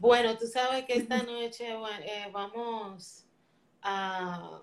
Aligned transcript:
Bueno, 0.00 0.38
tú 0.38 0.46
sabes 0.46 0.86
que 0.86 0.94
esta 0.94 1.22
noche 1.24 1.68
eh, 1.68 2.28
vamos 2.32 3.26
a, 3.82 4.62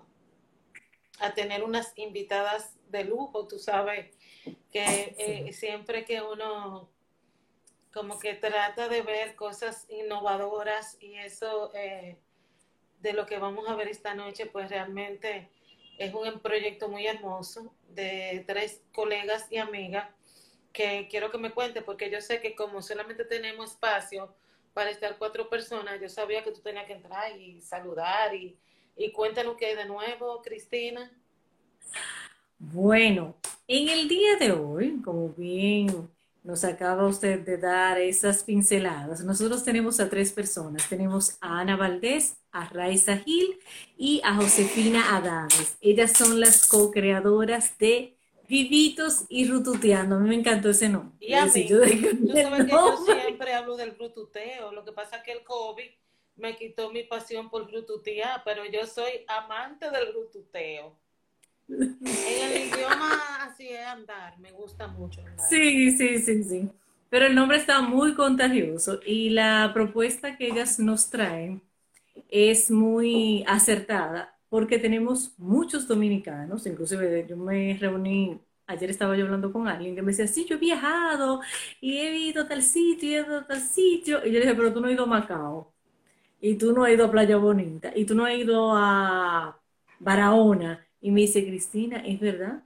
a, 1.20 1.34
tener 1.34 1.62
unas 1.62 1.96
invitadas 1.96 2.76
de 2.88 3.04
lujo, 3.04 3.46
tú 3.46 3.56
sabes 3.56 4.12
que 4.72 5.14
eh, 5.16 5.52
siempre 5.52 6.04
que 6.04 6.20
uno 6.20 6.90
como 7.92 8.18
que 8.18 8.34
trata 8.34 8.88
de 8.88 9.02
ver 9.02 9.36
cosas 9.36 9.86
innovadoras 9.88 10.96
y 11.00 11.14
eso 11.14 11.70
eh, 11.72 12.18
de 13.00 13.12
lo 13.12 13.24
que 13.24 13.38
vamos 13.38 13.68
a 13.68 13.76
ver 13.76 13.86
esta 13.86 14.14
noche, 14.14 14.46
pues 14.46 14.68
realmente 14.68 15.52
es 15.98 16.12
un 16.14 16.40
proyecto 16.40 16.88
muy 16.88 17.06
hermoso 17.06 17.72
de 17.90 18.42
tres 18.44 18.82
colegas 18.92 19.46
y 19.52 19.58
amigas 19.58 20.08
que 20.72 21.06
quiero 21.08 21.30
que 21.30 21.38
me 21.38 21.52
cuente 21.52 21.80
porque 21.80 22.10
yo 22.10 22.20
sé 22.20 22.40
que 22.40 22.56
como 22.56 22.82
solamente 22.82 23.24
tenemos 23.24 23.70
espacio 23.70 24.34
para 24.78 24.90
estar 24.90 25.18
cuatro 25.18 25.50
personas, 25.50 26.00
yo 26.00 26.08
sabía 26.08 26.44
que 26.44 26.52
tú 26.52 26.60
tenías 26.60 26.86
que 26.86 26.92
entrar 26.92 27.36
y 27.36 27.60
saludar 27.60 28.32
y, 28.32 28.56
y 28.96 29.10
cuéntanos 29.10 29.56
qué 29.56 29.66
hay 29.66 29.74
de 29.74 29.86
nuevo, 29.86 30.40
Cristina. 30.40 31.10
Bueno, 32.60 33.34
en 33.66 33.88
el 33.88 34.06
día 34.06 34.36
de 34.36 34.52
hoy, 34.52 35.02
como 35.04 35.30
bien 35.30 36.08
nos 36.44 36.62
acaba 36.62 37.08
usted 37.08 37.40
de 37.40 37.56
dar 37.56 37.98
esas 37.98 38.44
pinceladas, 38.44 39.24
nosotros 39.24 39.64
tenemos 39.64 39.98
a 39.98 40.08
tres 40.08 40.30
personas. 40.30 40.88
Tenemos 40.88 41.38
a 41.40 41.58
Ana 41.58 41.76
Valdés, 41.76 42.36
a 42.52 42.68
Raiza 42.68 43.16
Gil 43.16 43.58
y 43.96 44.20
a 44.22 44.36
Josefina 44.36 45.16
Adames. 45.16 45.76
Ellas 45.80 46.12
son 46.12 46.38
las 46.38 46.68
co-creadoras 46.68 47.76
de 47.78 48.17
Vivitos 48.48 49.24
y 49.28 49.46
Rututeando. 49.46 50.16
A 50.16 50.18
mí 50.18 50.28
me 50.28 50.34
encantó 50.36 50.70
ese 50.70 50.88
nombre. 50.88 51.14
Y 51.20 51.34
a 51.34 51.46
mí, 51.46 51.66
yo, 51.68 51.78
sabes 51.80 52.64
que 52.64 52.70
yo 52.70 52.96
siempre 53.04 53.52
hablo 53.52 53.76
del 53.76 53.96
rututeo. 53.98 54.72
Lo 54.72 54.84
que 54.84 54.92
pasa 54.92 55.18
es 55.18 55.22
que 55.22 55.32
el 55.32 55.44
COVID 55.44 55.90
me 56.36 56.56
quitó 56.56 56.90
mi 56.90 57.02
pasión 57.02 57.50
por 57.50 57.70
rututear, 57.70 58.42
pero 58.44 58.64
yo 58.64 58.86
soy 58.86 59.10
amante 59.26 59.90
del 59.90 60.14
rututeo. 60.14 60.98
En 61.68 61.98
el 62.00 62.68
idioma 62.68 63.44
así 63.44 63.68
es 63.68 63.84
andar, 63.86 64.38
me 64.38 64.52
gusta 64.52 64.86
mucho. 64.86 65.22
Sí, 65.50 65.90
sí, 65.98 66.18
sí, 66.18 66.42
sí. 66.42 66.70
Pero 67.10 67.26
el 67.26 67.34
nombre 67.34 67.58
está 67.58 67.82
muy 67.82 68.14
contagioso 68.14 69.00
y 69.04 69.30
la 69.30 69.70
propuesta 69.74 70.36
que 70.36 70.46
ellas 70.46 70.78
nos 70.78 71.10
traen 71.10 71.62
es 72.30 72.70
muy 72.70 73.44
acertada 73.46 74.37
porque 74.48 74.78
tenemos 74.78 75.38
muchos 75.38 75.86
dominicanos, 75.88 76.66
inclusive 76.66 77.26
yo 77.28 77.36
me 77.36 77.76
reuní, 77.78 78.40
ayer 78.66 78.90
estaba 78.90 79.16
yo 79.16 79.24
hablando 79.24 79.52
con 79.52 79.68
alguien 79.68 79.94
que 79.94 80.02
me 80.02 80.12
decía, 80.12 80.26
sí, 80.26 80.44
yo 80.46 80.56
he 80.56 80.58
viajado 80.58 81.40
y 81.80 81.98
he 81.98 82.16
ido 82.18 82.42
a 82.42 82.48
tal 82.48 82.62
sitio 82.62 83.08
y 83.10 83.14
he 83.16 83.20
ido 83.20 83.38
a 83.38 83.46
tal 83.46 83.60
sitio. 83.60 84.18
Y 84.24 84.32
yo 84.32 84.38
le 84.38 84.40
dije, 84.40 84.54
pero 84.54 84.72
tú 84.72 84.80
no 84.80 84.86
has 84.88 84.94
ido 84.94 85.04
a 85.04 85.06
Macao, 85.06 85.72
y 86.40 86.56
tú 86.56 86.72
no 86.72 86.84
has 86.84 86.92
ido 86.92 87.06
a 87.06 87.10
Playa 87.10 87.36
Bonita, 87.36 87.92
y 87.96 88.04
tú 88.04 88.14
no 88.14 88.24
has 88.26 88.34
ido 88.34 88.72
a 88.76 89.60
Barahona. 89.98 90.86
Y 91.00 91.10
me 91.10 91.22
dice, 91.22 91.44
Cristina, 91.46 91.98
¿es 92.06 92.20
verdad? 92.20 92.64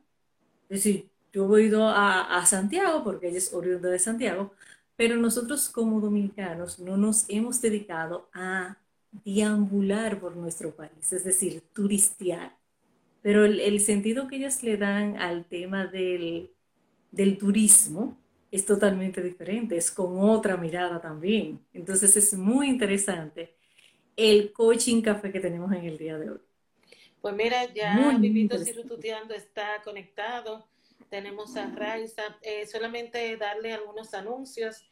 Es 0.69 0.84
decir, 0.84 1.11
yo 1.33 1.56
he 1.56 1.64
ido 1.64 1.89
a, 1.89 2.39
a 2.39 2.46
Santiago, 2.46 3.05
porque 3.05 3.28
ella 3.28 3.39
es 3.39 3.52
oriunda 3.55 3.89
de 3.91 3.98
Santiago, 3.98 4.55
pero 4.96 5.17
nosotros 5.17 5.69
como 5.70 6.00
dominicanos 6.00 6.78
no 6.78 6.96
nos 6.96 7.28
hemos 7.28 7.61
dedicado 7.61 8.28
a 8.34 8.78
deambular 9.12 10.18
por 10.18 10.36
nuestro 10.36 10.74
país, 10.74 11.12
es 11.12 11.24
decir, 11.24 11.62
turistear. 11.72 12.56
Pero 13.20 13.44
el, 13.44 13.80
sentido 13.80 14.27
que 14.27 14.36
ellas 14.36 14.62
le 14.64 14.77
dan 14.77 15.16
al 15.16 15.44
tema 15.44 15.86
del, 15.86 16.50
del 17.12 17.38
turismo 17.38 18.18
es 18.50 18.66
totalmente 18.66 19.22
diferente, 19.22 19.77
es 19.77 19.90
con 19.90 20.18
otra 20.18 20.56
mirada 20.56 21.00
también. 21.00 21.60
Entonces 21.72 22.16
es 22.16 22.34
muy 22.34 22.68
interesante 22.68 23.55
el 24.16 24.52
coaching 24.52 25.02
café 25.02 25.30
que 25.30 25.40
tenemos 25.40 25.72
en 25.72 25.84
el 25.84 25.98
día 25.98 26.18
de 26.18 26.30
hoy. 26.30 26.40
Pues 27.20 27.34
mira, 27.36 27.72
ya 27.72 28.16
Vivitos 28.18 28.66
y 28.66 28.72
Rututeando 28.72 29.34
está 29.34 29.80
conectado. 29.84 30.67
Tenemos 31.08 31.56
a 31.56 31.67
Raiza. 31.67 32.36
Eh, 32.42 32.67
solamente 32.67 33.36
darle 33.36 33.73
algunos 33.73 34.12
anuncios. 34.12 34.84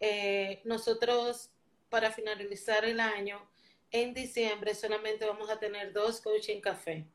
Eh, 0.00 0.60
nosotros, 0.64 1.50
para 1.88 2.10
finalizar 2.10 2.84
el 2.84 2.98
año, 2.98 3.40
en 3.90 4.14
diciembre 4.14 4.74
solamente 4.74 5.26
vamos 5.26 5.50
a 5.50 5.58
tener 5.58 5.92
dos 5.92 6.20
coaching 6.20 6.60
café, 6.60 7.06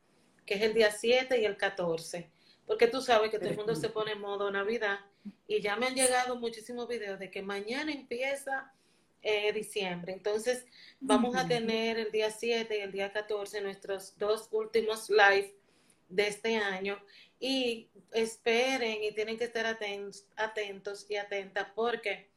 que 0.45 0.55
es 0.55 0.61
el 0.61 0.73
día 0.73 0.91
7 0.91 1.39
y 1.39 1.45
el 1.45 1.57
14, 1.57 2.29
porque 2.65 2.87
tú 2.87 3.01
sabes 3.01 3.31
que 3.31 3.39
todo 3.39 3.49
el 3.49 3.57
mundo 3.57 3.75
se 3.75 3.89
pone 3.89 4.13
en 4.13 4.21
modo 4.21 4.49
Navidad 4.51 4.99
y 5.47 5.61
ya 5.61 5.75
me 5.75 5.87
han 5.87 5.95
llegado 5.95 6.35
muchísimos 6.35 6.87
videos 6.87 7.19
de 7.19 7.29
que 7.29 7.41
mañana 7.41 7.91
empieza 7.91 8.73
eh, 9.21 9.53
diciembre. 9.53 10.11
Entonces 10.11 10.65
vamos 10.99 11.35
a 11.35 11.47
tener 11.47 11.97
el 11.97 12.11
día 12.11 12.29
7 12.29 12.77
y 12.77 12.81
el 12.81 12.91
día 12.91 13.13
14 13.13 13.61
nuestros 13.61 14.17
dos 14.17 14.49
últimos 14.51 15.09
live 15.09 15.55
de 16.09 16.27
este 16.27 16.57
año 16.57 17.01
y 17.39 17.89
esperen 18.11 19.03
y 19.03 19.13
tienen 19.13 19.37
que 19.37 19.45
estar 19.45 19.65
atentos, 19.65 20.25
atentos 20.35 21.05
y 21.09 21.15
atentas 21.15 21.67
porque 21.75 22.29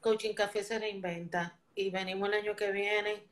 Coaching 0.00 0.34
Café 0.34 0.62
se 0.64 0.78
reinventa 0.78 1.58
y 1.74 1.90
venimos 1.90 2.28
el 2.28 2.34
año 2.34 2.56
que 2.56 2.70
viene 2.70 3.24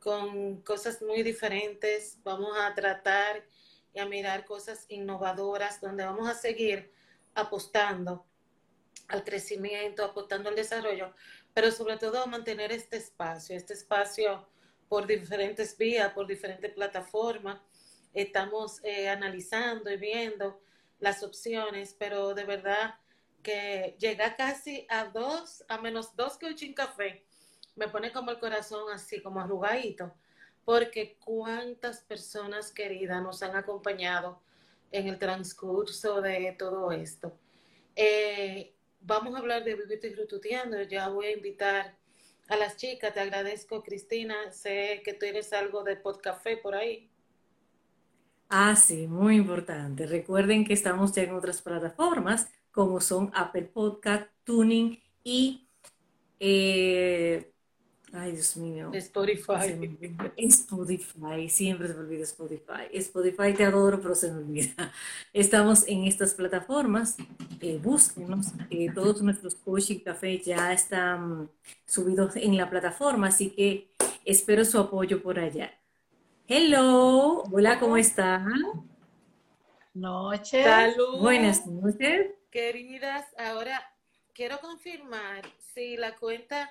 con 0.00 0.62
cosas 0.62 1.02
muy 1.02 1.22
diferentes, 1.22 2.18
vamos 2.24 2.56
a 2.58 2.74
tratar 2.74 3.44
y 3.92 3.98
a 4.00 4.06
mirar 4.06 4.44
cosas 4.44 4.86
innovadoras, 4.88 5.80
donde 5.80 6.04
vamos 6.04 6.28
a 6.28 6.34
seguir 6.34 6.90
apostando 7.34 8.26
al 9.08 9.22
crecimiento, 9.24 10.04
apostando 10.04 10.48
al 10.48 10.56
desarrollo, 10.56 11.12
pero 11.52 11.70
sobre 11.70 11.98
todo 11.98 12.22
a 12.22 12.26
mantener 12.26 12.72
este 12.72 12.96
espacio, 12.96 13.56
este 13.56 13.74
espacio 13.74 14.48
por 14.88 15.06
diferentes 15.06 15.76
vías, 15.76 16.12
por 16.12 16.26
diferentes 16.26 16.72
plataformas. 16.72 17.60
Estamos 18.14 18.82
eh, 18.82 19.08
analizando 19.08 19.90
y 19.90 19.96
viendo 19.96 20.60
las 20.98 21.22
opciones, 21.22 21.94
pero 21.98 22.34
de 22.34 22.44
verdad 22.44 22.94
que 23.42 23.96
llega 23.98 24.36
casi 24.36 24.86
a 24.88 25.04
dos, 25.04 25.64
a 25.68 25.78
menos 25.78 26.16
dos 26.16 26.38
coaching 26.38 26.72
café 26.72 27.24
me 27.80 27.88
pone 27.88 28.12
como 28.12 28.30
el 28.30 28.38
corazón 28.38 28.92
así, 28.92 29.22
como 29.22 29.40
arrugadito, 29.40 30.12
porque 30.66 31.16
cuántas 31.24 32.02
personas 32.02 32.72
queridas 32.72 33.22
nos 33.22 33.42
han 33.42 33.56
acompañado 33.56 34.38
en 34.92 35.08
el 35.08 35.18
transcurso 35.18 36.20
de 36.20 36.54
todo 36.58 36.92
esto. 36.92 37.32
Eh, 37.96 38.74
vamos 39.00 39.34
a 39.34 39.38
hablar 39.38 39.64
de 39.64 39.76
Vivito 39.76 40.06
y. 40.06 40.82
Ya 40.90 41.08
voy 41.08 41.26
a 41.26 41.32
invitar 41.32 41.96
a 42.48 42.56
las 42.56 42.76
chicas. 42.76 43.14
Te 43.14 43.20
agradezco, 43.20 43.82
Cristina. 43.82 44.52
Sé 44.52 45.00
que 45.02 45.14
tú 45.14 45.24
eres 45.24 45.54
algo 45.54 45.82
de 45.82 45.96
Podcafé 45.96 46.58
por 46.58 46.74
ahí. 46.74 47.08
Ah, 48.50 48.76
sí, 48.76 49.06
muy 49.06 49.36
importante. 49.36 50.06
Recuerden 50.06 50.66
que 50.66 50.74
estamos 50.74 51.12
ya 51.12 51.22
en 51.22 51.32
otras 51.32 51.62
plataformas 51.62 52.50
como 52.72 53.00
son 53.00 53.30
Apple 53.32 53.70
Podcast, 53.72 54.28
Tuning 54.44 55.02
y 55.24 55.66
eh, 56.38 57.50
Ay, 58.12 58.32
Dios 58.32 58.56
mío. 58.56 58.90
Spotify. 58.94 59.78
Spotify, 60.36 61.48
siempre 61.48 61.86
se 61.86 61.94
me 61.94 62.00
olvida 62.00 62.24
Spotify. 62.24 62.88
Spotify 62.92 63.54
te 63.54 63.64
adoro, 63.64 64.00
pero 64.00 64.14
se 64.16 64.32
me 64.32 64.38
olvida. 64.38 64.92
Estamos 65.32 65.86
en 65.86 66.04
estas 66.04 66.34
plataformas, 66.34 67.16
eh, 67.60 67.78
búsquenos. 67.80 68.48
Eh, 68.68 68.90
todos 68.92 69.22
nuestros 69.22 69.54
coaching 69.54 70.00
café 70.00 70.38
ya 70.40 70.72
están 70.72 71.50
subidos 71.86 72.34
en 72.34 72.56
la 72.56 72.68
plataforma, 72.68 73.28
así 73.28 73.50
que 73.50 73.92
espero 74.24 74.64
su 74.64 74.78
apoyo 74.78 75.22
por 75.22 75.38
allá. 75.38 75.72
Hello, 76.48 77.44
hola, 77.52 77.78
¿cómo 77.78 77.96
están? 77.96 78.50
Noche. 79.94 80.64
Salud. 80.64 81.20
Buenas 81.20 81.64
noches. 81.64 82.32
Queridas, 82.50 83.24
ahora 83.38 83.80
quiero 84.34 84.58
confirmar 84.58 85.42
si 85.74 85.96
la 85.96 86.16
cuenta 86.16 86.68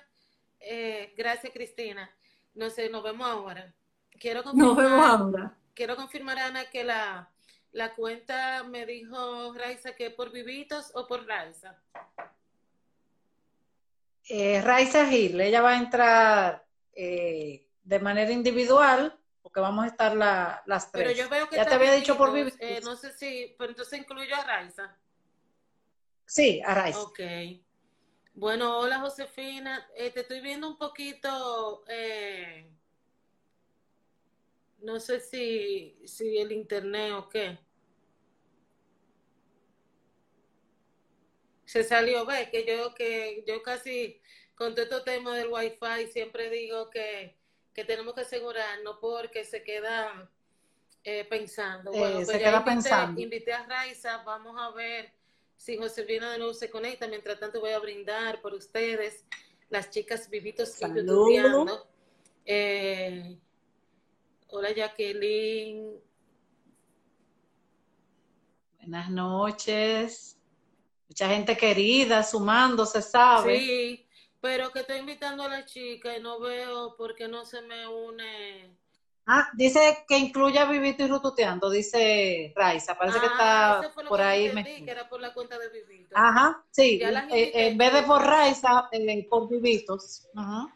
eh, 0.60 1.14
gracias, 1.16 1.52
Cristina. 1.52 2.10
No 2.54 2.70
sé, 2.70 2.88
nos 2.88 3.02
vemos 3.02 3.26
ahora. 3.26 3.72
Quiero 4.18 4.42
confirmar, 4.42 4.68
nos 4.68 4.76
vemos 4.76 5.06
ahora. 5.06 5.56
Quiero 5.74 5.96
confirmar, 5.96 6.38
Ana, 6.38 6.68
que 6.70 6.84
la, 6.84 7.30
la 7.72 7.94
cuenta 7.94 8.64
me 8.64 8.86
dijo 8.86 9.54
Raiza 9.54 9.94
que 9.94 10.10
por 10.10 10.30
Vivitos 10.30 10.90
o 10.94 11.06
por 11.06 11.26
Raiza. 11.26 11.80
Eh, 14.28 14.60
Raiza 14.60 15.06
Gil, 15.06 15.40
ella 15.40 15.60
va 15.60 15.70
a 15.70 15.78
entrar 15.78 16.66
eh, 16.94 17.66
de 17.82 17.98
manera 17.98 18.30
individual 18.30 19.18
porque 19.42 19.60
vamos 19.60 19.84
a 19.84 19.88
estar 19.88 20.14
las 20.14 20.92
tres. 20.92 21.08
Pero 21.08 21.10
yo 21.12 21.28
veo 21.28 21.48
que 21.48 21.56
ya 21.56 21.66
te 21.66 21.74
había 21.74 21.92
dicho 21.92 22.16
por 22.16 22.32
Vivitos. 22.32 22.60
Eh, 22.60 22.80
no 22.84 22.94
sé 22.94 23.12
si, 23.12 23.54
pero 23.58 23.70
entonces 23.70 23.98
incluyo 23.98 24.36
a 24.36 24.44
Raiza. 24.44 24.96
Sí, 26.26 26.62
a 26.64 26.74
Raiza. 26.74 27.00
Ok. 27.00 27.20
Bueno, 28.40 28.78
hola 28.78 29.00
Josefina, 29.00 29.86
eh, 29.94 30.10
te 30.12 30.20
estoy 30.20 30.40
viendo 30.40 30.66
un 30.66 30.78
poquito, 30.78 31.84
eh, 31.88 32.66
no 34.78 34.98
sé 34.98 35.20
si, 35.20 36.00
si 36.06 36.38
el 36.38 36.50
internet 36.50 37.12
o 37.12 37.28
qué. 37.28 37.58
Se 41.66 41.84
salió, 41.84 42.24
ve, 42.24 42.48
que 42.50 42.64
yo, 42.64 42.94
que 42.94 43.44
yo 43.46 43.62
casi 43.62 44.22
con 44.54 44.74
todo 44.74 44.84
este 44.84 45.00
tema 45.02 45.36
del 45.36 45.48
wifi, 45.48 46.10
siempre 46.10 46.48
digo 46.48 46.88
que, 46.88 47.36
que 47.74 47.84
tenemos 47.84 48.14
que 48.14 48.22
asegurarnos 48.22 48.96
porque 49.02 49.44
se 49.44 49.62
queda 49.62 50.30
eh, 51.04 51.26
pensando. 51.26 51.92
Bueno, 51.92 52.20
Eh, 52.20 52.24
pues 52.24 52.28
se 52.28 52.40
ya 52.40 52.46
queda 52.46 52.60
invité, 52.60 52.70
pensando. 52.70 53.20
invité 53.20 53.52
a 53.52 53.66
Raiza, 53.66 54.22
vamos 54.24 54.56
a 54.58 54.70
ver 54.70 55.12
si 55.60 55.76
Josefina 55.76 56.32
de 56.32 56.38
nuevo 56.38 56.54
se 56.54 56.70
conecta. 56.70 57.06
Mientras 57.06 57.38
tanto 57.38 57.60
voy 57.60 57.72
a 57.72 57.78
brindar 57.78 58.40
por 58.40 58.54
ustedes, 58.54 59.26
las 59.68 59.90
chicas 59.90 60.30
vivitos 60.30 60.70
y 60.70 60.78
Salud. 60.78 61.06
tututeando. 61.06 61.86
Eh, 62.46 63.38
hola 64.48 64.72
Jacqueline. 64.72 66.00
Buenas 68.78 69.10
noches. 69.10 70.38
Mucha 71.06 71.28
gente 71.28 71.54
querida 71.58 72.22
sumándose, 72.22 73.02
¿sabe? 73.02 73.58
Sí, 73.58 74.06
pero 74.40 74.72
que 74.72 74.80
estoy 74.80 75.00
invitando 75.00 75.42
a 75.42 75.48
la 75.48 75.66
chica 75.66 76.16
y 76.16 76.22
no 76.22 76.40
veo 76.40 76.96
por 76.96 77.14
qué 77.14 77.28
no 77.28 77.44
se 77.44 77.60
me 77.60 77.86
une. 77.86 78.78
Ah, 79.32 79.48
dice 79.54 79.98
que 80.08 80.18
incluya 80.18 80.64
Vivito 80.64 81.04
y 81.04 81.06
Rututeando, 81.06 81.70
dice 81.70 82.52
Raiza. 82.56 82.98
Parece 82.98 83.20
que 83.20 83.26
Ah, 83.26 83.30
está 83.30 83.80
eso 83.86 83.94
fue 83.94 84.02
lo 84.02 84.08
por 84.08 84.18
que 84.18 84.24
ahí. 84.24 84.46
entendí, 84.46 84.70
metido. 84.70 84.84
que 84.86 84.90
era 84.90 85.08
por 85.08 85.20
la 85.20 85.32
cuenta 85.32 85.56
de 85.56 85.68
Vivito. 85.68 86.16
Ajá, 86.16 86.64
sí. 86.70 87.00
Eh, 87.30 87.52
en 87.54 87.78
vez 87.78 87.92
de 87.92 88.02
por. 88.02 88.22
Raiza, 88.22 88.88
eh, 88.90 89.26
por 89.30 89.48
Vivitos. 89.48 90.26
Ajá. 90.34 90.66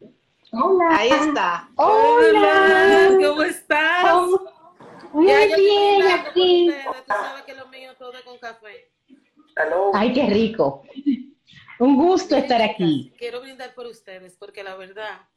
Hola. 0.53 0.89
Ahí 0.97 1.09
está. 1.11 1.69
Hola. 1.75 3.09
¿cómo 3.27 3.43
estás? 3.43 4.13
¿Cómo? 4.13 4.41
Muy 5.13 5.27
Ya, 5.27 5.57
bien 5.57 6.03
aquí. 6.13 6.71
Tú 6.85 6.93
sabes 7.09 7.43
que 7.43 7.55
lo 7.55 7.67
mío 7.69 7.93
todo 7.99 8.13
es 8.13 8.23
con 8.23 8.39
café. 8.39 8.93
Ay, 9.95 10.13
qué 10.13 10.27
rico. 10.27 10.83
Un 11.81 11.97
gusto 11.97 12.37
estar 12.37 12.63
aquí. 12.63 13.13
Quiero 13.19 13.41
brindar 13.41 13.75
por 13.75 13.87
ustedes 13.87 14.37
porque 14.37 14.63
la 14.63 14.77
verdad 14.77 15.29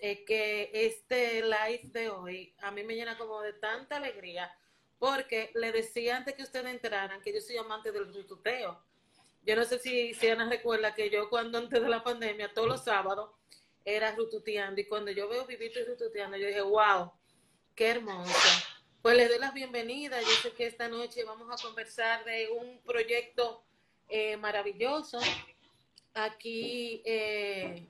es 0.00 0.20
que 0.20 0.70
este 0.72 1.42
live 1.42 1.82
de 1.84 2.08
hoy 2.08 2.54
a 2.62 2.70
mí 2.70 2.82
me 2.82 2.94
llena 2.94 3.18
como 3.18 3.40
de 3.42 3.52
tanta 3.54 3.96
alegría 3.96 4.54
porque 4.98 5.50
le 5.54 5.72
decía 5.72 6.16
antes 6.16 6.34
que 6.34 6.42
ustedes 6.42 6.66
entraran 6.66 7.22
que 7.22 7.32
yo 7.32 7.40
soy 7.40 7.56
amante 7.56 7.90
del 7.90 8.12
tututeo. 8.12 8.82
Yo 9.42 9.56
no 9.56 9.64
sé 9.64 9.78
si, 9.78 10.12
si 10.12 10.28
Ana 10.28 10.48
recuerda 10.48 10.94
que 10.94 11.08
yo 11.08 11.30
cuando 11.30 11.56
antes 11.56 11.80
de 11.80 11.88
la 11.88 12.04
pandemia, 12.04 12.52
todos 12.52 12.68
los 12.68 12.84
sábados, 12.84 13.30
era 13.84 14.14
rututeando 14.14 14.80
y 14.80 14.84
cuando 14.84 15.10
yo 15.10 15.26
veo 15.28 15.46
Vivito 15.46 15.80
y 15.80 15.84
rututeando, 15.84 16.36
yo 16.36 16.46
dije, 16.46 16.60
wow, 16.60 17.10
qué 17.74 17.88
hermoso. 17.88 18.32
Pues 19.00 19.16
les 19.16 19.30
doy 19.30 19.38
las 19.38 19.54
bienvenidas. 19.54 20.22
Yo 20.22 20.32
sé 20.42 20.52
que 20.52 20.66
esta 20.66 20.88
noche 20.88 21.24
vamos 21.24 21.48
a 21.50 21.62
conversar 21.62 22.22
de 22.26 22.50
un 22.50 22.80
proyecto 22.82 23.64
eh, 24.10 24.36
maravilloso. 24.36 25.18
Aquí 26.12 27.00
eh, 27.06 27.86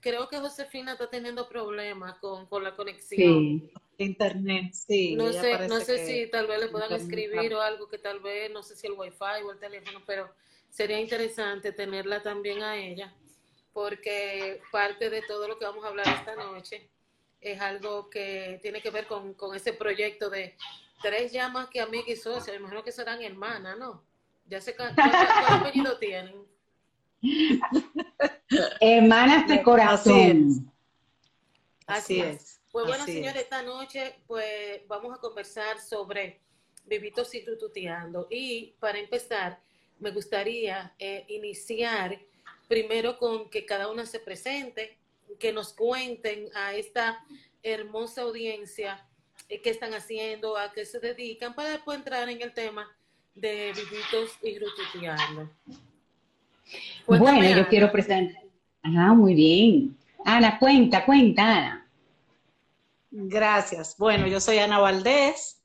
creo 0.00 0.28
que 0.28 0.38
Josefina 0.38 0.92
está 0.92 1.08
teniendo 1.08 1.48
problemas 1.48 2.18
con, 2.18 2.46
con 2.46 2.62
la 2.64 2.74
conexión. 2.74 3.60
Sí. 3.60 3.72
Internet, 3.98 4.72
sí. 4.72 5.16
No 5.16 5.32
sé, 5.32 5.66
no 5.66 5.80
sé 5.80 6.06
si 6.06 6.30
tal 6.30 6.46
vez 6.46 6.60
le 6.60 6.68
puedan 6.68 6.92
internet 6.92 7.18
escribir 7.18 7.54
o 7.54 7.60
algo 7.60 7.88
que 7.88 7.98
tal 7.98 8.20
vez, 8.20 8.50
no 8.50 8.62
sé 8.62 8.76
si 8.76 8.86
el 8.86 8.92
wifi 8.92 9.42
o 9.44 9.50
el 9.50 9.58
teléfono, 9.58 10.00
pero 10.06 10.32
sería 10.70 11.00
interesante 11.00 11.72
tenerla 11.72 12.22
también 12.22 12.62
a 12.62 12.76
ella, 12.76 13.12
porque 13.72 14.60
parte 14.70 15.10
de 15.10 15.22
todo 15.22 15.48
lo 15.48 15.58
que 15.58 15.64
vamos 15.64 15.84
a 15.84 15.88
hablar 15.88 16.06
esta 16.06 16.36
noche 16.36 16.88
es 17.40 17.60
algo 17.60 18.08
que 18.08 18.60
tiene 18.62 18.80
que 18.80 18.90
ver 18.90 19.06
con, 19.06 19.34
con 19.34 19.56
ese 19.56 19.72
proyecto 19.72 20.30
de 20.30 20.56
tres 21.02 21.32
llamas 21.32 21.68
que 21.68 21.80
amigas 21.80 22.08
y 22.08 22.16
socias, 22.16 22.48
me 22.48 22.56
imagino 22.56 22.84
que 22.84 22.92
serán 22.92 23.20
hermanas, 23.22 23.76
¿no? 23.78 24.04
Ya 24.46 24.60
sé 24.60 24.76
cuál 24.76 24.94
apellido 24.96 25.98
tienen. 25.98 26.46
Hermanas 28.80 29.48
de 29.48 29.54
Así 29.54 29.62
corazón. 29.62 30.72
Así 31.86 32.20
Así 32.20 32.20
es. 32.20 32.60
Pues 32.70 32.86
bueno, 32.86 33.04
así 33.04 33.14
señores, 33.14 33.36
es. 33.36 33.42
esta 33.42 33.62
noche 33.62 34.16
pues 34.26 34.86
vamos 34.86 35.16
a 35.16 35.20
conversar 35.20 35.80
sobre 35.80 36.40
Vivitos 36.84 37.34
y 37.34 37.44
Tututeando. 37.44 38.26
Y 38.30 38.74
para 38.78 38.98
empezar, 38.98 39.58
me 39.98 40.10
gustaría 40.10 40.94
eh, 40.98 41.24
iniciar 41.28 42.20
primero 42.68 43.18
con 43.18 43.48
que 43.48 43.64
cada 43.64 43.90
una 43.90 44.06
se 44.06 44.20
presente, 44.20 44.98
que 45.38 45.52
nos 45.52 45.72
cuenten 45.72 46.50
a 46.54 46.74
esta 46.74 47.24
hermosa 47.62 48.22
audiencia 48.22 49.06
eh, 49.48 49.60
qué 49.62 49.70
están 49.70 49.94
haciendo, 49.94 50.56
a 50.56 50.72
qué 50.72 50.84
se 50.84 51.00
dedican, 51.00 51.54
para 51.54 51.70
después 51.70 51.98
entrar 51.98 52.28
en 52.28 52.42
el 52.42 52.52
tema 52.52 52.94
de 53.34 53.72
Vivitos 53.72 54.30
y 54.42 54.58
Tututeando. 54.58 55.50
Cuéntame, 57.06 57.38
Bueno, 57.38 57.56
yo 57.62 57.68
quiero 57.68 57.90
presentar. 57.92 58.42
Ah, 58.82 59.14
muy 59.14 59.34
bien. 59.34 59.96
Ana, 60.24 60.58
cuenta, 60.58 61.04
cuenta, 61.04 61.42
Ana. 61.42 61.88
Gracias. 63.10 63.96
Bueno, 63.96 64.26
yo 64.26 64.40
soy 64.40 64.58
Ana 64.58 64.78
Valdés. 64.78 65.62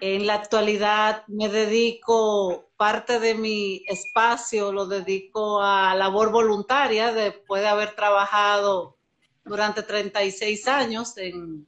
En 0.00 0.26
la 0.26 0.34
actualidad 0.34 1.24
me 1.26 1.48
dedico, 1.48 2.70
parte 2.76 3.18
de 3.18 3.34
mi 3.34 3.82
espacio 3.88 4.70
lo 4.70 4.86
dedico 4.86 5.60
a 5.62 5.94
labor 5.94 6.30
voluntaria 6.30 7.12
después 7.12 7.62
de 7.62 7.68
haber 7.68 7.96
trabajado 7.96 8.96
durante 9.44 9.82
36 9.82 10.68
años 10.68 11.16
en 11.16 11.66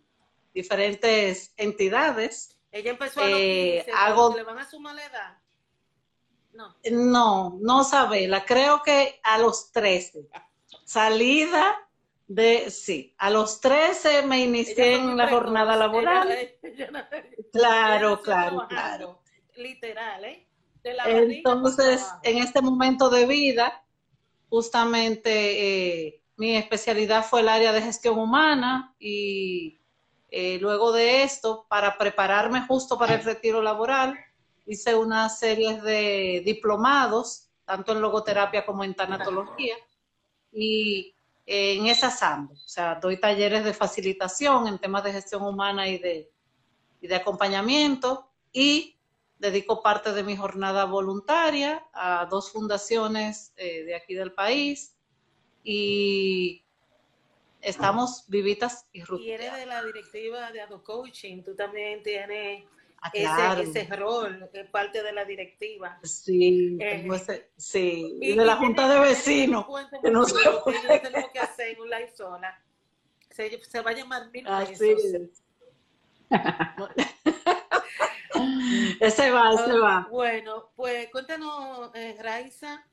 diferentes 0.55 1.53
entidades. 1.57 2.57
Ella 2.71 2.91
empezó 2.93 3.21
a 3.23 3.27
los 3.29 3.41
Eh, 3.41 3.83
15, 3.87 3.93
hago- 3.99 4.27
porque 4.29 4.39
le 4.41 4.45
van 4.45 4.59
a 4.59 4.71
sumar 4.71 4.95
la 4.95 5.05
edad. 5.05 5.39
No. 6.61 6.77
No, 6.91 7.59
no 7.61 7.85
Sabela, 7.85 8.45
creo 8.45 8.83
que 8.83 9.19
a 9.23 9.39
los 9.39 9.73
13. 9.73 10.29
Salida 10.85 11.89
de, 12.29 12.71
sí, 12.71 13.15
a 13.17 13.31
los 13.31 13.61
13 13.61 14.23
me 14.27 14.41
inicié 14.41 14.97
en 14.97 15.17
la 15.17 15.29
jornada 15.29 15.75
laboral. 15.75 16.29
Claro, 17.53 18.21
claro, 18.21 18.67
claro. 18.69 19.23
Literal, 19.57 20.25
¿eh? 20.25 20.47
De 20.83 20.95
la 20.95 21.05
Entonces, 21.09 22.07
en 22.23 22.39
este 22.39 22.61
momento 22.61 23.09
de 23.09 23.27
vida, 23.27 23.83
justamente 24.49 26.07
eh, 26.07 26.23
mi 26.37 26.57
especialidad 26.57 27.25
fue 27.25 27.41
el 27.41 27.49
área 27.49 27.73
de 27.73 27.83
gestión 27.83 28.19
humana 28.19 28.95
y 28.99 29.81
eh, 30.31 30.59
luego 30.61 30.93
de 30.93 31.23
esto, 31.23 31.67
para 31.69 31.97
prepararme 31.97 32.61
justo 32.67 32.99
para 32.99 33.15
el 33.15 33.25
retiro 33.25 33.63
laboral, 33.63 34.17
hice 34.67 34.95
una 34.95 35.29
serie 35.29 35.81
de 35.81 36.43
diplomados, 36.45 37.49
tanto 37.65 37.93
en 37.93 38.01
logoterapia 38.01 38.65
como 38.65 38.85
en 38.85 38.95
tanatología, 38.95 39.77
y 40.53 41.15
eh, 41.47 41.75
en 41.75 41.87
esas 41.87 42.23
ambas, 42.23 42.65
o 42.65 42.69
sea, 42.69 42.97
doy 42.97 43.19
talleres 43.19 43.65
de 43.65 43.75
facilitación 43.75 44.67
en 44.67 44.79
temas 44.79 45.05
de 45.05 45.13
gestión 45.13 45.43
humana 45.43 45.89
y 45.89 45.99
de, 45.99 46.31
y 47.01 47.07
de 47.07 47.15
acompañamiento, 47.17 48.31
y 48.53 48.97
dedico 49.39 49.83
parte 49.83 50.13
de 50.13 50.23
mi 50.23 50.37
jornada 50.37 50.85
voluntaria 50.85 51.87
a 51.93 52.27
dos 52.27 52.53
fundaciones 52.53 53.53
eh, 53.57 53.85
de 53.85 53.95
aquí 53.95 54.15
del 54.15 54.33
país 54.33 54.95
y 55.65 56.63
estamos 57.63 58.25
vivitas 58.29 58.87
y 58.93 59.03
Y 59.19 59.31
eres 59.31 59.55
de 59.55 59.67
la 59.67 59.83
directiva 59.83 60.53
de 60.53 60.61
Ado 60.61 60.85
Coaching, 60.85 61.43
tú 61.43 61.55
también 61.57 62.03
tienes 62.03 62.65
Ah, 63.03 63.11
ese, 63.15 63.25
claro. 63.25 63.61
ese 63.63 63.85
rol, 63.97 64.51
es 64.53 64.69
parte 64.71 65.03
de 65.03 65.13
la 65.13 65.25
directiva. 65.25 65.99
Sí, 66.03 66.77
Eh, 66.81 67.07
ese- 67.15 67.51
sí, 67.57 68.19
y 68.21 68.33
Y- 68.33 68.37
de 68.37 68.45
la 68.45 68.55
y 68.55 68.57
junta 68.57 68.89
de 68.89 69.01
vecinos. 69.01 69.67
que 70.03 70.11
no 70.11 70.25
se 70.25 70.35
puede. 70.65 71.01
tengo 71.01 71.31
que 71.33 71.39
hacer 71.39 71.69
en 71.71 71.81
un 71.81 71.89
live 71.91 72.11
sola. 72.15 72.63
Se, 73.31 73.63
se 73.65 73.81
va 73.81 73.91
a 73.91 73.95
llamar 73.95 74.31
Mil 74.31 74.47
Así 74.47 74.75
Pesos. 74.77 75.15
es. 75.15 75.43
ese 79.01 79.31
va, 79.31 79.53
ese 79.55 79.71
Ah, 79.73 79.79
va. 79.83 80.09
Bueno, 80.11 80.71
pues 80.77 81.11
cuéntanos, 81.11 81.91
eh, 81.95 82.17
Raiza, 82.21 82.85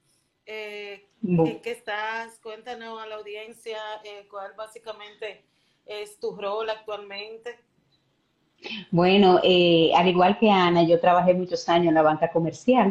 eh, 0.46 1.10
en 1.24 1.62
qué 1.62 1.72
estás, 1.72 2.40
cuéntanos 2.40 3.02
a 3.02 3.08
la 3.08 3.16
audiencia 3.16 3.80
eh, 4.04 4.28
cuál 4.30 4.54
básicamente 4.54 5.46
es 5.86 6.20
tu 6.20 6.36
rol 6.36 6.70
actualmente. 6.70 7.60
Bueno, 8.92 9.40
eh, 9.44 9.92
al 9.96 10.08
igual 10.08 10.38
que 10.40 10.50
Ana, 10.50 10.84
yo 10.84 11.00
trabajé 11.00 11.34
muchos 11.34 11.68
años 11.70 11.88
en 11.88 11.94
la 11.94 12.02
banca 12.02 12.32
comercial, 12.32 12.90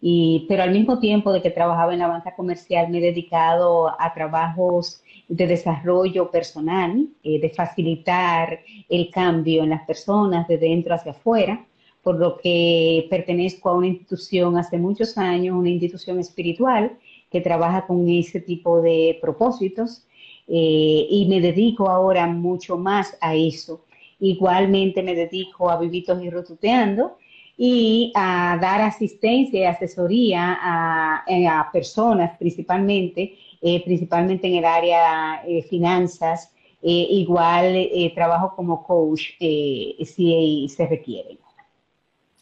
y, 0.00 0.46
pero 0.48 0.62
al 0.62 0.70
mismo 0.70 0.98
tiempo 1.00 1.32
de 1.32 1.42
que 1.42 1.50
trabajaba 1.50 1.92
en 1.92 1.98
la 2.00 2.08
banca 2.08 2.34
comercial 2.34 2.88
me 2.88 2.98
he 2.98 3.00
dedicado 3.00 3.88
a 4.00 4.14
trabajos 4.14 5.02
de 5.28 5.46
desarrollo 5.46 6.30
personal, 6.30 7.08
eh, 7.22 7.40
de 7.40 7.50
facilitar 7.50 8.60
el 8.88 9.10
cambio 9.10 9.64
en 9.64 9.70
las 9.70 9.84
personas 9.86 10.46
de 10.48 10.58
dentro 10.58 10.94
hacia 10.94 11.12
afuera, 11.12 11.66
por 12.02 12.18
lo 12.18 12.38
que 12.38 13.06
pertenezco 13.10 13.68
a 13.68 13.76
una 13.76 13.88
institución 13.88 14.56
hace 14.56 14.78
muchos 14.78 15.18
años, 15.18 15.56
una 15.56 15.68
institución 15.68 16.18
espiritual 16.20 16.96
que 17.30 17.40
trabaja 17.40 17.86
con 17.86 18.08
ese 18.08 18.40
tipo 18.40 18.80
de 18.80 19.18
propósitos 19.20 20.06
eh, 20.46 21.06
y 21.10 21.26
me 21.28 21.40
dedico 21.40 21.90
ahora 21.90 22.26
mucho 22.26 22.78
más 22.78 23.16
a 23.20 23.34
eso. 23.34 23.84
Igualmente 24.20 25.02
me 25.02 25.14
dedico 25.14 25.70
a 25.70 25.78
Vivitos 25.78 26.22
y 26.22 26.30
Rotuteando 26.30 27.18
y 27.56 28.12
a 28.14 28.58
dar 28.60 28.80
asistencia 28.80 29.60
y 29.60 29.64
asesoría 29.64 30.58
a, 30.60 31.24
eh, 31.26 31.46
a 31.46 31.68
personas 31.72 32.36
principalmente 32.38 33.36
eh, 33.60 33.84
principalmente 33.84 34.46
en 34.46 34.54
el 34.56 34.64
área 34.64 35.42
de 35.44 35.62
finanzas. 35.62 36.52
igual 36.80 37.90
trabajo 38.14 38.54
como 38.54 38.84
coach 38.84 39.32
si 39.40 40.68
se 40.68 40.86
requiere. 40.86 41.38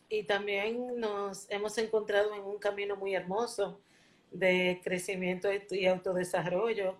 Y 0.09 0.23
también 0.25 1.01
nos 1.01 1.51
hemos 1.51 1.77
encontrado 1.79 2.35
en 2.35 2.43
un 2.43 2.59
camino 2.59 2.97
muy 2.97 3.15
hermoso 3.15 3.81
de 4.31 4.81
crecimiento 4.85 5.49
y 5.71 5.87
autodesarrollo 5.87 6.97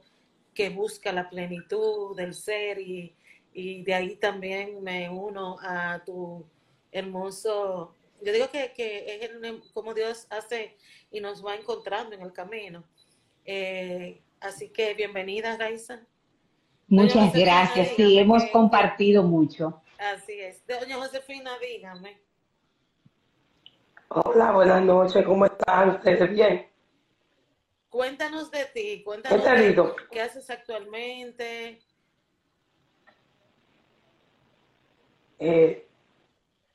que 0.55 0.71
busca 0.71 1.13
la 1.13 1.29
plenitud 1.29 2.17
del 2.17 2.35
ser 2.35 2.79
y, 2.81 3.15
y 3.57 3.83
de 3.85 3.95
ahí 3.95 4.17
también 4.17 4.83
me 4.83 5.09
uno 5.09 5.57
a 5.63 6.05
tu 6.05 6.45
hermoso, 6.93 7.95
yo 8.21 8.31
digo 8.31 8.51
que, 8.51 8.75
que 8.75 9.19
es 9.25 9.71
como 9.73 9.95
Dios 9.95 10.27
hace 10.29 10.77
y 11.11 11.21
nos 11.21 11.45
va 11.45 11.55
encontrando 11.55 12.15
en 12.15 12.21
el 12.21 12.35
camino. 12.35 12.85
Eh, 13.47 14.21
así 14.41 14.69
que 14.69 14.93
bienvenida, 14.93 15.57
Raiza. 15.57 16.01
Muchas 16.87 17.33
gracias, 17.33 17.97
sí, 17.97 18.19
hemos 18.19 18.45
compartido 18.53 19.23
mucho. 19.23 19.83
Así 19.99 20.39
es. 20.39 20.63
Doña 20.67 20.97
Josefina, 20.97 21.53
dígame. 21.59 22.21
Hola, 24.09 24.53
buenas 24.53 24.83
noches, 24.83 25.25
¿cómo 25.25 25.47
están 25.47 25.97
ustedes? 25.97 26.31
Bien. 26.31 26.69
Cuéntanos 27.89 28.51
de 28.51 28.67
ti, 28.67 29.03
cuéntanos 29.03 29.43
qué 30.11 30.21
haces 30.21 30.51
actualmente. 30.51 31.81
Eh, 35.39 35.87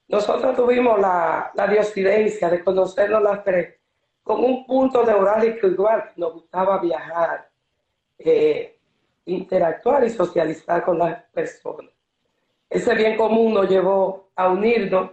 nosotros 0.07 0.55
tuvimos 0.55 0.99
la, 0.99 1.51
la 1.53 1.67
de 1.67 2.63
conocernos 2.63 3.21
las 3.23 3.43
tres 3.43 3.75
con 4.23 4.43
un 4.43 4.65
punto 4.65 5.03
neurálico 5.03 5.67
igual, 5.67 6.11
nos 6.15 6.33
gustaba 6.33 6.79
viajar, 6.79 7.49
eh, 8.19 8.77
interactuar 9.25 10.03
y 10.03 10.09
socializar 10.09 10.83
con 10.83 10.99
las 10.99 11.23
personas. 11.31 11.91
Ese 12.69 12.93
bien 12.95 13.17
común 13.17 13.53
nos 13.53 13.69
llevó 13.69 14.29
a 14.35 14.49
unirnos. 14.49 15.11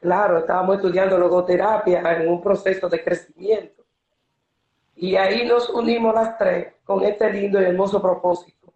Claro, 0.00 0.38
estábamos 0.38 0.76
estudiando 0.76 1.18
logoterapia 1.18 2.00
en 2.16 2.28
un 2.28 2.42
proceso 2.42 2.88
de 2.88 3.04
crecimiento. 3.04 3.84
Y 4.96 5.16
ahí 5.16 5.46
nos 5.46 5.68
unimos 5.70 6.14
las 6.14 6.36
tres 6.38 6.74
con 6.84 7.04
este 7.04 7.30
lindo 7.32 7.60
y 7.60 7.64
hermoso 7.64 8.00
propósito 8.00 8.72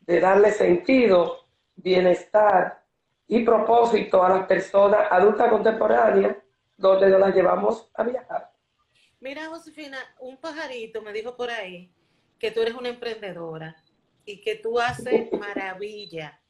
de 0.00 0.20
darle 0.20 0.50
sentido, 0.50 1.44
bienestar 1.76 2.82
y 3.28 3.44
propósito 3.44 4.24
a 4.24 4.30
las 4.30 4.46
personas 4.46 5.06
adultas 5.10 5.50
contemporáneas 5.50 6.36
donde 6.76 7.10
nos 7.10 7.20
las 7.20 7.34
llevamos 7.34 7.90
a 7.94 8.02
viajar. 8.02 8.50
Mira, 9.20 9.46
Josefina, 9.46 9.98
un 10.20 10.38
pajarito 10.38 11.02
me 11.02 11.12
dijo 11.12 11.36
por 11.36 11.50
ahí 11.50 11.92
que 12.38 12.50
tú 12.50 12.62
eres 12.62 12.74
una 12.74 12.88
emprendedora 12.88 13.76
y 14.24 14.40
que 14.40 14.54
tú 14.54 14.80
haces 14.80 15.30
maravilla. 15.38 16.40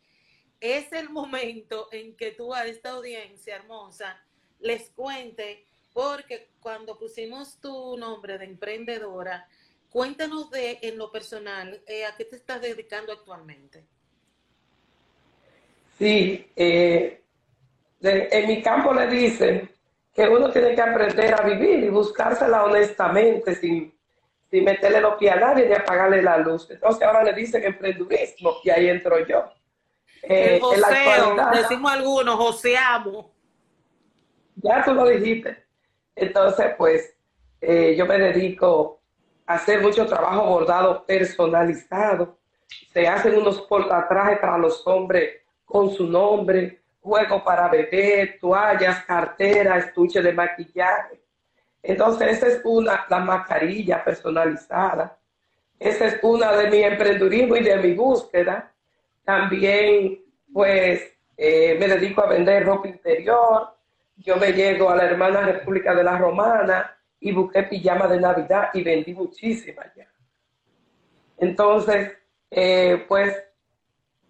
Es 0.61 0.93
el 0.93 1.11
momento 1.11 1.89
en 1.93 2.17
que 2.17 2.33
tú 2.33 2.55
a 2.55 2.65
esta 2.67 2.91
audiencia 2.91 3.57
hermosa 3.57 4.21
les 4.61 4.91
cuente, 4.91 5.67
porque 5.93 6.51
cuando 6.61 6.99
pusimos 6.99 7.61
tu 7.61 7.97
nombre 7.97 8.39
de 8.39 8.45
emprendedora, 8.45 9.49
cuéntanos 9.91 10.51
de 10.51 10.79
en 10.83 10.99
lo 10.99 11.11
personal, 11.11 11.83
eh, 11.87 12.05
¿a 12.05 12.15
qué 12.17 12.25
te 12.25 12.37
estás 12.37 12.61
dedicando 12.61 13.13
actualmente? 13.13 13.87
Sí, 15.99 16.53
eh, 16.55 17.23
en 18.01 18.47
mi 18.47 18.63
campo 18.63 18.95
le 18.95 19.09
dicen 19.09 19.69
que 20.15 20.29
uno 20.29 20.51
tiene 20.51 20.75
que 20.75 20.81
aprender 20.81 21.35
a 21.35 21.43
vivir 21.43 21.83
y 21.85 21.89
buscársela 21.89 22.65
honestamente, 22.65 23.55
sin, 23.57 23.93
sin 24.51 24.65
meterle 24.65 25.01
los 25.01 25.17
pies 25.17 25.33
a 25.33 25.37
nadie 25.37 25.67
ni 25.67 25.75
apagarle 25.75 26.23
la 26.23 26.39
luz. 26.39 26.71
Entonces 26.71 27.03
ahora 27.03 27.25
le 27.25 27.33
dicen 27.33 27.65
emprendurismo 27.65 28.57
y 28.63 28.71
ahí 28.71 28.89
entro 28.89 29.27
yo. 29.27 29.45
Eh, 30.23 30.61
el 30.61 30.83
decimos 31.53 31.93
algunos, 31.93 32.37
joseamos. 32.37 33.27
Ya 34.57 34.85
tú 34.85 34.95
lo 34.95 35.07
dijiste. 35.07 35.65
Entonces, 36.15 36.75
pues, 36.77 37.17
eh, 37.61 37.95
yo 37.97 38.07
me 38.07 38.19
dedico 38.19 39.01
a 39.47 39.55
hacer 39.55 39.81
mucho 39.81 40.07
trabajo 40.07 40.47
bordado 40.47 41.05
personalizado. 41.07 42.39
Se 42.93 43.07
hacen 43.07 43.39
unos 43.39 43.63
portatrajes 43.63 44.39
para 44.39 44.59
los 44.59 44.85
hombres 44.87 45.48
con 45.69 45.91
su 45.91 46.07
nombre, 46.07 46.81
juego 47.01 47.45
para 47.45 47.69
bebé, 47.69 48.39
toallas, 48.41 49.05
cartera, 49.05 49.79
estuche 49.79 50.23
de 50.23 50.33
maquillaje. 50.33 51.21
Entonces, 51.83 52.39
esa 52.39 52.47
es 52.49 52.61
una, 52.65 53.07
la 53.09 53.19
mascarilla 53.21 54.03
personalizada. 54.03 55.17
Esa 55.79 56.07
es 56.07 56.19
una 56.23 56.53
de 56.57 56.71
mi 56.71 56.83
emprendurismo 56.83 57.57
y 57.57 57.63
de 57.63 57.77
mi 57.77 57.93
búsqueda. 57.93 58.73
También, 59.25 60.19
pues, 60.53 61.03
eh, 61.37 61.77
me 61.79 61.87
dedico 61.87 62.23
a 62.23 62.29
vender 62.29 62.65
ropa 62.65 62.89
interior. 62.89 63.69
Yo 64.17 64.37
me 64.37 64.53
llego 64.53 64.91
a 64.91 64.97
la 64.97 65.05
hermana 65.05 65.43
República 65.43 65.95
de 65.95 66.03
la 66.03 66.19
Romana 66.19 66.97
y 67.21 67.31
busqué 67.31 67.63
pijama 67.65 68.09
de 68.09 68.21
Navidad 68.21 68.71
y 68.73 68.83
vendí 68.83 69.15
muchísimas 69.15 69.95
ya. 69.95 70.09
Entonces, 71.37 72.17
eh, 72.51 73.05
pues, 73.07 73.48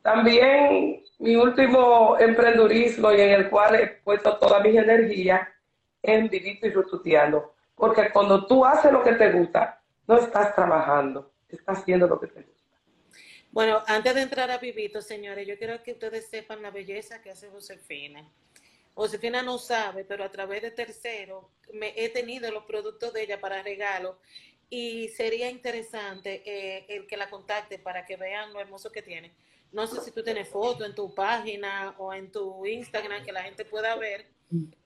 también 0.08 1.04
mi 1.18 1.36
último 1.36 2.16
emprendurismo 2.18 3.12
y 3.12 3.20
en 3.20 3.30
el 3.30 3.50
cual 3.50 3.74
he 3.74 3.86
puesto 4.02 4.38
toda 4.38 4.60
mi 4.60 4.74
energía 4.74 5.52
en 6.02 6.30
vivito 6.30 6.66
y 6.66 6.70
rututeando. 6.70 7.54
Porque 7.74 8.10
cuando 8.10 8.46
tú 8.46 8.64
haces 8.64 8.90
lo 8.90 9.02
que 9.04 9.12
te 9.12 9.30
gusta, 9.32 9.82
no 10.06 10.16
estás 10.16 10.54
trabajando, 10.54 11.30
estás 11.46 11.80
haciendo 11.80 12.06
lo 12.06 12.18
que 12.18 12.28
te 12.28 12.40
gusta. 12.40 12.78
Bueno, 13.50 13.82
antes 13.86 14.14
de 14.14 14.22
entrar 14.22 14.50
a 14.50 14.56
Vivito, 14.56 15.02
señores, 15.02 15.46
yo 15.46 15.58
quiero 15.58 15.82
que 15.82 15.92
ustedes 15.92 16.26
sepan 16.28 16.62
la 16.62 16.70
belleza 16.70 17.20
que 17.20 17.30
hace 17.30 17.50
Josefina. 17.50 18.26
Josefina 18.94 19.42
no 19.42 19.58
sabe, 19.58 20.04
pero 20.04 20.24
a 20.24 20.30
través 20.30 20.62
de 20.62 20.70
tercero 20.70 21.50
me 21.74 21.92
he 21.96 22.08
tenido 22.08 22.50
los 22.50 22.64
productos 22.64 23.12
de 23.12 23.24
ella 23.24 23.40
para 23.40 23.62
regalo 23.62 24.18
y 24.70 25.08
sería 25.08 25.50
interesante 25.50 26.42
eh, 26.46 26.86
el 26.88 27.06
que 27.06 27.16
la 27.18 27.28
contacte 27.28 27.78
para 27.78 28.06
que 28.06 28.16
vean 28.16 28.54
lo 28.54 28.60
hermoso 28.60 28.90
que 28.90 29.02
tiene 29.02 29.32
no 29.72 29.86
sé 29.86 30.00
si 30.00 30.10
tú 30.10 30.22
tienes 30.22 30.48
foto 30.48 30.84
en 30.84 30.94
tu 30.94 31.14
página 31.14 31.94
o 31.98 32.12
en 32.12 32.30
tu 32.30 32.64
Instagram 32.64 33.24
que 33.24 33.32
la 33.32 33.42
gente 33.42 33.64
pueda 33.64 33.94
ver, 33.96 34.26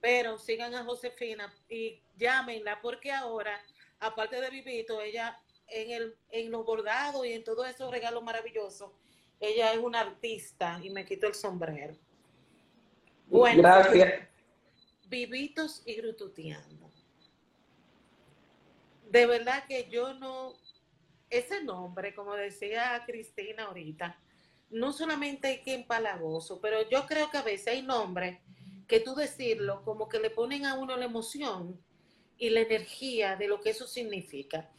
pero 0.01 0.37
sigan 0.37 0.75
a 0.75 0.83
Josefina 0.83 1.53
y 1.69 2.01
llámenla 2.17 2.81
porque 2.81 3.11
ahora, 3.11 3.61
aparte 3.99 4.41
de 4.41 4.49
Vivito, 4.49 5.01
ella 5.01 5.39
en, 5.67 5.91
el, 5.91 6.15
en 6.29 6.51
los 6.51 6.65
bordados 6.65 7.25
y 7.25 7.33
en 7.33 7.43
todos 7.43 7.67
esos 7.67 7.89
regalos 7.89 8.23
maravillosos, 8.23 8.91
ella 9.39 9.73
es 9.73 9.79
una 9.79 10.01
artista 10.01 10.79
y 10.83 10.89
me 10.89 11.05
quito 11.05 11.27
el 11.27 11.33
sombrero. 11.33 11.95
Bueno, 13.27 13.61
gracias. 13.61 14.27
Vivitos 15.07 15.81
y 15.85 15.95
grututeando. 15.95 16.91
De 19.09 19.25
verdad 19.25 19.65
que 19.67 19.87
yo 19.89 20.13
no, 20.13 20.53
ese 21.29 21.63
nombre, 21.63 22.13
como 22.15 22.35
decía 22.35 23.01
Cristina 23.05 23.65
ahorita, 23.65 24.19
no 24.73 24.91
solamente 24.91 25.47
hay 25.47 25.61
que 25.61 25.73
empalagoso, 25.73 26.59
pero 26.59 26.89
yo 26.89 27.05
creo 27.05 27.29
que 27.29 27.37
a 27.37 27.43
veces 27.43 27.67
hay 27.67 27.81
nombres 27.83 28.39
que 28.87 28.99
tú 28.99 29.15
decirlo 29.15 29.83
como 29.83 30.09
que 30.09 30.19
le 30.19 30.29
ponen 30.29 30.65
a 30.65 30.75
uno 30.75 30.97
la 30.97 31.05
emoción 31.05 31.79
y 32.37 32.49
la 32.49 32.61
energía 32.61 33.35
de 33.35 33.47
lo 33.47 33.61
que 33.61 33.69
eso 33.69 33.87
significa. 33.87 34.69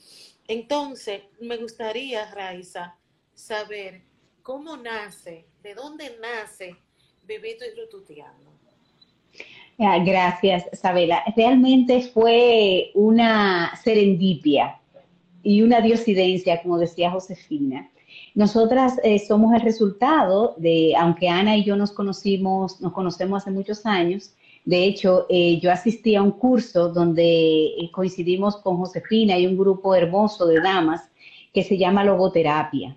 Entonces, 0.47 1.23
me 1.41 1.57
gustaría, 1.57 2.31
Raiza, 2.31 2.97
saber 3.33 4.03
cómo 4.43 4.77
nace, 4.77 5.47
de 5.63 5.75
dónde 5.75 6.19
nace 6.21 6.77
Vivito 7.23 7.65
y 7.65 7.81
Rututeando. 7.81 8.53
Gracias, 9.79 10.67
Sabela. 10.73 11.25
Realmente 11.37 12.03
fue 12.03 12.91
una 12.95 13.75
serendipia 13.83 14.81
y 15.43 15.63
una 15.63 15.81
diosidencia, 15.81 16.63
como 16.63 16.79
decía 16.79 17.11
Josefina. 17.11 17.91
Nosotras 18.35 19.00
eh, 19.05 19.21
somos 19.21 19.55
el 19.55 19.61
resultado 19.61 20.57
de, 20.59 20.95
aunque 20.99 21.29
Ana 21.29 21.57
y 21.57 21.62
yo 21.62 21.76
nos 21.76 21.93
conocimos, 21.93 22.81
nos 22.81 22.93
conocemos 22.93 23.43
hace 23.43 23.53
muchos 23.53 23.87
años, 23.87 24.35
de 24.64 24.85
hecho, 24.85 25.26
eh, 25.29 25.61
yo 25.61 25.71
asistí 25.71 26.17
a 26.17 26.23
un 26.23 26.33
curso 26.33 26.88
donde 26.88 27.67
eh, 27.67 27.91
coincidimos 27.93 28.57
con 28.57 28.79
Josefina 28.79 29.38
y 29.38 29.47
un 29.47 29.59
grupo 29.59 29.95
hermoso 29.95 30.47
de 30.47 30.61
damas 30.61 31.03
que 31.53 31.62
se 31.62 31.76
llama 31.79 32.03
Logoterapia. 32.03 32.97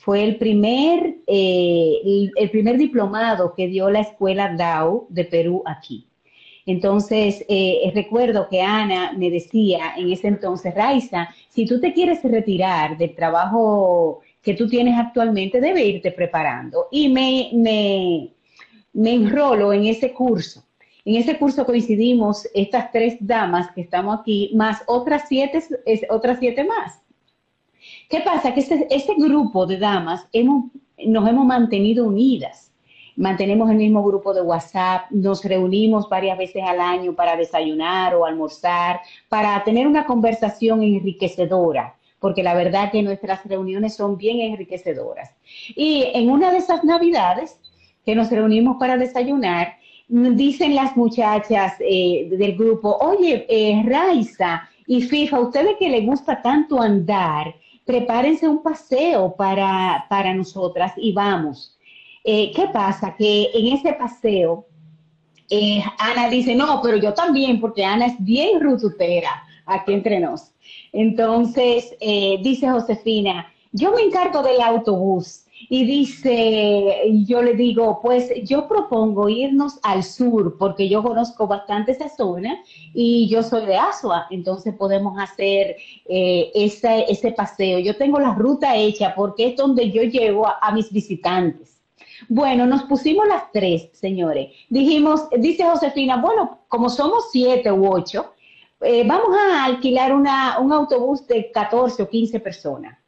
Fue 0.00 0.22
el 0.22 0.36
primer, 0.36 1.16
el, 1.26 2.50
primer 2.50 2.76
diplomado 2.76 3.54
que 3.54 3.68
dio 3.68 3.88
la 3.88 4.00
escuela 4.00 4.54
DAO 4.54 5.06
de 5.08 5.24
Perú 5.24 5.62
aquí. 5.64 6.06
Entonces, 6.66 7.42
recuerdo 7.94 8.48
que 8.50 8.60
Ana 8.60 9.14
me 9.16 9.30
decía 9.30 9.94
en 9.96 10.12
ese 10.12 10.28
entonces, 10.28 10.74
Raiza, 10.74 11.28
si 11.48 11.64
tú 11.64 11.80
te 11.80 11.94
quieres 11.94 12.22
retirar 12.22 12.98
del 12.98 13.14
trabajo 13.14 14.20
que 14.44 14.54
tú 14.54 14.68
tienes 14.68 14.96
actualmente 14.98 15.60
debe 15.60 15.84
irte 15.84 16.12
preparando. 16.12 16.88
Y 16.90 17.08
me, 17.08 17.50
me, 17.54 18.34
me 18.92 19.14
enrolo 19.14 19.72
en 19.72 19.86
ese 19.86 20.12
curso. 20.12 20.62
En 21.04 21.16
ese 21.16 21.38
curso 21.38 21.66
coincidimos 21.66 22.48
estas 22.54 22.92
tres 22.92 23.16
damas 23.20 23.70
que 23.72 23.80
estamos 23.80 24.20
aquí, 24.20 24.52
más 24.54 24.82
otras 24.86 25.24
siete, 25.28 25.62
otras 26.10 26.38
siete 26.38 26.64
más. 26.64 27.00
¿Qué 28.08 28.20
pasa? 28.20 28.54
Que 28.54 28.60
este, 28.60 28.86
este 28.90 29.14
grupo 29.14 29.66
de 29.66 29.78
damas 29.78 30.26
hemos, 30.32 30.70
nos 31.04 31.28
hemos 31.28 31.46
mantenido 31.46 32.06
unidas. 32.06 32.72
Mantenemos 33.16 33.70
el 33.70 33.76
mismo 33.76 34.02
grupo 34.02 34.34
de 34.34 34.42
WhatsApp, 34.42 35.10
nos 35.10 35.44
reunimos 35.44 36.08
varias 36.08 36.36
veces 36.36 36.62
al 36.66 36.80
año 36.80 37.14
para 37.14 37.36
desayunar 37.36 38.14
o 38.14 38.24
almorzar, 38.24 39.00
para 39.28 39.62
tener 39.62 39.86
una 39.86 40.04
conversación 40.04 40.82
enriquecedora, 40.82 41.94
porque 42.24 42.42
la 42.42 42.54
verdad 42.54 42.90
que 42.90 43.02
nuestras 43.02 43.44
reuniones 43.44 43.96
son 43.96 44.16
bien 44.16 44.40
enriquecedoras. 44.40 45.30
Y 45.76 46.04
en 46.14 46.30
una 46.30 46.50
de 46.50 46.56
esas 46.56 46.82
navidades 46.82 47.60
que 48.06 48.14
nos 48.14 48.30
reunimos 48.30 48.78
para 48.78 48.96
desayunar, 48.96 49.76
dicen 50.08 50.74
las 50.74 50.96
muchachas 50.96 51.74
eh, 51.80 52.26
del 52.30 52.56
grupo, 52.56 52.96
oye, 52.98 53.44
eh, 53.46 53.82
Raiza 53.84 54.66
y 54.86 55.02
FIFA, 55.02 55.40
ustedes 55.40 55.76
que 55.78 55.90
les 55.90 56.06
gusta 56.06 56.40
tanto 56.40 56.80
andar, 56.80 57.54
prepárense 57.84 58.48
un 58.48 58.62
paseo 58.62 59.36
para, 59.36 60.06
para 60.08 60.32
nosotras 60.32 60.94
y 60.96 61.12
vamos. 61.12 61.78
Eh, 62.24 62.52
¿Qué 62.56 62.68
pasa? 62.68 63.14
Que 63.18 63.50
en 63.52 63.66
ese 63.66 63.92
paseo, 63.92 64.64
eh, 65.50 65.82
Ana 65.98 66.30
dice, 66.30 66.54
no, 66.54 66.80
pero 66.82 66.96
yo 66.96 67.12
también, 67.12 67.60
porque 67.60 67.84
Ana 67.84 68.06
es 68.06 68.14
bien 68.18 68.62
rututera, 68.62 69.42
aquí 69.66 69.92
entre 69.92 70.20
nos. 70.20 70.53
Entonces, 70.94 71.96
eh, 72.00 72.38
dice 72.40 72.70
Josefina, 72.70 73.52
yo 73.72 73.90
me 73.90 74.02
encargo 74.02 74.42
del 74.44 74.60
autobús 74.60 75.44
y 75.68 75.84
dice, 75.84 77.02
yo 77.26 77.42
le 77.42 77.54
digo, 77.54 77.98
pues 78.00 78.30
yo 78.44 78.68
propongo 78.68 79.28
irnos 79.28 79.80
al 79.82 80.04
sur 80.04 80.56
porque 80.56 80.88
yo 80.88 81.02
conozco 81.02 81.48
bastante 81.48 81.90
esa 81.90 82.08
zona 82.08 82.62
y 82.92 83.28
yo 83.28 83.42
soy 83.42 83.66
de 83.66 83.76
Asua, 83.76 84.28
entonces 84.30 84.72
podemos 84.74 85.18
hacer 85.18 85.76
eh, 86.06 86.52
ese, 86.54 87.06
ese, 87.08 87.32
paseo. 87.32 87.80
Yo 87.80 87.96
tengo 87.96 88.20
la 88.20 88.32
ruta 88.32 88.76
hecha 88.76 89.14
porque 89.16 89.48
es 89.48 89.56
donde 89.56 89.90
yo 89.90 90.02
llevo 90.02 90.46
a, 90.46 90.70
mis 90.72 90.92
visitantes. 90.92 91.80
Bueno, 92.28 92.66
nos 92.66 92.84
pusimos 92.84 93.26
las 93.26 93.50
tres, 93.50 93.88
señores. 93.92 94.52
Dijimos, 94.68 95.28
dice 95.38 95.64
Josefina, 95.64 96.18
bueno, 96.18 96.60
como 96.68 96.88
somos 96.88 97.30
siete 97.32 97.72
u 97.72 97.92
ocho, 97.92 98.33
eh, 98.80 99.04
vamos 99.06 99.36
a 99.36 99.64
alquilar 99.64 100.14
un 100.14 100.26
autobús 100.26 101.26
de 101.26 101.50
14 101.50 102.02
o 102.02 102.08
15 102.08 102.40
personas. 102.40 102.98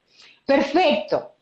Perfecto. 0.44 1.32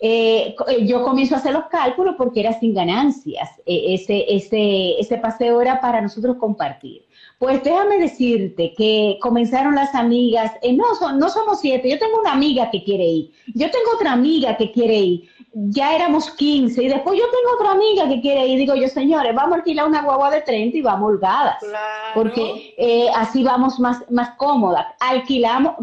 Eh, 0.00 0.54
eh, 0.68 0.86
yo 0.86 1.02
comienzo 1.02 1.34
a 1.34 1.38
hacer 1.38 1.52
los 1.52 1.66
cálculos 1.66 2.14
porque 2.16 2.40
era 2.40 2.58
sin 2.58 2.74
ganancias. 2.74 3.48
E, 3.64 3.94
ese, 3.94 4.24
ese, 4.28 4.98
ese 5.00 5.16
paseo 5.18 5.60
era 5.60 5.80
para 5.80 6.00
nosotros 6.00 6.36
compartir. 6.36 7.06
Pues 7.38 7.62
déjame 7.64 7.98
decirte 7.98 8.72
que 8.76 9.18
comenzaron 9.20 9.74
las 9.74 9.94
amigas, 9.94 10.52
eh, 10.62 10.72
no, 10.72 10.84
no 11.12 11.28
somos 11.28 11.60
siete, 11.60 11.90
yo 11.90 11.98
tengo 11.98 12.20
una 12.20 12.32
amiga 12.32 12.70
que 12.70 12.84
quiere 12.84 13.04
ir, 13.04 13.32
yo 13.48 13.70
tengo 13.70 13.90
otra 13.94 14.12
amiga 14.12 14.56
que 14.56 14.70
quiere 14.70 14.96
ir, 14.96 15.28
ya 15.52 15.96
éramos 15.96 16.30
15 16.30 16.82
y 16.82 16.88
después 16.88 17.18
yo 17.18 17.24
tengo 17.24 17.54
otra 17.56 17.72
amiga 17.72 18.08
que 18.08 18.20
quiere 18.20 18.46
ir, 18.46 18.58
digo 18.58 18.76
yo, 18.76 18.88
señores, 18.88 19.34
vamos 19.34 19.52
a 19.52 19.56
alquilar 19.56 19.88
una 19.88 20.02
guagua 20.02 20.30
de 20.30 20.42
30 20.42 20.78
y 20.78 20.82
vamos 20.82 21.10
holgadas, 21.10 21.56
porque 22.14 23.10
así 23.14 23.42
vamos 23.42 23.80
más, 23.80 24.08
más 24.10 24.36
cómodas. 24.36 24.86
Alquilamos, 25.00 25.74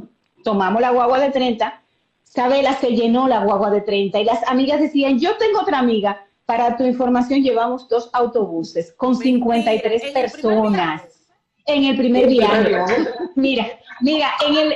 tomamos 0.44 0.82
la 0.82 0.92
guagua 0.92 1.20
de 1.20 1.32
30, 1.32 1.82
Sabela 2.24 2.74
se 2.76 2.92
llenó 2.96 3.28
la 3.28 3.44
guagua 3.44 3.70
de 3.72 3.82
30 3.82 4.22
y 4.22 4.24
las 4.24 4.42
amigas 4.48 4.80
decían, 4.80 5.20
yo 5.20 5.36
tengo 5.38 5.60
otra 5.60 5.80
amiga, 5.80 6.26
para 6.46 6.76
tu 6.76 6.84
información 6.84 7.44
llevamos 7.44 7.88
dos 7.88 8.10
autobuses 8.14 8.94
con 8.94 9.16
53 9.16 10.12
personas 10.12 11.11
en 11.66 11.86
el 11.86 11.98
primer 11.98 12.28
viaje. 12.28 12.76
Mira, 13.36 13.68
mira, 14.02 14.32
en 14.46 14.56
el, 14.56 14.76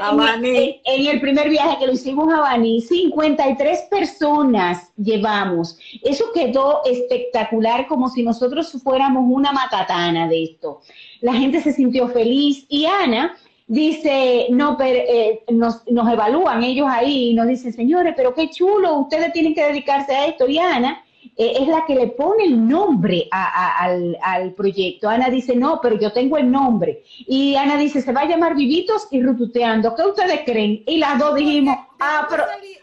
en, 0.85 1.07
el 1.07 1.21
primer 1.21 1.49
viaje 1.49 1.77
que 1.79 1.87
lo 1.87 1.93
hicimos 1.93 2.33
a 2.33 2.39
Bani, 2.39 2.81
53 2.81 3.79
personas 3.89 4.91
llevamos. 4.97 5.77
Eso 6.03 6.25
quedó 6.33 6.81
espectacular, 6.85 7.87
como 7.87 8.09
si 8.09 8.23
nosotros 8.23 8.71
fuéramos 8.83 9.23
una 9.27 9.51
matatana 9.51 10.27
de 10.27 10.43
esto. 10.43 10.81
La 11.21 11.33
gente 11.33 11.61
se 11.61 11.73
sintió 11.73 12.07
feliz 12.09 12.65
y 12.69 12.85
Ana 12.85 13.35
dice, 13.67 14.47
no, 14.51 14.77
pero 14.77 14.99
eh, 14.99 15.43
nos, 15.51 15.85
nos, 15.87 16.11
evalúan 16.11 16.63
ellos 16.63 16.87
ahí 16.89 17.29
y 17.29 17.33
nos 17.33 17.47
dicen, 17.47 17.73
señores, 17.73 18.13
pero 18.15 18.33
qué 18.35 18.49
chulo, 18.49 18.99
ustedes 18.99 19.33
tienen 19.33 19.55
que 19.55 19.63
dedicarse 19.63 20.15
a 20.15 20.27
esto. 20.27 20.47
Y 20.47 20.59
Ana 20.59 21.03
eh, 21.35 21.53
es 21.61 21.67
la 21.67 21.85
que 21.85 21.95
le 21.95 22.07
pone 22.07 22.45
el 22.45 22.67
nombre 22.67 23.27
al, 23.31 24.17
al, 24.21 24.53
proyecto. 24.53 25.09
Ana 25.09 25.29
dice, 25.29 25.55
no, 25.55 25.79
pero 25.81 25.97
yo 25.97 26.11
tengo 26.11 26.37
el 26.37 26.51
nombre. 26.51 27.03
Y 27.19 27.55
Ana 27.55 27.77
dice, 27.77 28.01
se 28.01 28.11
va 28.11 28.21
a 28.21 28.25
llamar 28.25 28.55
Vivitos 28.55 29.07
y 29.11 29.21
Rututeando. 29.21 29.95
¿Qué 29.95 30.03
ustedes 30.03 30.41
creen? 30.45 30.83
Y 30.85 30.97
las 30.97 31.19
dos 31.19 31.35
dijimos, 31.35 31.77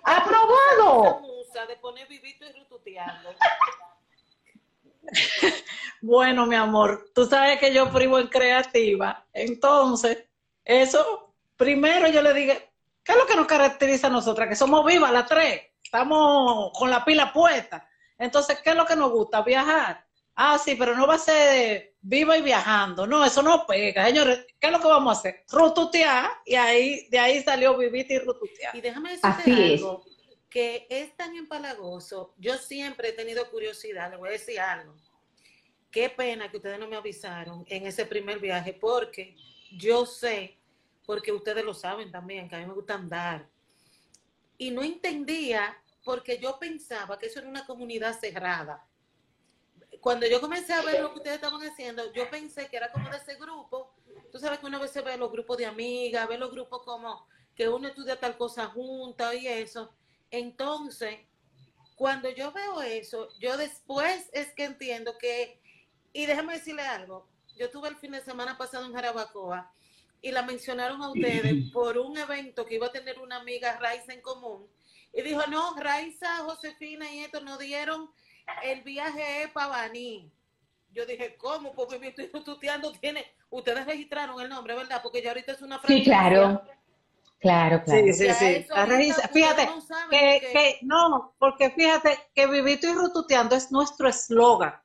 aprobado. 0.05 1.23
De 1.69 1.77
poner 1.77 2.09
Vivitos 2.09 2.49
y 2.49 2.59
Rututeando. 2.59 3.31
bueno, 6.01 6.47
mi 6.47 6.57
amor, 6.57 7.11
tú 7.15 7.27
sabes 7.27 7.59
que 7.59 7.73
yo 7.73 7.91
privo 7.91 8.19
en 8.19 8.29
creativa. 8.29 9.25
Entonces, 9.33 10.25
eso, 10.65 11.35
primero 11.57 12.09
yo 12.09 12.23
le 12.23 12.33
dije, 12.33 12.71
¿qué 13.05 13.13
es 13.13 13.19
lo 13.19 13.27
que 13.27 13.37
nos 13.37 13.47
caracteriza 13.47 14.07
a 14.07 14.11
nosotras? 14.11 14.49
Que 14.49 14.57
somos 14.57 14.85
vivas 14.85 15.13
las 15.13 15.27
tres, 15.27 15.63
estamos 15.83 16.71
con 16.73 16.91
la 16.91 17.05
pila 17.05 17.33
puesta. 17.33 17.89
Entonces, 18.23 18.61
¿qué 18.63 18.71
es 18.71 18.77
lo 18.77 18.87
que 18.87 18.95
nos 18.95 19.11
gusta? 19.11 19.43
Viajar. 19.43 20.07
Ah, 20.35 20.57
sí, 20.57 20.77
pero 20.77 20.97
no 20.97 21.07
va 21.07 21.15
a 21.15 21.19
ser 21.19 21.95
viva 22.01 22.39
y 22.39 22.43
viajando. 22.43 23.05
No, 23.07 23.25
eso 23.25 23.43
no 23.43 23.67
pega. 23.67 24.07
Señores, 24.07 24.47
¿qué 24.61 24.69
es 24.69 24.73
lo 24.73 24.81
que 24.81 24.87
vamos 24.87 25.17
a 25.17 25.19
hacer? 25.19 25.45
Rututear, 25.51 26.31
y 26.47 26.55
ahí, 26.55 27.09
de 27.11 27.19
ahí 27.19 27.43
salió 27.43 27.77
vivita 27.77 28.15
y 28.15 28.19
rututear. 28.21 28.77
Y 28.77 28.81
déjame 28.81 29.17
decirte 29.17 29.75
algo, 29.75 30.05
que 30.49 30.87
es 30.89 31.17
tan 31.17 31.35
empalagoso. 31.35 32.33
Yo 32.39 32.55
siempre 32.59 33.09
he 33.09 33.13
tenido 33.13 33.51
curiosidad, 33.51 34.11
le 34.11 34.17
voy 34.17 34.29
a 34.29 34.33
decir 34.33 34.61
algo. 34.61 34.95
Qué 35.91 36.09
pena 36.09 36.49
que 36.49 36.59
ustedes 36.59 36.79
no 36.79 36.89
me 36.89 36.97
avisaron 36.97 37.65
en 37.69 37.87
ese 37.87 38.07
primer 38.07 38.39
viaje, 38.39 38.73
porque 38.73 39.37
yo 39.77 40.07
sé, 40.07 40.59
porque 41.05 41.33
ustedes 41.33 41.65
lo 41.65 41.75
saben 41.75 42.13
también, 42.13 42.49
que 42.49 42.55
a 42.55 42.61
mí 42.61 42.67
me 42.67 42.73
gusta 42.73 42.95
andar. 42.95 43.49
Y 44.57 44.71
no 44.71 44.83
entendía 44.83 45.77
porque 46.05 46.39
yo 46.39 46.59
pensaba 46.59 47.19
que 47.19 47.27
eso 47.27 47.39
era 47.39 47.49
una 47.49 47.67
comunidad 47.67 48.19
cerrada. 48.19 48.87
Cuando 50.01 50.27
yo 50.27 50.41
comencé 50.41 50.73
a 50.73 50.83
ver 50.83 51.01
lo 51.01 51.13
que 51.13 51.19
ustedes 51.19 51.37
estaban 51.37 51.63
haciendo, 51.63 52.13
yo 52.13 52.29
pensé 52.29 52.69
que 52.69 52.77
era 52.77 52.91
como 52.91 53.09
de 53.09 53.19
ese 53.19 53.37
grupo. 53.37 53.95
Tú 54.33 54.39
sabes 54.39 54.59
que 54.59 54.67
una 54.67 54.79
vez 54.79 54.91
se 54.91 55.01
ve 55.01 55.17
los 55.17 55.31
grupos 55.31 55.59
de 55.59 55.67
amigas, 55.67 56.29
ve 56.29 56.39
los 56.39 56.51
grupos 56.51 56.83
como 56.83 57.27
que 57.55 57.69
uno 57.69 57.89
estudia 57.89 58.19
tal 58.19 58.37
cosa 58.37 58.67
junta 58.67 59.35
y 59.35 59.47
eso. 59.47 59.95
Entonces, 60.31 61.21
cuando 61.95 62.31
yo 62.31 62.51
veo 62.53 62.83
eso, 62.83 63.29
yo 63.39 63.57
después 63.57 64.29
es 64.33 64.53
que 64.55 64.65
entiendo 64.65 65.17
que, 65.19 65.61
y 66.13 66.27
déjame 66.27 66.55
decirle 66.55 66.83
algo, 66.83 67.29
yo 67.57 67.71
tuve 67.71 67.89
el 67.89 67.97
fin 67.97 68.13
de 68.13 68.23
semana 68.23 68.59
pasado 68.59 68.87
en 68.87 68.93
Jarabacoa 68.93 69.73
y 70.21 70.31
la 70.31 70.43
mencionaron 70.43 71.03
a 71.03 71.11
ustedes 71.11 71.71
por 71.73 71.99
un 71.99 72.17
evento 72.17 72.67
que 72.67 72.77
iba 72.77 72.87
a 72.87 72.93
tener 72.93 73.19
una 73.19 73.37
amiga 73.37 73.79
Raiza 73.79 74.13
en 74.13 74.23
común. 74.23 74.67
Y 75.13 75.23
dijo, 75.23 75.43
no, 75.49 75.75
Raiza, 75.77 76.39
Josefina 76.39 77.11
y 77.11 77.21
esto 77.21 77.41
nos 77.41 77.59
dieron 77.59 78.11
el 78.63 78.83
viaje 78.83 79.51
para 79.53 79.69
Baní. 79.69 80.33
Yo 80.91 81.07
dije, 81.07 81.37
¿cómo? 81.37 81.75
Porque 81.75 81.99
me 81.99 82.09
estoy 82.09 82.29
tuteando, 82.29 82.93
tiene, 82.93 83.25
ustedes 83.51 83.87
registraron 83.87 84.41
el 84.41 84.49
nombre, 84.49 84.75
¿verdad? 84.75 85.01
Porque 85.03 85.23
ya 85.23 85.31
ahorita 85.31 85.53
es 85.53 85.63
una 85.63 85.81
Sí, 85.87 86.03
claro. 86.03 86.63
Claro, 87.41 87.83
claro. 87.83 88.07
Sí, 88.07 88.13
sí, 88.13 88.33
sí. 88.33 88.67
Fíjate, 89.33 89.69
que, 90.11 90.41
que, 90.53 90.79
no, 90.83 91.35
porque 91.39 91.71
fíjate 91.71 92.19
que 92.35 92.47
Vivito 92.47 92.87
y 92.89 92.93
Rututeando 92.95 93.57
es 93.57 93.73
nuestro 93.73 94.09
eslogan 94.09 94.83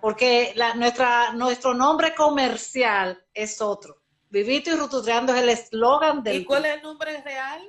porque 0.00 0.52
la, 0.56 0.74
nuestra, 0.74 1.32
nuestro 1.32 1.74
nombre 1.74 2.14
comercial 2.14 3.22
es 3.34 3.60
otro. 3.60 4.00
Vivito 4.30 4.70
y 4.70 4.74
Rututreando 4.74 5.34
es 5.34 5.42
el 5.42 5.48
eslogan 5.48 6.22
del... 6.22 6.42
¿Y 6.42 6.44
cuál 6.44 6.66
es 6.66 6.76
el 6.76 6.82
nombre 6.82 7.20
real? 7.22 7.62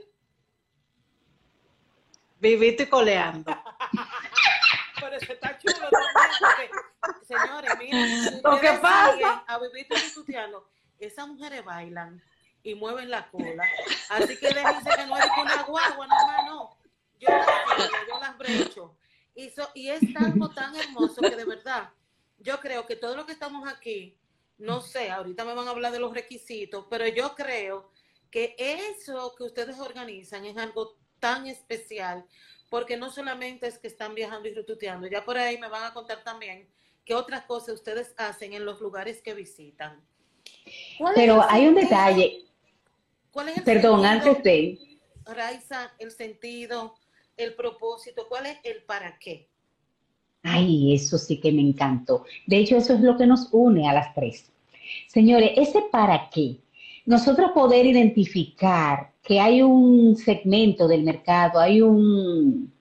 Vivito 2.40 2.84
y 2.84 2.86
Coleando. 2.88 3.56
Pero 5.00 5.16
eso 5.16 5.34
está 5.34 5.58
chulo 5.58 5.90
también, 5.90 6.72
porque, 7.02 7.26
señores, 7.26 7.72
miren, 7.78 8.42
lo 8.44 8.60
que 8.60 8.72
pasa 8.82 9.44
a 9.48 9.60
Vivito 9.60 9.96
y 9.96 10.10
Rututreando, 10.10 10.70
esas 11.00 11.28
mujeres 11.28 11.64
bailan 11.64 12.22
y 12.64 12.76
mueven 12.76 13.10
la 13.10 13.30
cola. 13.30 13.66
Así 14.10 14.38
que 14.38 14.54
déjense 14.54 14.90
que 14.90 15.06
no 15.06 15.16
hay 15.16 15.30
una 15.42 15.64
guagua, 15.64 16.08
nada 16.08 16.26
más 16.28 16.46
no. 16.46 16.78
Yo 17.20 17.30
las 17.30 17.48
yo 18.08 18.20
las 18.20 18.38
brecho. 18.38 18.98
Y, 19.36 19.54
y 19.76 19.90
es 19.90 20.02
algo 20.16 20.50
tan 20.50 20.76
hermoso 20.76 21.22
que 21.22 21.36
de 21.36 21.46
verdad 21.46 21.90
yo 22.40 22.60
creo 22.60 22.86
que 22.86 22.96
todo 22.96 23.16
lo 23.16 23.26
que 23.26 23.34
estamos 23.34 23.68
aquí, 23.68 24.18
no 24.58 24.82
sé, 24.82 25.12
ahorita 25.12 25.46
me 25.46 25.54
van 25.54 25.68
a 25.68 25.72
hablar 25.72 25.92
de 25.92 26.00
los 26.00 26.14
requisitos, 26.14 26.86
pero 26.90 27.08
yo 27.08 27.36
creo 27.36 27.92
que 28.32 28.56
eso 28.58 29.34
que 29.38 29.44
ustedes 29.44 29.80
organizan 29.80 30.46
es 30.46 30.58
algo 30.58 30.99
tan 31.20 31.48
especial, 31.48 32.26
porque 32.70 32.98
no 32.98 33.12
solamente 33.12 33.68
es 33.68 33.78
que 33.78 33.88
están 33.88 34.16
viajando 34.16 34.48
y 34.48 34.54
retuteando, 34.54 35.08
ya 35.08 35.26
por 35.26 35.38
ahí 35.38 35.58
me 35.58 35.68
van 35.68 35.84
a 35.84 35.94
contar 35.94 36.24
también 36.24 36.68
qué 37.06 37.16
otras 37.16 37.44
cosas 37.46 37.76
ustedes 37.76 38.14
hacen 38.18 38.54
en 38.54 38.66
los 38.66 38.80
lugares 38.82 39.22
que 39.22 39.34
visitan. 39.34 40.00
Pero 41.16 41.44
hay 41.50 41.68
un 41.68 41.76
detalle. 41.76 42.46
¿Cuál 43.32 43.50
es 43.50 43.58
el 43.58 43.64
Perdón, 43.64 44.06
antes 44.06 44.44
de... 44.44 44.80
Raiza, 45.26 45.92
el 46.00 46.12
sentido, 46.12 46.96
el 47.38 47.54
propósito? 47.56 48.28
¿Cuál 48.28 48.48
es 48.48 48.58
el 48.64 48.84
para 48.84 49.18
qué? 49.20 49.48
Ay, 50.44 50.96
eso 50.96 51.18
sí 51.18 51.40
que 51.40 51.52
me 51.52 51.62
encantó. 51.62 52.26
De 52.48 52.58
hecho, 52.58 52.78
eso 52.78 52.94
es 52.94 53.02
lo 53.02 53.18
que 53.18 53.28
nos 53.28 53.50
une 53.52 53.90
a 53.90 53.94
las 53.94 54.14
tres. 54.14 54.52
Señores, 55.08 55.52
ese 55.56 55.82
para 55.92 56.30
qué, 56.30 56.58
nosotros 57.10 57.54
poder 57.56 57.88
identificar 57.88 59.14
que 59.24 59.40
hay 59.40 59.64
un 59.64 60.16
segmento 60.16 60.88
del 60.88 61.02
mercado, 61.02 61.60
hay 61.60 61.82
un, 61.82 62.72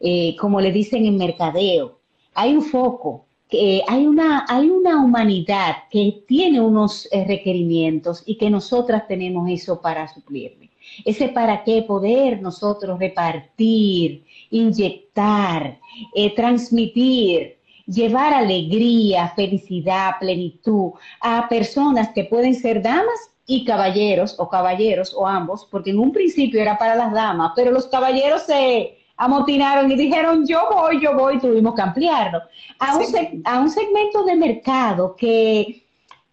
eh, 0.00 0.34
como 0.40 0.60
le 0.60 0.72
dicen 0.72 1.06
en 1.06 1.16
mercadeo, 1.16 2.00
hay 2.34 2.56
un 2.56 2.62
foco, 2.62 3.26
que 3.48 3.84
hay, 3.86 4.08
una, 4.08 4.44
hay 4.48 4.68
una 4.68 5.04
humanidad 5.04 5.84
que 5.88 6.24
tiene 6.26 6.60
unos 6.60 7.06
eh, 7.12 7.24
requerimientos 7.28 8.24
y 8.26 8.36
que 8.36 8.50
nosotras 8.50 9.06
tenemos 9.06 9.48
eso 9.48 9.80
para 9.80 10.08
suplirle. 10.08 10.70
Ese 11.04 11.28
para 11.28 11.62
qué 11.62 11.82
poder 11.82 12.42
nosotros 12.42 12.98
repartir, 12.98 14.24
inyectar, 14.50 15.78
eh, 16.12 16.34
transmitir, 16.34 17.57
llevar 17.88 18.34
alegría, 18.34 19.32
felicidad, 19.34 20.12
plenitud 20.20 20.92
a 21.20 21.48
personas 21.48 22.10
que 22.14 22.24
pueden 22.24 22.54
ser 22.54 22.82
damas 22.82 23.30
y 23.46 23.64
caballeros 23.64 24.36
o 24.38 24.48
caballeros 24.48 25.14
o 25.14 25.26
ambos, 25.26 25.66
porque 25.70 25.90
en 25.90 25.98
un 25.98 26.12
principio 26.12 26.60
era 26.60 26.76
para 26.76 26.94
las 26.94 27.12
damas, 27.12 27.52
pero 27.56 27.70
los 27.70 27.86
caballeros 27.86 28.42
se 28.42 28.98
amotinaron 29.16 29.90
y 29.90 29.96
dijeron 29.96 30.46
yo 30.46 30.60
voy, 30.70 31.00
yo 31.02 31.16
voy, 31.16 31.40
tuvimos 31.40 31.74
que 31.74 31.82
ampliarlo. 31.82 32.40
A 32.78 32.96
un, 32.96 33.42
a 33.44 33.58
un 33.58 33.70
segmento 33.70 34.22
de 34.24 34.36
mercado 34.36 35.16
que 35.16 35.88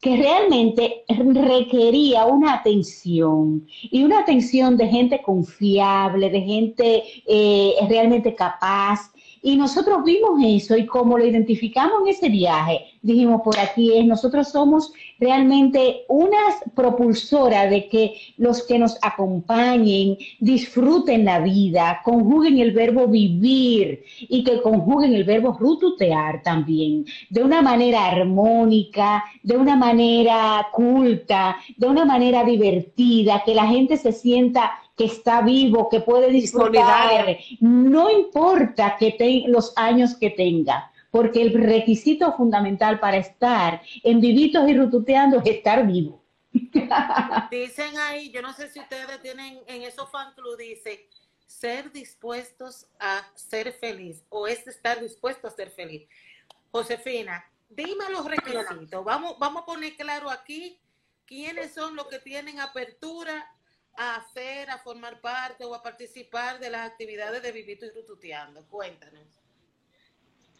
que 0.06 0.18
realmente 0.18 1.04
requería 1.08 2.26
una 2.26 2.54
atención 2.54 3.65
y 3.82 4.04
una 4.04 4.20
atención 4.20 4.78
de 4.78 4.88
gente 4.88 5.20
confiable, 5.24 6.30
de 6.30 6.41
gente 6.41 7.04
eh, 7.26 7.74
realmente 7.89 8.36
capaz, 8.36 9.12
y 9.45 9.58
nosotros 9.58 10.03
vimos 10.03 10.41
eso 10.43 10.75
y 10.75 10.88
como 10.88 11.19
lo 11.19 11.23
identificamos 11.23 12.01
en 12.01 12.08
ese 12.08 12.29
viaje, 12.29 12.88
dijimos 13.03 13.41
por 13.43 13.60
aquí 13.60 13.95
es, 13.95 14.03
nosotros 14.03 14.49
somos 14.49 14.91
realmente 15.19 16.03
unas 16.10 16.63
propulsoras 16.73 17.69
de 17.69 17.88
que 17.88 18.15
los 18.38 18.65
que 18.65 18.79
nos 18.79 18.97
acompañen 19.03 20.17
disfruten 20.39 21.25
la 21.25 21.41
vida, 21.41 22.01
conjuguen 22.03 22.58
el 22.58 22.71
verbo 22.71 23.08
vivir 23.08 24.03
y 24.19 24.43
que 24.43 24.63
conjuguen 24.63 25.13
el 25.13 25.25
verbo 25.25 25.55
rututear 25.60 26.41
también, 26.41 27.05
de 27.29 27.43
una 27.43 27.62
manera 27.62 28.08
armónica, 28.08 29.25
de 29.43 29.58
una 29.58 29.75
manera 29.75 30.69
culta, 30.73 31.58
de 31.77 31.86
una 31.86 32.03
manera 32.03 32.43
divertida, 32.43 33.43
que 33.45 33.53
la 33.53 33.67
gente 33.67 33.97
se 33.97 34.12
sienta 34.12 34.71
que 34.95 35.05
está 35.05 35.41
vivo, 35.41 35.89
que 35.89 35.99
puede 35.99 36.29
disfrutar, 36.29 37.38
no 37.60 38.10
importa 38.10 38.95
que 38.97 39.43
los 39.47 39.73
años 39.75 40.15
que 40.15 40.29
tenga, 40.29 40.91
porque 41.12 41.41
el 41.41 41.53
requisito 41.53 42.34
fundamental 42.34 42.99
para 42.99 43.17
estar 43.17 43.81
en 44.03 44.21
vivitos 44.21 44.67
y 44.69 44.77
rututeando 44.77 45.39
es 45.39 45.47
estar 45.47 45.86
vivo. 45.86 46.23
Dicen 47.51 47.97
ahí, 47.99 48.31
yo 48.31 48.41
no 48.41 48.53
sé 48.53 48.69
si 48.69 48.79
ustedes 48.79 49.21
tienen 49.21 49.60
en 49.67 49.81
esos 49.81 50.10
fan 50.10 50.34
club, 50.34 50.58
dice 50.58 51.10
ser 51.45 51.91
dispuestos 51.91 52.88
a 52.99 53.21
ser 53.36 53.71
feliz 53.73 54.23
o 54.29 54.47
es 54.47 54.65
estar 54.67 55.01
dispuesto 55.01 55.47
a 55.47 55.51
ser 55.51 55.69
feliz. 55.69 56.08
Josefina, 56.71 57.45
dime 57.69 58.10
los 58.12 58.25
requisitos. 58.25 59.03
Vamos, 59.03 59.38
vamos 59.39 59.63
a 59.63 59.65
poner 59.65 59.95
claro 59.95 60.29
aquí 60.29 60.79
quiénes 61.25 61.73
son 61.73 61.95
los 61.95 62.08
que 62.08 62.19
tienen 62.19 62.60
apertura 62.60 63.49
a 63.97 64.15
hacer, 64.15 64.69
a 64.69 64.77
formar 64.77 65.19
parte 65.21 65.65
o 65.65 65.73
a 65.73 65.81
participar 65.81 66.60
de 66.60 66.69
las 66.69 66.89
actividades 66.89 67.41
de 67.41 67.51
Vivito 67.51 67.86
y 67.86 67.89
Rututeando? 67.91 68.65
Cuéntanos. 68.67 69.41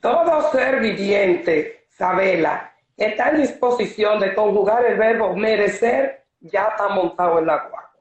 Todo 0.02 0.52
ser 0.52 0.80
viviente, 0.80 1.88
Sabela, 1.90 2.74
está 2.96 3.30
en 3.30 3.42
disposición 3.42 4.20
de 4.20 4.34
conjugar 4.36 4.86
el 4.86 4.98
verbo 4.98 5.36
merecer, 5.36 6.26
ya 6.40 6.68
está 6.70 6.90
montado 6.90 7.40
en 7.40 7.48
la 7.48 7.58
guagua. 7.58 7.92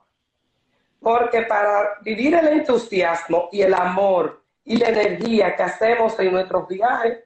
Porque 1.01 1.43
para 1.43 1.99
vivir 2.03 2.35
el 2.35 2.49
entusiasmo 2.49 3.49
y 3.53 3.63
el 3.63 3.75
amor 3.75 4.43
y 4.65 4.77
la 4.77 4.89
energía 4.89 5.55
que 5.55 5.63
hacemos 5.63 6.19
en 6.19 6.33
nuestros 6.33 6.69
viajes, 6.69 7.25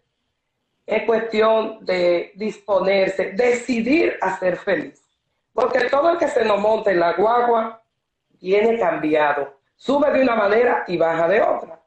es 0.89 1.03
cuestión 1.05 1.85
de 1.85 2.33
disponerse, 2.35 3.33
decidir 3.33 4.17
a 4.23 4.39
ser 4.39 4.57
feliz. 4.57 5.03
Porque 5.53 5.81
todo 5.91 6.13
el 6.13 6.19
que 6.19 6.29
se 6.29 6.45
nos 6.45 6.61
monta 6.61 6.91
en 6.91 7.01
la 7.01 7.13
guagua 7.13 7.83
viene 8.41 8.79
cambiado. 8.79 9.59
Sube 9.77 10.11
de 10.11 10.23
una 10.23 10.35
manera 10.35 10.85
y 10.89 10.97
baja 10.97 11.29
de 11.29 11.41
otra. 11.41 11.81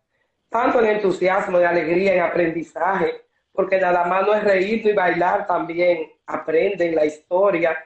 Tanto 0.50 0.80
en 0.80 0.88
entusiasmo, 0.88 1.60
en 1.60 1.66
alegría, 1.66 2.14
en 2.14 2.22
aprendizaje, 2.22 3.26
porque 3.52 3.80
nada 3.80 4.06
más 4.06 4.26
no 4.26 4.34
es 4.34 4.44
reír 4.44 4.86
y 4.86 4.94
bailar, 4.94 5.46
también 5.46 6.12
aprenden 6.26 6.96
la 6.96 7.06
historia. 7.06 7.78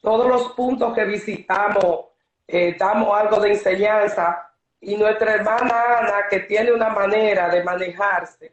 Todos 0.00 0.26
los 0.26 0.52
puntos 0.52 0.94
que 0.94 1.04
visitamos, 1.04 2.06
eh, 2.46 2.76
damos 2.78 3.18
algo 3.18 3.40
de 3.40 3.50
enseñanza. 3.50 4.48
Y 4.80 4.96
nuestra 4.96 5.34
hermana 5.34 5.98
Ana, 5.98 6.26
que 6.28 6.40
tiene 6.40 6.72
una 6.72 6.88
manera 6.88 7.48
de 7.48 7.62
manejarse, 7.62 8.52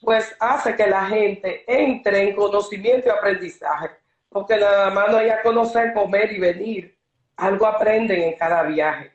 pues 0.00 0.34
hace 0.40 0.74
que 0.74 0.86
la 0.86 1.06
gente 1.06 1.64
entre 1.66 2.22
en 2.22 2.34
conocimiento 2.34 3.08
y 3.08 3.10
aprendizaje, 3.10 3.90
porque 4.28 4.56
nada 4.56 4.90
más 4.90 5.10
no 5.10 5.18
hay 5.18 5.30
a 5.30 5.42
conocer, 5.42 5.92
comer 5.92 6.32
y 6.32 6.40
venir 6.40 6.97
algo 7.38 7.66
aprenden 7.66 8.20
en 8.22 8.36
cada 8.36 8.64
viaje. 8.64 9.12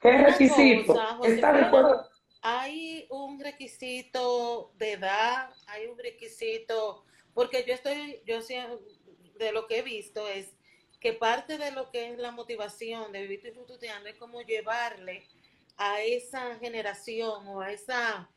¿Qué 0.00 0.18
requisito? 0.18 0.94
Hay 2.40 3.06
un 3.10 3.38
requisito 3.38 4.72
de 4.76 4.92
edad, 4.92 5.50
hay 5.66 5.86
un 5.86 5.98
requisito, 5.98 7.04
porque 7.34 7.64
yo 7.66 7.74
estoy, 7.74 8.22
yo 8.24 8.38
de 9.38 9.52
lo 9.52 9.66
que 9.66 9.78
he 9.78 9.82
visto 9.82 10.26
es 10.26 10.56
que 11.00 11.12
parte 11.12 11.58
de 11.58 11.70
lo 11.72 11.90
que 11.90 12.10
es 12.10 12.18
la 12.18 12.30
motivación 12.30 13.12
de 13.12 13.22
vivir 13.22 13.40
y 13.44 14.08
es 14.08 14.16
como 14.16 14.40
llevarle 14.42 15.24
a 15.76 16.00
esa 16.00 16.56
generación 16.56 17.46
o 17.46 17.60
a 17.60 17.70
esa 17.70 18.28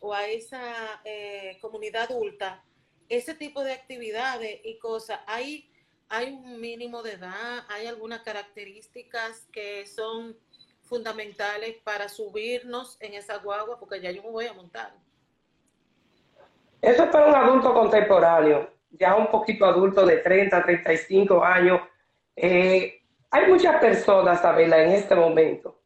o 0.00 0.14
a 0.14 0.26
esa 0.26 1.00
eh, 1.04 1.58
comunidad 1.60 2.10
adulta 2.10 2.62
ese 3.08 3.34
tipo 3.34 3.62
de 3.62 3.72
actividades 3.72 4.60
y 4.64 4.78
cosas. 4.78 5.20
Hay 5.26 5.70
hay 6.08 6.32
un 6.32 6.60
mínimo 6.60 7.02
de 7.02 7.12
edad, 7.12 7.64
hay 7.68 7.86
algunas 7.86 8.20
características 8.20 9.46
que 9.52 9.86
son 9.86 10.36
fundamentales 10.82 11.76
para 11.82 12.08
subirnos 12.08 12.96
en 13.00 13.14
esa 13.14 13.38
guagua, 13.38 13.78
porque 13.78 14.00
ya 14.00 14.10
yo 14.10 14.22
me 14.22 14.30
voy 14.30 14.46
a 14.46 14.52
montar. 14.52 14.92
Eso 16.80 17.04
es 17.04 17.10
para 17.10 17.26
un 17.26 17.34
adulto 17.34 17.74
contemporáneo, 17.74 18.70
ya 18.90 19.16
un 19.16 19.26
poquito 19.28 19.64
adulto 19.66 20.06
de 20.06 20.18
30, 20.18 20.62
35 20.62 21.42
años. 21.42 21.80
Eh, 22.36 23.02
hay 23.30 23.46
muchas 23.50 23.80
personas, 23.80 24.44
Abela, 24.44 24.80
en 24.82 24.92
este 24.92 25.16
momento, 25.16 25.80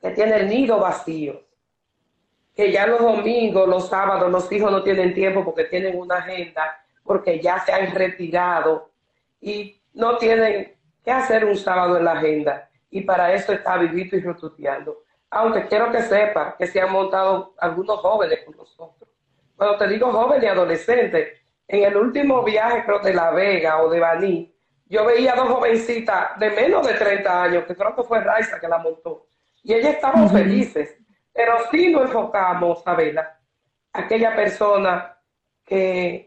que 0.00 0.10
tienen 0.10 0.34
el 0.34 0.48
nido 0.48 0.78
vacío, 0.78 1.42
que 2.54 2.72
ya 2.72 2.86
los 2.86 3.00
domingos, 3.00 3.68
los 3.68 3.88
sábados, 3.88 4.30
los 4.30 4.50
hijos 4.50 4.72
no 4.72 4.82
tienen 4.82 5.12
tiempo 5.12 5.44
porque 5.44 5.64
tienen 5.64 5.98
una 5.98 6.16
agenda, 6.16 6.82
porque 7.02 7.38
ya 7.40 7.58
se 7.60 7.72
han 7.72 7.94
retirado 7.94 8.90
y 9.40 9.80
no 9.94 10.16
tienen 10.18 10.76
que 11.04 11.10
hacer 11.10 11.44
un 11.44 11.56
sábado 11.56 11.96
en 11.96 12.04
la 12.04 12.12
agenda. 12.12 12.68
Y 12.90 13.02
para 13.02 13.32
eso 13.32 13.52
está 13.52 13.76
Vivito 13.76 14.16
y 14.16 14.20
Rotuteando. 14.20 15.04
Aunque 15.30 15.66
quiero 15.66 15.90
que 15.90 16.02
sepa 16.02 16.56
que 16.56 16.66
se 16.66 16.80
han 16.80 16.92
montado 16.92 17.54
algunos 17.58 17.98
jóvenes 17.98 18.40
con 18.44 18.56
nosotros. 18.56 19.08
Cuando 19.56 19.78
te 19.78 19.88
digo 19.88 20.12
jóvenes 20.12 20.44
y 20.44 20.46
adolescentes, 20.46 21.28
en 21.68 21.84
el 21.84 21.96
último 21.96 22.42
viaje, 22.42 22.84
creo, 22.84 23.00
de 23.00 23.14
La 23.14 23.30
Vega 23.30 23.82
o 23.82 23.90
de 23.90 24.00
Baní, 24.00 24.54
yo 24.88 25.04
veía 25.04 25.34
dos 25.34 25.48
jovencitas 25.48 26.38
de 26.38 26.50
menos 26.50 26.86
de 26.86 26.94
30 26.94 27.42
años, 27.42 27.64
que 27.64 27.74
creo 27.74 27.96
que 27.96 28.04
fue 28.04 28.20
Raiza 28.20 28.60
que 28.60 28.68
la 28.68 28.78
montó. 28.78 29.26
Y 29.62 29.74
ellas 29.74 29.94
estaban 29.94 30.30
felices. 30.30 30.96
Pero 31.32 31.56
sí 31.70 31.88
nos 31.90 32.02
enfocamos, 32.02 32.82
Sabela, 32.82 33.38
aquella 33.92 34.34
persona 34.34 35.18
que 35.64 36.25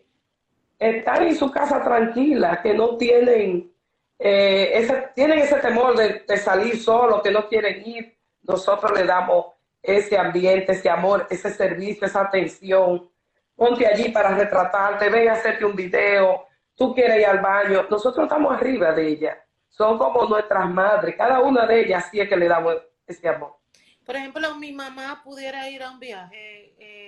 están 0.79 1.23
en 1.23 1.35
su 1.35 1.51
casa 1.51 1.83
tranquila, 1.83 2.61
que 2.61 2.73
no 2.73 2.95
tienen, 2.95 3.71
eh, 4.17 4.71
ese, 4.73 5.09
tienen 5.13 5.39
ese 5.39 5.57
temor 5.57 5.95
de, 5.95 6.37
salir 6.37 6.81
solo, 6.81 7.21
que 7.21 7.31
no 7.31 7.47
quieren 7.47 7.85
ir, 7.85 8.17
nosotros 8.43 8.97
le 8.97 9.05
damos 9.05 9.47
ese 9.83 10.17
ambiente, 10.17 10.71
ese 10.71 10.89
amor, 10.89 11.27
ese 11.29 11.51
servicio, 11.51 12.07
esa 12.07 12.21
atención. 12.21 13.11
Ponte 13.55 13.85
allí 13.85 14.09
para 14.09 14.33
retratarte, 14.33 15.09
ven 15.09 15.27
a 15.27 15.33
hacerte 15.33 15.65
un 15.65 15.75
video, 15.75 16.47
tú 16.75 16.93
quieres 16.93 17.19
ir 17.19 17.25
al 17.25 17.39
baño. 17.39 17.85
Nosotros 17.89 18.23
estamos 18.23 18.55
arriba 18.55 18.93
de 18.93 19.07
ella. 19.09 19.45
Son 19.67 19.97
como 19.97 20.25
nuestras 20.25 20.69
madres. 20.69 21.15
Cada 21.17 21.41
una 21.41 21.65
de 21.65 21.81
ellas 21.81 22.07
sí 22.09 22.21
es 22.21 22.29
que 22.29 22.37
le 22.37 22.47
damos 22.47 22.77
ese 23.05 23.27
amor. 23.27 23.57
Por 24.05 24.15
ejemplo, 24.15 24.55
mi 24.55 24.71
mamá 24.71 25.21
pudiera 25.23 25.69
ir 25.69 25.83
a 25.83 25.91
un 25.91 25.99
viaje. 25.99 26.73
Eh, 26.79 26.98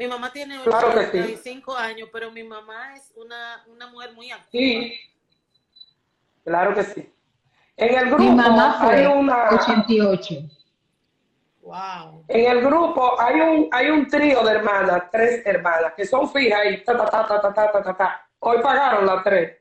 mi 0.00 0.08
mamá 0.08 0.32
tiene 0.32 0.58
85 0.58 1.76
años, 1.76 2.08
pero 2.10 2.30
mi 2.30 2.42
mamá 2.42 2.94
es 2.96 3.12
una, 3.16 3.62
una 3.66 3.86
mujer 3.88 4.14
muy 4.14 4.30
activa. 4.30 4.50
Sí, 4.50 4.98
claro 6.42 6.74
que 6.74 6.82
sí. 6.84 7.14
En 7.76 7.98
el 7.98 8.06
grupo 8.06 8.22
mi 8.22 8.30
mamá 8.30 8.78
hay 8.80 9.04
una... 9.04 9.50
88. 9.50 10.36
Wow. 11.60 12.24
En 12.28 12.50
el 12.50 12.64
grupo 12.64 13.20
hay 13.20 13.40
un, 13.42 13.68
hay 13.70 13.90
un 13.90 14.08
trío 14.08 14.42
de 14.42 14.52
hermanas, 14.52 15.02
tres 15.12 15.44
hermanas, 15.44 15.92
que 15.94 16.06
son 16.06 16.30
fijas 16.30 16.60
y 16.70 16.82
ta, 16.82 16.96
ta, 16.96 17.04
ta, 17.04 17.26
ta, 17.26 17.52
ta, 17.52 17.70
ta, 17.70 17.82
ta, 17.82 17.94
ta. 17.94 18.28
Hoy 18.38 18.56
pagaron 18.62 19.04
las 19.04 19.22
tres. 19.22 19.58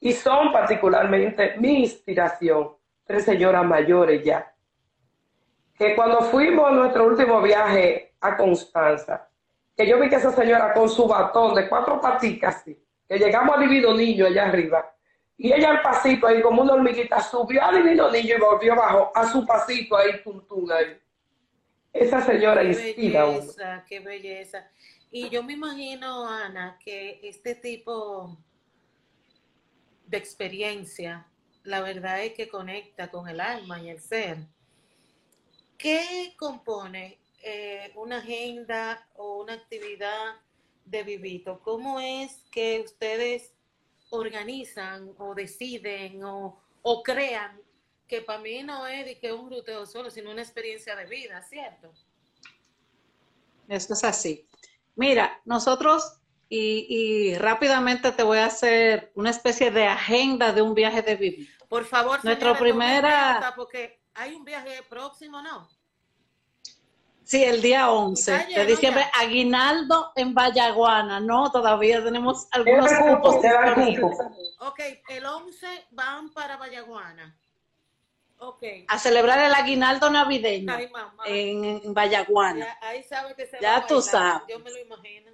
Y 0.00 0.12
son 0.12 0.50
particularmente 0.50 1.54
mi 1.58 1.84
inspiración, 1.84 2.72
tres 3.04 3.24
señoras 3.24 3.64
mayores 3.64 4.24
ya. 4.24 4.52
Que 5.78 5.94
cuando 5.94 6.20
fuimos 6.22 6.66
a 6.66 6.72
nuestro 6.72 7.06
último 7.06 7.40
viaje 7.40 8.16
a 8.20 8.36
Constanza, 8.36 9.28
que 9.76 9.86
yo 9.86 9.98
vi 9.98 10.08
que 10.08 10.16
esa 10.16 10.32
señora 10.32 10.72
con 10.72 10.88
su 10.88 11.06
batón 11.06 11.54
de 11.54 11.68
cuatro 11.68 12.00
paticas, 12.00 12.62
que 12.64 13.18
llegamos 13.18 13.56
a 13.56 13.60
Divino 13.60 13.94
Niño 13.94 14.26
allá 14.26 14.46
arriba, 14.46 14.94
y 15.36 15.52
ella 15.52 15.70
al 15.70 15.82
pasito 15.82 16.26
ahí 16.26 16.40
como 16.42 16.62
una 16.62 16.74
hormiguita 16.74 17.20
subió 17.20 17.64
a 17.64 17.72
Divino 17.72 18.10
Niño 18.10 18.36
y 18.36 18.40
volvió 18.40 18.74
abajo 18.74 19.10
a 19.14 19.26
su 19.26 19.44
pasito 19.46 19.96
ahí, 19.96 20.22
tum, 20.22 20.42
ahí. 20.70 20.98
Esa 21.92 22.20
señora 22.22 22.62
Qué 22.62 22.68
inspira 22.68 23.22
a 23.22 23.26
uno. 23.26 23.38
belleza, 23.40 23.84
qué 23.88 24.00
belleza. 24.00 24.70
Y 25.10 25.28
yo 25.28 25.42
me 25.42 25.54
imagino, 25.54 26.26
Ana, 26.26 26.78
que 26.82 27.20
este 27.22 27.54
tipo 27.54 28.38
de 30.06 30.16
experiencia, 30.16 31.26
la 31.64 31.80
verdad 31.80 32.22
es 32.22 32.32
que 32.34 32.48
conecta 32.48 33.10
con 33.10 33.28
el 33.28 33.40
alma 33.40 33.80
y 33.80 33.90
el 33.90 34.00
ser. 34.00 34.38
¿Qué 35.76 36.34
compone 36.38 37.18
eh, 37.42 37.92
una 37.96 38.18
agenda 38.18 39.06
o 39.16 39.42
una 39.42 39.54
actividad 39.54 40.36
de 40.84 41.02
Vivito? 41.02 41.60
¿Cómo 41.62 42.00
es 42.00 42.44
que 42.50 42.80
ustedes 42.84 43.52
organizan 44.10 45.12
o 45.18 45.34
deciden 45.34 46.22
o, 46.24 46.60
o 46.82 47.02
crean 47.02 47.60
que 48.06 48.20
para 48.20 48.40
mí 48.40 48.62
no 48.62 48.86
es 48.86 49.06
de 49.06 49.18
que 49.18 49.32
un 49.32 49.48
ruteo 49.50 49.86
solo, 49.86 50.10
sino 50.10 50.30
una 50.30 50.42
experiencia 50.42 50.94
de 50.94 51.06
vida, 51.06 51.42
¿cierto? 51.42 51.90
Esto 53.68 53.94
es 53.94 54.04
así. 54.04 54.46
Mira, 54.96 55.40
nosotros, 55.46 56.18
y, 56.48 56.86
y 56.88 57.34
rápidamente 57.38 58.12
te 58.12 58.22
voy 58.22 58.38
a 58.38 58.46
hacer 58.46 59.10
una 59.14 59.30
especie 59.30 59.70
de 59.70 59.86
agenda 59.86 60.52
de 60.52 60.60
un 60.60 60.74
viaje 60.74 61.00
de 61.00 61.16
vivir. 61.16 61.48
Por 61.68 61.86
favor, 61.86 62.22
Nuestra 62.22 62.34
señores, 62.34 62.58
tomen 62.58 62.72
primera- 62.74 63.52
porque 63.56 64.02
hay 64.12 64.34
un 64.34 64.44
viaje 64.44 64.82
próximo, 64.90 65.40
¿no? 65.40 65.66
Sí, 67.24 67.44
el 67.44 67.62
día 67.62 67.80
Está 67.80 67.92
11 67.92 68.32
de 68.54 68.66
diciembre, 68.66 69.04
ya. 69.14 69.20
Aguinaldo 69.20 70.12
en 70.16 70.34
Vallaguana. 70.34 71.20
No, 71.20 71.50
todavía 71.52 72.02
tenemos 72.02 72.48
algunos 72.50 72.90
cupos, 72.92 73.40
disponibles. 73.42 74.18
Ok, 74.60 74.80
el 75.08 75.24
11 75.24 75.66
van 75.92 76.32
para 76.32 76.56
Vallaguana. 76.56 77.36
Ok. 78.44 78.64
a 78.88 78.98
celebrar 78.98 79.38
el 79.38 79.54
aguinaldo 79.54 80.10
navideño 80.10 80.74
Ay, 80.74 80.88
mamá. 80.88 81.22
en, 81.26 81.64
en 81.84 81.94
Vallaguana. 81.94 82.66
Ya, 82.80 82.88
ahí 82.88 83.04
sabe 83.04 83.36
que 83.36 83.46
se 83.46 83.56
Ya 83.60 83.70
va 83.70 83.76
a 83.76 83.86
tú 83.86 83.94
bailar, 83.94 84.10
sabes. 84.10 84.42
Yo 84.48 84.58
me 84.58 84.70
lo 84.72 84.78
imagino. 84.80 85.30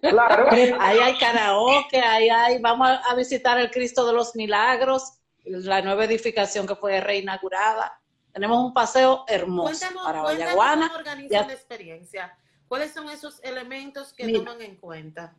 Claro. 0.00 0.48
Ahí 0.80 0.98
hay 0.98 1.16
karaoke, 1.18 2.00
ahí 2.00 2.28
hay, 2.28 2.58
vamos 2.60 2.88
a, 2.88 2.96
a 3.10 3.14
visitar 3.14 3.58
el 3.58 3.70
Cristo 3.70 4.04
de 4.04 4.12
los 4.12 4.34
Milagros, 4.34 5.12
la 5.44 5.80
nueva 5.82 6.04
edificación 6.06 6.66
que 6.66 6.74
fue 6.74 7.00
reinaugurada. 7.00 7.99
Tenemos 8.32 8.64
un 8.64 8.72
paseo 8.72 9.24
hermoso 9.26 9.68
Cuéntanos, 9.70 10.04
para 10.04 10.22
Vallaguana. 10.22 10.88
cómo 10.88 10.98
organizan 11.00 11.46
la 11.48 11.52
experiencia. 11.52 12.38
¿Cuáles 12.68 12.92
son 12.92 13.08
esos 13.08 13.40
elementos 13.42 14.12
que 14.12 14.24
Mira. 14.26 14.38
toman 14.40 14.62
en 14.62 14.76
cuenta? 14.76 15.34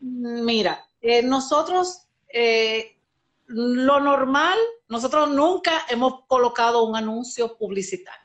Mira, 0.00 0.86
eh, 1.00 1.22
nosotros, 1.22 2.06
eh, 2.28 2.96
lo 3.46 4.00
normal, 4.00 4.56
nosotros 4.88 5.30
nunca 5.30 5.84
hemos 5.88 6.24
colocado 6.26 6.84
un 6.84 6.96
anuncio 6.96 7.56
publicitario. 7.56 8.20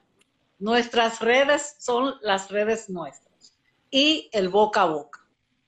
Nuestras 0.59 1.19
redes 1.19 1.75
son 1.79 2.15
las 2.21 2.49
redes 2.51 2.89
nuestras 2.89 3.53
y 3.89 4.29
el 4.33 4.49
boca 4.49 4.81
a 4.83 4.85
boca. 4.85 5.25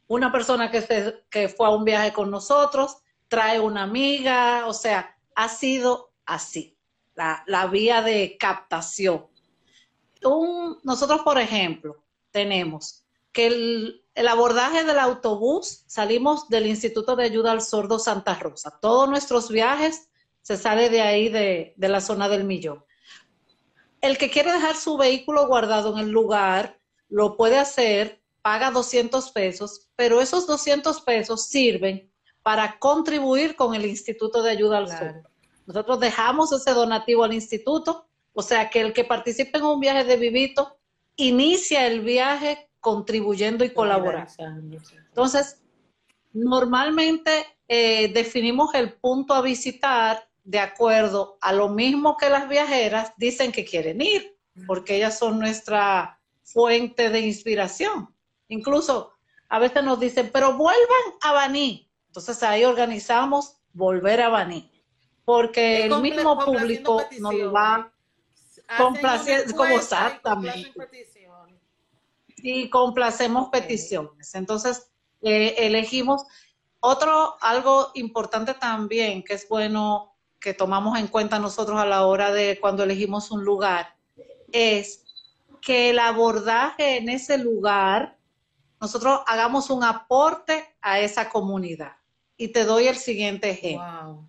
Una 0.08 0.32
persona 0.32 0.70
que, 0.70 0.82
se- 0.82 1.24
que 1.30 1.48
fue 1.48 1.66
a 1.66 1.70
un 1.70 1.86
viaje 1.86 2.12
con 2.12 2.30
nosotros 2.30 2.98
trae 3.30 3.60
una 3.60 3.84
amiga, 3.84 4.68
o 4.68 4.74
sea, 4.74 5.18
ha 5.36 5.48
sido 5.48 6.12
así, 6.26 6.78
la, 7.22 7.44
la 7.46 7.68
vía 7.68 8.02
de 8.02 8.36
captación. 8.40 9.28
Un- 10.24 10.78
nosotros, 10.84 11.22
por 11.22 11.38
ejemplo, 11.40 12.04
tenemos 12.32 13.04
que 13.32 13.48
el, 13.48 14.04
el 14.16 14.28
abordaje 14.28 14.84
del 14.84 14.98
autobús, 15.00 15.84
salimos 15.88 16.50
del 16.50 16.66
Instituto 16.68 17.16
de 17.16 17.26
Ayuda 17.26 17.52
al 17.52 17.62
Sordo 17.62 18.00
Santa 18.00 18.34
Rosa. 18.36 18.78
Todos 18.82 19.08
nuestros 19.08 19.50
viajes 19.50 20.10
se 20.42 20.58
sale 20.58 20.90
de 20.90 21.02
ahí, 21.02 21.30
de, 21.30 21.74
de 21.78 21.88
la 21.90 22.02
zona 22.02 22.28
del 22.28 22.44
millón. 22.44 22.84
El 24.02 24.18
que 24.18 24.32
quiere 24.32 24.52
dejar 24.52 24.76
su 24.76 24.98
vehículo 24.98 25.46
guardado 25.48 25.94
en 25.94 26.00
el 26.06 26.10
lugar, 26.10 26.80
lo 27.08 27.38
puede 27.38 27.60
hacer, 27.60 28.20
paga 28.42 28.72
200 28.72 29.30
pesos, 29.32 29.90
pero 29.96 30.22
esos 30.22 30.48
200 30.48 31.02
pesos 31.02 31.46
sirven 31.46 32.12
para 32.42 32.80
contribuir 32.80 33.56
con 33.56 33.76
el 33.76 33.86
Instituto 33.86 34.42
de 34.42 34.50
Ayuda 34.50 34.80
al 34.80 34.86
Claro. 34.88 35.06
Sordo. 35.14 35.31
Nosotros 35.66 36.00
dejamos 36.00 36.52
ese 36.52 36.72
donativo 36.72 37.24
al 37.24 37.34
instituto, 37.34 38.08
o 38.34 38.42
sea 38.42 38.70
que 38.70 38.82
el 38.82 38.94
que 38.94 39.04
participe 39.04 39.58
en 39.58 39.66
un 39.66 39.80
viaje 39.80 40.04
de 40.04 40.18
Vivito 40.18 40.78
inicia 41.16 41.88
el 41.88 42.02
viaje 42.02 42.70
contribuyendo 42.80 43.64
y 43.64 43.72
colaborando. 43.72 44.32
Entonces, 45.10 45.62
normalmente 46.34 47.46
eh, 47.68 48.12
definimos 48.14 48.74
el 48.74 48.94
punto 48.94 49.34
a 49.34 49.42
visitar 49.42 50.28
de 50.44 50.60
acuerdo 50.60 51.38
a 51.42 51.54
lo 51.54 51.70
mismo 51.70 52.18
que 52.18 52.30
las 52.30 52.50
viajeras 52.50 53.14
dicen 53.18 53.52
que 53.52 53.66
quieren 53.66 54.02
ir, 54.02 54.36
porque 54.66 54.96
ellas 54.96 55.20
son 55.20 55.40
nuestra 55.40 56.20
fuente 56.44 57.10
de 57.10 57.22
inspiración. 57.22 58.14
Incluso 58.48 59.14
a 59.48 59.60
veces 59.60 59.84
nos 59.84 60.00
dicen, 60.00 60.30
pero 60.34 60.58
vuelvan 60.58 61.02
a 61.22 61.34
Baní. 61.34 61.90
Entonces 62.08 62.42
ahí 62.44 62.64
organizamos 62.64 63.58
volver 63.74 64.22
a 64.22 64.30
Baní, 64.30 64.71
porque 65.26 65.86
el 65.86 66.02
mismo 66.02 66.36
complaciendo 66.38 66.98
público 66.98 67.02
nos 67.20 67.34
va 67.54 67.92
Hacen 68.68 68.86
complaci- 68.86 69.46
una 69.46 69.56
como 69.56 69.72
y 69.72 69.76
exactamente. 69.76 70.72
peticiones. 70.74 71.56
y 72.38 72.70
complacemos 72.70 73.50
peticiones. 73.50 74.34
Entonces, 74.34 74.92
eh, 75.22 75.56
elegimos 75.58 76.24
otro, 76.80 77.36
algo 77.42 77.92
importante 77.94 78.54
también, 78.56 79.24
que 79.24 79.34
es 79.36 79.48
bueno 79.48 80.16
que 80.40 80.54
tomamos 80.56 80.98
en 80.98 81.08
cuenta 81.08 81.38
nosotros 81.38 81.80
a 81.80 81.86
la 81.86 82.06
hora 82.08 82.32
de 82.32 82.60
cuando 82.60 82.84
elegimos 82.84 83.30
un 83.30 83.44
lugar, 83.46 83.96
es 84.52 85.04
que 85.62 85.92
el 85.92 86.00
abordaje 86.00 86.98
en 86.98 87.10
ese 87.10 87.38
lugar, 87.38 88.18
nosotros 88.80 89.22
hagamos 89.28 89.70
un 89.70 89.84
aporte 89.84 90.76
a 90.82 91.00
esa 91.00 91.30
comunidad. 91.30 91.98
Y 92.38 92.48
te 92.48 92.64
doy 92.66 92.88
el 92.88 92.96
siguiente 92.96 93.52
ejemplo. 93.52 94.14
Wow. 94.14 94.28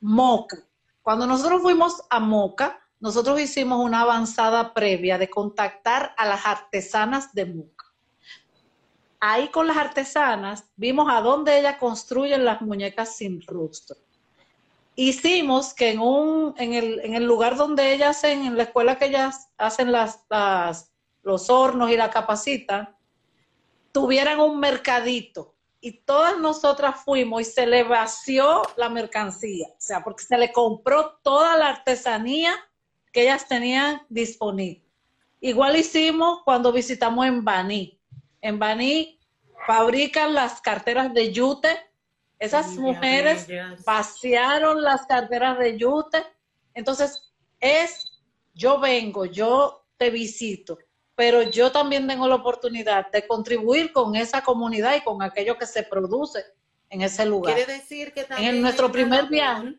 Moca. 0.00 0.58
Cuando 1.02 1.26
nosotros 1.26 1.62
fuimos 1.62 2.02
a 2.10 2.20
Moca, 2.20 2.80
nosotros 3.00 3.40
hicimos 3.40 3.84
una 3.84 4.02
avanzada 4.02 4.72
previa 4.72 5.18
de 5.18 5.28
contactar 5.28 6.14
a 6.16 6.26
las 6.26 6.46
artesanas 6.46 7.34
de 7.34 7.46
Moca. 7.46 7.86
Ahí 9.20 9.48
con 9.48 9.66
las 9.66 9.76
artesanas 9.76 10.70
vimos 10.76 11.08
a 11.10 11.20
dónde 11.20 11.58
ellas 11.58 11.76
construyen 11.78 12.44
las 12.44 12.60
muñecas 12.62 13.16
sin 13.16 13.42
rostro. 13.42 13.96
Hicimos 14.94 15.74
que 15.74 15.90
en, 15.90 16.00
un, 16.00 16.54
en, 16.56 16.72
el, 16.72 17.00
en 17.00 17.14
el 17.14 17.24
lugar 17.24 17.56
donde 17.56 17.92
ellas 17.92 18.18
hacen, 18.18 18.46
en 18.46 18.56
la 18.56 18.62
escuela 18.64 18.96
que 18.98 19.06
ellas 19.06 19.50
hacen 19.58 19.92
las, 19.92 20.24
los 21.22 21.50
hornos 21.50 21.90
y 21.90 21.96
la 21.96 22.10
capacitan, 22.10 22.96
tuvieran 23.92 24.40
un 24.40 24.58
mercadito 24.58 25.55
y 25.86 25.92
todas 25.92 26.36
nosotras 26.36 27.04
fuimos 27.04 27.42
y 27.42 27.44
se 27.44 27.64
le 27.64 27.84
vació 27.84 28.62
la 28.76 28.88
mercancía, 28.88 29.68
o 29.68 29.80
sea, 29.80 30.02
porque 30.02 30.24
se 30.24 30.36
le 30.36 30.50
compró 30.50 31.20
toda 31.22 31.56
la 31.56 31.68
artesanía 31.68 32.56
que 33.12 33.22
ellas 33.22 33.46
tenían 33.46 34.02
disponible. 34.08 34.84
Igual 35.38 35.76
hicimos 35.76 36.40
cuando 36.44 36.72
visitamos 36.72 37.24
en 37.24 37.44
Baní. 37.44 38.00
En 38.40 38.58
Baní 38.58 39.20
fabrican 39.64 40.34
las 40.34 40.60
carteras 40.60 41.14
de 41.14 41.32
yute. 41.32 41.68
Esas 42.40 42.74
mujeres 42.74 43.46
bellas. 43.46 43.84
vaciaron 43.84 44.82
las 44.82 45.06
carteras 45.06 45.56
de 45.56 45.78
yute. 45.78 46.20
Entonces, 46.74 47.32
es, 47.60 48.10
yo 48.54 48.80
vengo, 48.80 49.24
yo 49.24 49.86
te 49.96 50.10
visito, 50.10 50.78
pero 51.16 51.42
yo 51.42 51.72
también 51.72 52.06
tengo 52.06 52.28
la 52.28 52.36
oportunidad 52.36 53.10
de 53.10 53.26
contribuir 53.26 53.90
con 53.92 54.14
esa 54.14 54.42
comunidad 54.42 54.94
y 54.96 55.00
con 55.02 55.22
aquello 55.22 55.56
que 55.58 55.66
se 55.66 55.82
produce 55.82 56.44
en 56.90 57.00
ese 57.00 57.24
lugar. 57.24 57.54
Quiere 57.56 57.72
decir 57.72 58.12
que 58.12 58.24
también 58.24 58.56
En 58.56 58.62
nuestro 58.62 58.92
primer 58.92 59.24
labor, 59.24 59.30
viaje, 59.30 59.74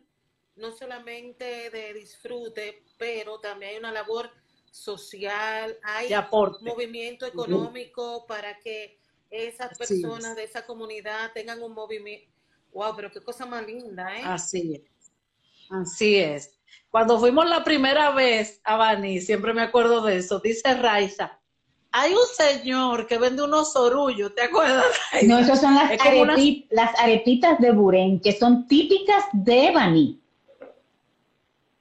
no 0.56 0.72
solamente 0.72 1.70
de 1.70 1.94
disfrute, 1.94 2.82
pero 2.98 3.38
también 3.38 3.70
hay 3.70 3.78
una 3.78 3.92
labor 3.92 4.30
social, 4.70 5.78
hay 5.84 6.12
aporte. 6.12 6.64
movimiento 6.64 7.24
económico 7.24 8.26
para 8.26 8.58
que 8.58 8.98
esas 9.30 9.72
es. 9.72 9.78
personas 9.78 10.34
de 10.34 10.42
esa 10.42 10.66
comunidad 10.66 11.32
tengan 11.32 11.62
un 11.62 11.72
movimiento. 11.72 12.32
Wow, 12.72 12.96
pero 12.96 13.10
qué 13.12 13.20
cosa 13.20 13.46
más 13.46 13.64
linda, 13.64 14.14
¿eh? 14.16 14.22
Así 14.24 14.74
es. 14.74 15.12
Así 15.70 16.16
es. 16.16 16.57
Cuando 16.90 17.18
fuimos 17.18 17.48
la 17.48 17.64
primera 17.64 18.10
vez 18.10 18.60
a 18.64 18.76
Bani, 18.76 19.20
siempre 19.20 19.52
me 19.52 19.62
acuerdo 19.62 20.02
de 20.02 20.16
eso, 20.16 20.40
dice 20.40 20.74
Raiza, 20.74 21.38
hay 21.90 22.12
un 22.12 22.26
señor 22.34 23.06
que 23.06 23.18
vende 23.18 23.42
unos 23.42 23.74
orullos, 23.76 24.34
¿te 24.34 24.42
acuerdas? 24.42 24.84
Raiza? 25.12 25.26
No, 25.26 25.38
esas 25.38 25.60
son 25.60 25.74
las, 25.74 25.90
las 26.70 26.98
arepitas 26.98 27.58
de 27.58 27.72
Buren, 27.72 28.20
que 28.20 28.32
son 28.32 28.66
típicas 28.66 29.24
de 29.32 29.70
Bani. 29.70 30.20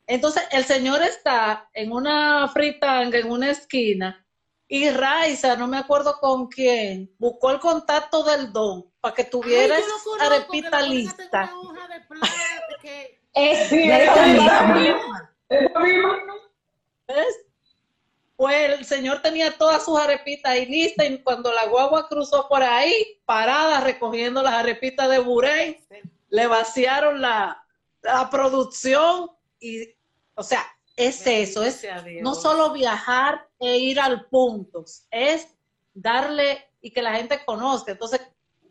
Entonces, 0.07 0.43
el 0.51 0.63
señor 0.63 1.01
está 1.01 1.69
en 1.73 1.91
una 1.91 2.47
fritanga, 2.47 3.17
en 3.17 3.29
una 3.29 3.51
esquina, 3.51 4.25
y 4.69 4.89
Raiza, 4.89 5.55
no 5.55 5.67
me 5.67 5.77
acuerdo 5.77 6.17
con 6.19 6.47
quién, 6.47 7.13
buscó 7.17 7.51
el 7.51 7.59
contacto 7.59 8.23
del 8.23 8.51
don 8.51 8.85
para 8.99 9.15
que 9.15 9.23
tuviera 9.23 9.77
arepita 10.19 10.81
lista. 10.81 11.51
Es 13.37 13.71
Pues 18.35 18.79
el 18.79 18.85
señor 18.85 19.21
tenía 19.21 19.57
todas 19.57 19.85
sus 19.85 19.97
arepitas 19.99 20.51
ahí 20.51 20.65
listas 20.65 21.09
y 21.09 21.19
cuando 21.19 21.51
la 21.53 21.65
guagua 21.67 22.07
cruzó 22.07 22.47
por 22.47 22.61
ahí, 22.63 23.19
parada 23.25 23.81
recogiendo 23.81 24.43
las 24.43 24.53
arepitas 24.53 25.09
de 25.09 25.19
Burey, 25.19 25.79
le 26.29 26.47
vaciaron 26.47 27.21
la, 27.21 27.63
la 28.01 28.29
producción 28.29 29.31
y, 29.59 29.95
o 30.35 30.43
sea, 30.43 30.65
es 30.95 31.25
eso, 31.27 31.63
es 31.63 31.85
no 32.21 32.33
solo 32.33 32.73
viajar 32.73 33.47
e 33.59 33.77
ir 33.77 33.99
al 33.99 34.25
punto, 34.25 34.83
es 35.11 35.47
darle 35.93 36.71
y 36.81 36.91
que 36.91 37.01
la 37.01 37.13
gente 37.13 37.43
conozca. 37.45 37.91
Entonces, 37.91 38.21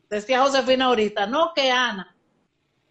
decía 0.08 0.42
Josefina 0.42 0.86
ahorita, 0.86 1.26
no 1.26 1.52
que 1.54 1.70
Ana, 1.70 2.15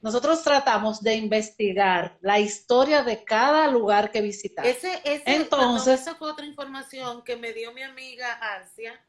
nosotros 0.06 0.44
tratamos 0.44 1.02
de 1.02 1.16
investigar 1.16 2.16
la 2.22 2.40
historia 2.40 3.02
de 3.02 3.24
cada 3.24 3.68
lugar 3.68 4.12
que 4.12 4.22
visitamos. 4.22 4.70
Ese, 4.70 5.02
Entonces, 5.26 6.02
esa 6.02 6.14
fue 6.14 6.30
otra 6.30 6.46
información 6.46 7.24
que 7.24 7.36
me 7.36 7.54
dio 7.54 7.74
mi 7.74 7.82
amiga 7.82 8.34
Arcia, 8.34 9.04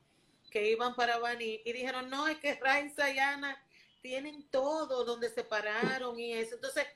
que 0.51 0.71
iban 0.71 0.95
para 0.95 1.19
Bani, 1.19 1.61
y 1.67 1.73
dijeron, 1.75 2.09
no, 2.09 2.27
es 2.29 2.39
que 2.39 2.55
Raiza 2.55 3.11
y 3.11 3.19
Ana 3.19 3.63
tienen 4.01 4.49
todo 4.49 5.05
donde 5.05 5.29
se 5.29 5.45
pararon 5.45 6.19
y 6.19 6.33
eso. 6.33 6.55
Entonces, 6.55 6.87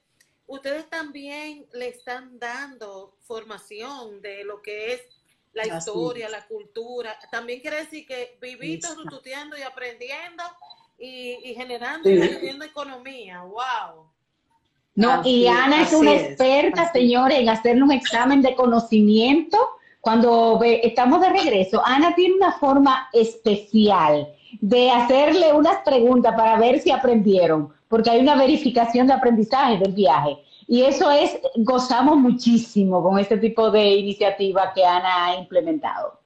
ustedes 0.46 0.88
también 0.88 1.66
le 1.74 1.88
están 1.88 2.38
dando 2.38 3.18
formación 3.20 4.22
de 4.22 4.44
lo 4.44 4.62
que 4.62 4.94
es 4.94 5.02
la 5.52 5.66
historia, 5.66 6.30
la 6.30 6.46
cultura. 6.46 7.18
También 7.30 7.60
quiere 7.60 7.84
decir 7.84 8.06
que 8.06 8.38
vivitos 8.40 8.96
rututeando 8.96 9.58
y 9.58 9.62
aprendiendo 9.62 10.42
y, 11.00 11.54
generando 11.54 12.08
y 12.08 12.20
haciendo 12.20 12.64
economía. 12.64 13.42
¡Wow! 13.42 14.06
No, 14.94 15.22
y 15.24 15.46
Ana 15.46 15.82
es 15.82 15.92
una 15.92 16.12
experta, 16.12 16.92
señores, 16.92 17.38
en 17.38 17.48
hacerle 17.48 17.82
un 17.82 17.92
examen 17.92 18.42
de 18.42 18.54
conocimiento. 18.54 19.56
Cuando 20.00 20.58
ve, 20.58 20.80
estamos 20.84 21.20
de 21.20 21.30
regreso, 21.30 21.82
Ana 21.84 22.14
tiene 22.14 22.34
una 22.34 22.52
forma 22.52 23.08
especial 23.12 24.28
de 24.60 24.90
hacerle 24.90 25.52
unas 25.52 25.78
preguntas 25.84 26.34
para 26.36 26.58
ver 26.58 26.80
si 26.80 26.90
aprendieron, 26.90 27.72
porque 27.88 28.10
hay 28.10 28.20
una 28.20 28.34
verificación 28.34 29.06
de 29.06 29.14
aprendizaje 29.14 29.78
del 29.78 29.92
viaje. 29.92 30.36
Y 30.66 30.82
eso 30.82 31.10
es, 31.10 31.38
gozamos 31.56 32.16
muchísimo 32.16 33.02
con 33.02 33.18
este 33.18 33.38
tipo 33.38 33.70
de 33.70 33.90
iniciativa 33.94 34.72
que 34.74 34.84
Ana 34.84 35.26
ha 35.26 35.36
implementado. 35.36 36.19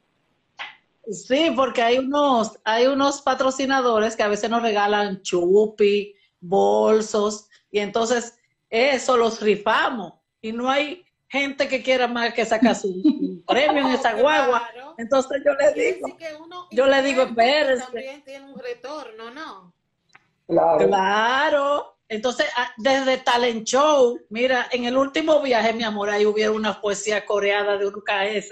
Sí, 1.11 1.53
porque 1.55 1.83
hay 1.83 1.99
unos, 1.99 2.59
hay 2.64 2.87
unos 2.87 3.21
patrocinadores 3.23 4.17
que 4.17 4.23
a 4.23 4.29
veces 4.29 4.49
nos 4.49 4.62
regalan 4.62 5.21
chupi, 5.23 6.14
bolsos, 6.40 7.49
y 7.71 7.81
entonces 7.81 8.38
eso 8.71 9.17
los 9.17 9.40
rifamos. 9.40 10.14
Y 10.40 10.53
no 10.53 10.69
hay 10.71 11.05
gente 11.29 11.69
que 11.69 11.83
quiera 11.83 12.07
más 12.07 12.33
que 12.33 12.45
sacar 12.45 12.77
su 12.77 13.43
premio 13.47 13.87
en 13.87 13.95
esa 13.95 14.14
guagua. 14.14 14.69
Entonces 14.97 15.43
yo 15.45 15.53
le 15.55 15.73
digo, 15.73 16.09
yo 16.71 16.87
le 16.87 17.03
digo, 17.03 17.23
espérese. 17.23 17.85
También 17.85 18.23
tiene 18.23 18.53
un 18.53 18.59
retorno, 18.59 19.31
¿no? 19.31 19.73
Claro. 20.47 20.87
Claro. 20.87 21.97
Entonces, 22.09 22.47
ah, 22.57 22.71
desde 22.77 23.17
Talent 23.19 23.67
Show, 23.67 24.21
mira, 24.29 24.69
en 24.71 24.85
el 24.85 24.97
último 24.97 25.40
viaje, 25.40 25.73
mi 25.73 25.85
amor, 25.85 26.11
ahí 26.11 26.27
hubiera 26.27 26.53
una 26.53 26.81
poesía 26.81 27.25
coreada 27.25 27.77
de 27.79 27.87
un 27.87 27.95
KS, 27.95 28.51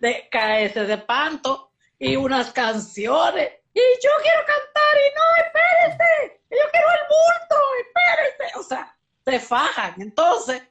de 0.00 0.28
KS 0.30 0.86
de 0.88 0.98
Panto, 0.98 1.69
y 2.00 2.16
unas 2.16 2.50
canciones. 2.52 3.52
Y 3.72 3.80
yo 4.02 4.10
quiero 4.22 4.40
cantar 4.40 4.96
y 4.96 5.14
no, 5.14 5.44
espérese, 5.44 6.40
yo 6.50 6.70
quiero 6.72 6.86
el 6.88 7.06
bulto, 7.08 7.56
espérese. 7.84 8.58
O 8.58 8.62
sea, 8.64 8.96
se 9.24 9.38
fajan. 9.38 9.94
Entonces, 10.00 10.62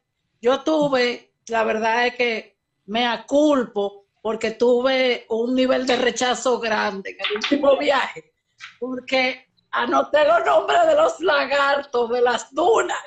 yo 0.41 0.61
tuve, 0.61 1.31
la 1.47 1.63
verdad 1.63 2.07
es 2.07 2.15
que 2.15 2.57
me 2.87 3.07
aculpo 3.07 4.07
porque 4.21 4.51
tuve 4.51 5.25
un 5.29 5.55
nivel 5.55 5.85
de 5.85 5.95
rechazo 5.95 6.59
grande 6.59 7.11
en 7.11 7.25
el 7.25 7.35
último 7.37 7.77
viaje, 7.77 8.33
porque 8.79 9.47
anoté 9.71 10.25
los 10.25 10.43
nombres 10.45 10.87
de 10.87 10.95
los 10.95 11.19
lagartos 11.21 12.09
de 12.09 12.21
las 12.21 12.53
dunas 12.53 12.99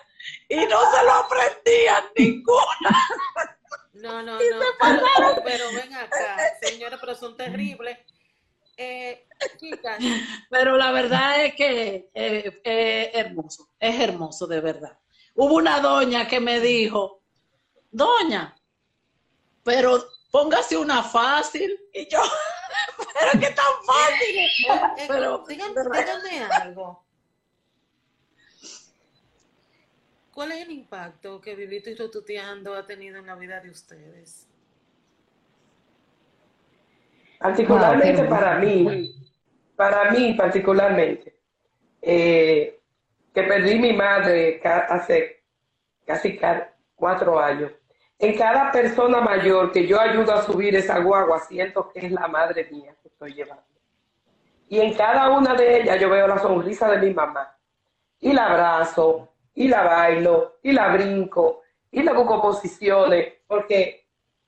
y 0.49 0.57
no 0.57 0.91
se 0.93 1.05
lo 1.05 1.13
aprendían 1.13 2.05
ninguna. 2.17 3.09
No, 3.95 4.23
no, 4.23 4.33
no, 4.33 4.39
pero, 5.45 5.65
ven 5.75 5.95
acá, 5.95 6.37
señora, 6.61 6.99
pero 7.01 7.15
son 7.15 7.37
terribles. 7.37 7.99
Eh, 8.77 9.27
Pero 10.51 10.77
la 10.77 10.93
verdad 10.93 11.45
es 11.45 11.55
que 11.55 12.11
es 12.15 12.45
eh, 12.47 12.61
eh, 12.65 13.11
hermoso, 13.15 13.69
es 13.79 14.01
hermoso 14.01 14.47
de 14.47 14.61
verdad. 14.61 14.99
Hubo 15.35 15.57
una 15.57 15.81
doña 15.81 16.29
que 16.29 16.41
me 16.41 16.61
dijo, 16.61 17.23
doña, 17.91 18.55
pero 19.65 20.05
póngase 20.31 20.77
una 20.77 21.03
fácil. 21.03 21.79
Y 21.93 22.09
yo, 22.09 22.21
pero 23.21 23.41
qué 23.41 23.51
tan 23.51 23.65
fácil. 23.87 25.09
pero, 25.09 25.45
díganme, 25.47 26.45
algo. 26.45 27.05
¿Cuál 30.33 30.53
es 30.53 30.63
el 30.63 30.71
impacto 30.71 31.41
que 31.41 31.55
Vivito 31.55 31.91
y 31.91 31.95
Rotuteando 31.95 32.75
ha 32.75 32.87
tenido 32.87 33.19
en 33.19 33.27
la 33.27 33.35
vida 33.35 33.61
de 33.61 33.71
ustedes? 33.71 34.49
Particularmente 37.43 38.25
para 38.25 38.57
mí, 38.59 39.13
para 39.75 40.11
mí 40.13 40.35
particularmente, 40.35 41.37
eh, 42.01 42.81
que 43.35 43.43
perdí 43.43 43.79
mi 43.79 43.93
madre 43.93 44.61
hace 44.65 45.43
casi 46.07 46.39
cuatro 46.95 47.41
años. 47.41 47.73
En 48.19 48.37
cada 48.39 48.71
persona 48.71 49.21
mayor 49.21 49.73
que 49.73 49.87
yo 49.87 50.01
ayudo 50.01 50.33
a 50.33 50.43
subir 50.43 50.77
esa 50.77 51.01
guagua, 51.01 51.41
siento 51.41 51.91
que 51.91 52.07
es 52.07 52.13
la 52.13 52.29
madre 52.29 52.69
mía 52.71 52.95
que 53.03 53.09
estoy 53.09 53.35
llevando. 53.35 53.65
Y 54.69 54.79
en 54.81 54.95
cada 54.95 55.31
una 55.31 55.55
de 55.55 55.81
ellas 55.81 56.01
yo 56.01 56.09
veo 56.09 56.29
la 56.29 56.39
sonrisa 56.39 56.89
de 56.93 56.99
mi 56.99 57.13
mamá. 57.13 57.57
Y 58.21 58.33
la 58.33 58.47
abrazo, 58.47 59.33
y 59.55 59.67
la 59.67 59.83
bailo, 59.83 60.59
y 60.63 60.71
la 60.71 60.89
brinco, 60.93 61.63
y 61.91 62.03
la 62.05 62.13
busco 62.13 62.41
posiciones, 62.41 63.35
porque 63.49 64.02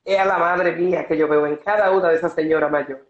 es 0.05 0.19
a 0.19 0.25
la 0.25 0.39
madre 0.39 0.73
mía 0.73 1.07
que 1.07 1.17
yo 1.17 1.27
veo 1.29 1.47
en 1.47 1.57
cada 1.57 1.91
una 1.91 2.11
de 2.11 2.17
esas 2.17 2.35
señoras 2.35 2.71
mayores. 2.71 3.05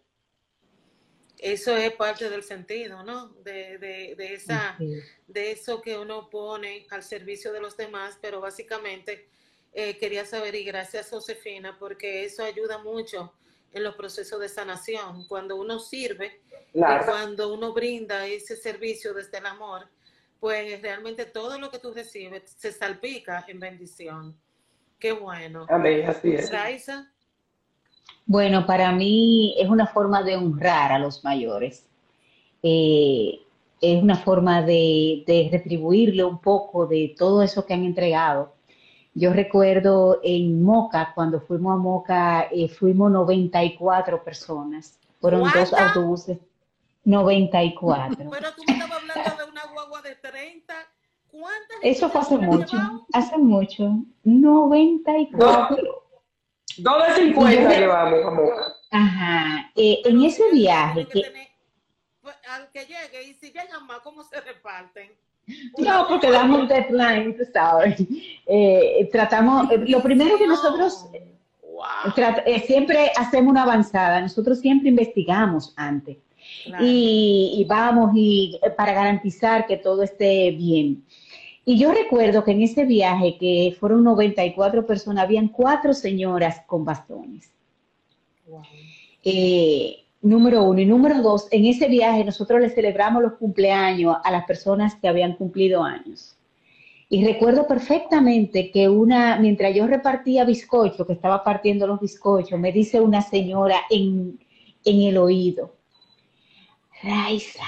Eso 1.38 1.76
es 1.76 1.92
parte 1.92 2.30
del 2.30 2.42
sentido, 2.42 3.02
¿no? 3.02 3.28
De, 3.42 3.76
de, 3.78 4.14
de, 4.16 4.34
esa, 4.34 4.78
de 5.26 5.50
eso 5.50 5.82
que 5.82 5.98
uno 5.98 6.30
pone 6.30 6.86
al 6.90 7.02
servicio 7.02 7.52
de 7.52 7.60
los 7.60 7.76
demás, 7.76 8.18
pero 8.22 8.40
básicamente 8.40 9.28
eh, 9.72 9.98
quería 9.98 10.24
saber, 10.24 10.54
y 10.54 10.64
gracias 10.64 11.10
Josefina, 11.10 11.76
porque 11.78 12.24
eso 12.24 12.44
ayuda 12.44 12.78
mucho 12.78 13.34
en 13.72 13.82
los 13.82 13.96
procesos 13.96 14.40
de 14.40 14.48
sanación. 14.48 15.26
Cuando 15.26 15.56
uno 15.56 15.80
sirve 15.80 16.40
y 16.72 16.80
cuando 16.80 17.52
uno 17.52 17.72
brinda 17.72 18.26
ese 18.26 18.56
servicio 18.56 19.12
desde 19.12 19.38
el 19.38 19.46
amor, 19.46 19.88
pues 20.40 20.80
realmente 20.80 21.26
todo 21.26 21.58
lo 21.58 21.70
que 21.70 21.78
tú 21.78 21.92
recibes 21.92 22.54
se 22.56 22.72
salpica 22.72 23.44
en 23.48 23.60
bendición. 23.60 24.40
Qué 24.98 25.12
bueno. 25.12 25.66
Amén, 25.68 26.08
así 26.08 26.34
es. 26.34 26.50
Bueno, 28.26 28.66
para 28.66 28.90
mí 28.92 29.54
es 29.58 29.68
una 29.68 29.86
forma 29.86 30.22
de 30.22 30.36
honrar 30.36 30.92
a 30.92 30.98
los 30.98 31.22
mayores. 31.24 31.86
Eh, 32.62 33.40
es 33.80 34.02
una 34.02 34.16
forma 34.16 34.62
de, 34.62 35.48
retribuirle 35.52 36.24
un 36.24 36.38
poco 36.38 36.86
de 36.86 37.14
todo 37.18 37.42
eso 37.42 37.66
que 37.66 37.74
han 37.74 37.84
entregado. 37.84 38.54
Yo 39.12 39.32
recuerdo 39.32 40.20
en 40.24 40.62
Moca, 40.62 41.12
cuando 41.14 41.40
fuimos 41.40 41.74
a 41.74 41.76
Moca, 41.76 42.48
eh, 42.50 42.68
fuimos 42.68 43.12
94 43.12 44.24
personas. 44.24 44.98
Fueron 45.20 45.42
dos 45.54 45.72
autobuses. 45.72 46.38
94. 47.04 48.16
Pero 48.16 48.54
tú 48.54 48.62
me 48.66 48.72
estabas 48.72 49.02
hablando 49.02 49.44
de 49.44 49.50
una 49.50 49.66
guagua 49.66 50.00
de 50.00 50.14
30 50.16 50.74
eso 51.82 52.08
fue 52.08 52.20
hace 52.20 52.38
mucho, 52.38 52.76
hace 53.12 53.38
mucho. 53.38 53.90
94. 54.24 56.04
Dos 56.78 57.06
de 57.06 57.14
50 57.14 57.78
llevamos, 57.78 58.24
amor. 58.24 58.54
Ajá. 58.90 59.70
Eh, 59.74 60.02
en 60.04 60.22
ese 60.22 60.50
viaje 60.50 61.06
que... 61.06 61.22
Pues, 62.22 62.36
al 62.48 62.70
que 62.70 62.80
llegue, 62.86 63.28
y 63.28 63.34
si 63.34 63.52
llegan 63.52 63.86
más, 63.86 63.98
¿cómo 64.00 64.22
se 64.24 64.40
reparten? 64.40 65.10
No, 65.78 66.06
porque 66.08 66.30
damos 66.30 66.60
un 66.60 66.68
deadline, 66.68 67.36
tú 67.36 67.44
sabes. 67.52 67.96
Eh, 68.46 69.08
tratamos, 69.12 69.70
eh, 69.70 69.78
lo 69.88 70.02
primero 70.02 70.38
que 70.38 70.46
nosotros 70.46 71.06
eh, 72.46 72.60
siempre 72.66 73.10
hacemos 73.16 73.50
una 73.50 73.62
avanzada, 73.62 74.20
nosotros 74.20 74.60
siempre 74.60 74.88
investigamos 74.88 75.72
antes. 75.76 76.18
Y, 76.80 77.64
vamos 77.68 78.12
y 78.14 78.58
para 78.76 78.92
garantizar 78.92 79.66
que 79.66 79.76
todo 79.76 80.02
esté 80.02 80.50
bien. 80.52 81.04
Y 81.64 81.78
yo 81.78 81.92
recuerdo 81.92 82.44
que 82.44 82.52
en 82.52 82.62
ese 82.62 82.84
viaje, 82.84 83.36
que 83.38 83.74
fueron 83.78 84.04
94 84.04 84.86
personas, 84.86 85.24
habían 85.24 85.48
cuatro 85.48 85.94
señoras 85.94 86.62
con 86.66 86.84
bastones. 86.84 87.50
número 90.20 90.62
uno. 90.64 90.80
Y 90.80 90.86
número 90.86 91.22
dos, 91.22 91.48
en 91.50 91.64
ese 91.66 91.88
viaje 91.88 92.24
nosotros 92.24 92.60
le 92.60 92.70
celebramos 92.70 93.22
los 93.22 93.34
cumpleaños 93.34 94.16
a 94.22 94.30
las 94.30 94.44
personas 94.44 94.94
que 94.96 95.08
habían 95.08 95.36
cumplido 95.36 95.82
años. 95.82 96.36
Y 97.08 97.24
recuerdo 97.24 97.66
perfectamente 97.66 98.70
que 98.70 98.88
una, 98.88 99.36
mientras 99.36 99.74
yo 99.74 99.86
repartía 99.86 100.44
bizcocho, 100.44 101.06
que 101.06 101.12
estaba 101.12 101.44
partiendo 101.44 101.86
los 101.86 102.00
bizcochos, 102.00 102.58
me 102.58 102.72
dice 102.72 103.00
una 103.00 103.22
señora 103.22 103.76
en, 103.90 104.38
en 104.84 105.02
el 105.02 105.18
oído, 105.18 105.76
Raiza, 107.02 107.62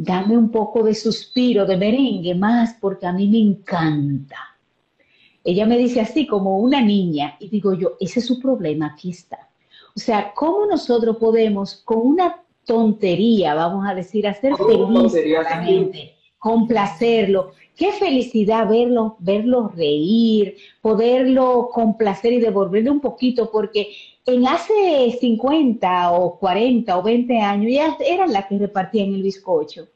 dame 0.00 0.38
un 0.38 0.50
poco 0.50 0.84
de 0.84 0.94
suspiro, 0.94 1.66
de 1.66 1.76
merengue 1.76 2.32
más, 2.36 2.76
porque 2.80 3.04
a 3.04 3.12
mí 3.12 3.26
me 3.26 3.40
encanta. 3.40 4.36
Ella 5.42 5.66
me 5.66 5.76
dice 5.76 6.00
así 6.00 6.24
como 6.24 6.58
una 6.58 6.80
niña, 6.80 7.36
y 7.40 7.48
digo 7.48 7.74
yo, 7.74 7.96
ese 7.98 8.20
es 8.20 8.26
su 8.26 8.38
problema, 8.38 8.92
aquí 8.94 9.10
está. 9.10 9.48
O 9.96 9.98
sea, 9.98 10.32
¿cómo 10.34 10.66
nosotros 10.66 11.16
podemos 11.16 11.82
con 11.84 11.98
una 12.06 12.44
tontería, 12.64 13.54
vamos 13.54 13.84
a 13.88 13.94
decir, 13.94 14.28
hacer 14.28 14.54
feliz 14.56 15.14
a 15.36 15.42
la 15.42 15.64
gente, 15.64 16.14
complacerlo? 16.38 17.50
Qué 17.74 17.90
felicidad 17.90 18.68
verlo, 18.68 19.16
verlo 19.18 19.66
reír, 19.66 20.56
poderlo 20.80 21.70
complacer 21.72 22.34
y 22.34 22.40
devolverle 22.40 22.90
un 22.90 23.00
poquito, 23.00 23.50
porque 23.50 23.90
en 24.28 24.46
hace 24.46 25.16
50 25.18 26.12
o 26.12 26.38
40 26.38 26.98
o 26.98 27.02
20 27.02 27.38
años 27.40 27.72
ya 27.72 27.96
eran 28.04 28.30
las 28.30 28.44
que 28.44 28.58
repartían 28.58 29.14
el 29.14 29.22
bizcocho 29.22 29.88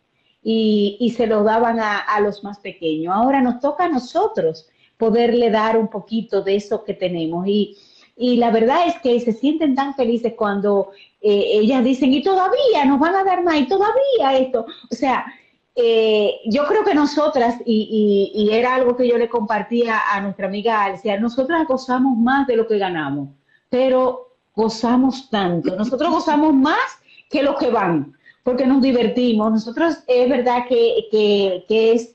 y, 0.42 1.14
se 1.14 1.26
lo 1.26 1.44
daban 1.44 1.78
a, 1.78 2.18
los 2.20 2.42
más 2.42 2.58
pequeños. 2.58 3.14
Ahora 3.14 3.42
nos 3.42 3.60
toca 3.60 3.84
a 3.84 3.88
nosotros 3.88 4.68
poderle 4.96 5.50
dar 5.50 5.76
un 5.76 5.88
poquito 5.88 6.40
de 6.42 6.56
eso 6.56 6.82
que 6.82 6.94
tenemos 6.94 7.46
y, 7.46 7.76
la 8.16 8.50
verdad 8.50 8.86
es 8.86 8.98
que 9.00 9.20
se 9.20 9.32
sienten 9.32 9.74
tan 9.74 9.94
felices 9.94 10.32
cuando 10.34 10.92
eh, 11.20 11.58
ellas 11.60 11.84
dicen, 11.84 12.12
y 12.12 12.22
todavía 12.22 12.84
nos 12.86 13.00
van 13.00 13.16
a 13.16 13.24
dar 13.24 13.42
más, 13.42 13.56
y 13.56 13.66
todavía 13.66 14.38
esto. 14.38 14.64
O 14.90 14.94
sea, 14.94 15.26
eh, 15.74 16.36
yo 16.46 16.66
creo 16.66 16.84
que 16.84 16.94
nosotras, 16.94 17.56
y, 17.66 18.48
era 18.52 18.76
algo 18.76 18.96
que 18.96 19.08
yo 19.08 19.18
le 19.18 19.28
compartía 19.28 20.00
a 20.12 20.20
nuestra 20.20 20.46
amiga 20.46 20.84
Alcia, 20.84 21.18
nosotras 21.18 21.66
gozamos 21.66 22.16
más 22.16 22.46
de 22.46 22.56
lo 22.56 22.66
que 22.66 22.78
ganamos 22.78 23.28
pero 23.72 24.36
gozamos 24.54 25.30
tanto. 25.30 25.74
Nosotros 25.74 26.10
gozamos 26.10 26.52
más 26.52 27.00
que 27.30 27.42
los 27.42 27.56
que 27.56 27.70
van, 27.70 28.12
porque 28.44 28.66
nos 28.66 28.82
divertimos. 28.82 29.50
Nosotros 29.50 30.00
es 30.06 30.28
verdad 30.28 30.66
que, 30.68 31.06
que, 31.10 31.92
es 31.94 32.14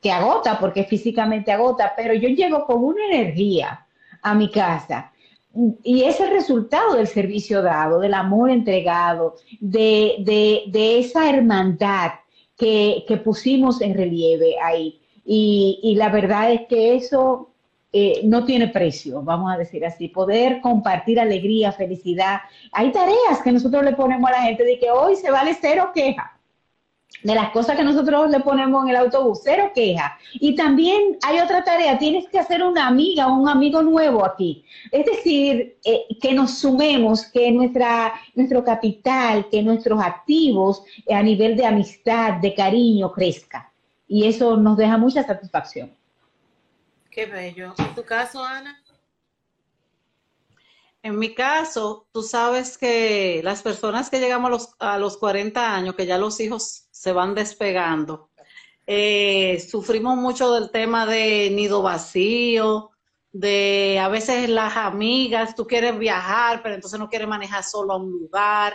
que 0.00 0.10
agota, 0.10 0.58
porque 0.58 0.84
físicamente 0.84 1.52
agota, 1.52 1.92
pero 1.94 2.14
yo 2.14 2.30
llego 2.30 2.64
con 2.64 2.82
una 2.82 3.04
energía 3.04 3.86
a 4.22 4.34
mi 4.34 4.50
casa. 4.50 5.12
Y 5.82 6.04
es 6.04 6.18
el 6.20 6.30
resultado 6.30 6.94
del 6.94 7.06
servicio 7.06 7.60
dado, 7.60 8.00
del 8.00 8.14
amor 8.14 8.48
entregado, 8.48 9.34
de, 9.60 10.16
de, 10.72 10.98
esa 10.98 11.28
hermandad 11.28 12.12
que, 12.56 13.04
que, 13.06 13.18
pusimos 13.18 13.82
en 13.82 13.92
relieve 13.92 14.56
ahí. 14.58 15.02
Y 15.26 15.94
la 15.98 16.08
verdad 16.08 16.50
es 16.50 16.62
que 16.66 16.94
eso 16.94 17.53
eh, 17.96 18.22
no 18.24 18.44
tiene 18.44 18.66
precio, 18.66 19.22
vamos 19.22 19.52
a 19.52 19.56
decir 19.56 19.86
así. 19.86 20.08
Poder 20.08 20.60
compartir 20.60 21.20
alegría, 21.20 21.70
felicidad. 21.70 22.40
Hay 22.72 22.90
tareas 22.90 23.40
que 23.44 23.52
nosotros 23.52 23.84
le 23.84 23.92
ponemos 23.92 24.28
a 24.28 24.32
la 24.32 24.42
gente 24.42 24.64
de 24.64 24.80
que 24.80 24.90
hoy 24.90 25.14
se 25.14 25.30
vale 25.30 25.56
cero 25.60 25.92
queja. 25.94 26.36
De 27.22 27.36
las 27.36 27.50
cosas 27.50 27.76
que 27.76 27.84
nosotros 27.84 28.30
le 28.30 28.40
ponemos 28.40 28.82
en 28.82 28.90
el 28.90 28.96
autobús, 28.96 29.42
cero 29.44 29.70
queja. 29.72 30.18
Y 30.32 30.56
también 30.56 31.18
hay 31.22 31.38
otra 31.38 31.62
tarea, 31.62 31.96
tienes 31.96 32.28
que 32.28 32.40
hacer 32.40 32.64
una 32.64 32.88
amiga 32.88 33.28
o 33.28 33.40
un 33.40 33.48
amigo 33.48 33.80
nuevo 33.80 34.26
aquí. 34.26 34.64
Es 34.90 35.06
decir, 35.06 35.76
eh, 35.84 36.00
que 36.20 36.32
nos 36.34 36.58
sumemos, 36.58 37.26
que 37.26 37.52
nuestra, 37.52 38.12
nuestro 38.34 38.64
capital, 38.64 39.46
que 39.48 39.62
nuestros 39.62 40.02
activos 40.02 40.82
eh, 41.06 41.14
a 41.14 41.22
nivel 41.22 41.54
de 41.56 41.64
amistad, 41.64 42.40
de 42.40 42.52
cariño, 42.54 43.12
crezca. 43.12 43.72
Y 44.08 44.26
eso 44.26 44.56
nos 44.56 44.76
deja 44.76 44.98
mucha 44.98 45.22
satisfacción. 45.22 45.92
Qué 47.14 47.26
bello. 47.26 47.72
¿En 47.78 47.94
tu 47.94 48.04
caso, 48.04 48.42
Ana? 48.42 48.82
En 51.00 51.16
mi 51.16 51.32
caso, 51.32 52.08
tú 52.10 52.24
sabes 52.24 52.76
que 52.76 53.40
las 53.44 53.62
personas 53.62 54.10
que 54.10 54.18
llegamos 54.18 54.48
a 54.48 54.50
los, 54.50 54.74
a 54.80 54.98
los 54.98 55.16
40 55.18 55.76
años, 55.76 55.94
que 55.94 56.06
ya 56.06 56.18
los 56.18 56.40
hijos 56.40 56.88
se 56.90 57.12
van 57.12 57.36
despegando, 57.36 58.30
eh, 58.84 59.64
sufrimos 59.70 60.16
mucho 60.16 60.54
del 60.54 60.72
tema 60.72 61.06
de 61.06 61.50
nido 61.52 61.82
vacío, 61.82 62.90
de 63.30 64.00
a 64.02 64.08
veces 64.08 64.48
las 64.48 64.76
amigas, 64.76 65.54
tú 65.54 65.68
quieres 65.68 65.96
viajar, 65.96 66.64
pero 66.64 66.74
entonces 66.74 66.98
no 66.98 67.08
quieres 67.08 67.28
manejar 67.28 67.62
solo 67.62 67.92
a 67.92 67.96
un 67.96 68.10
lugar. 68.10 68.74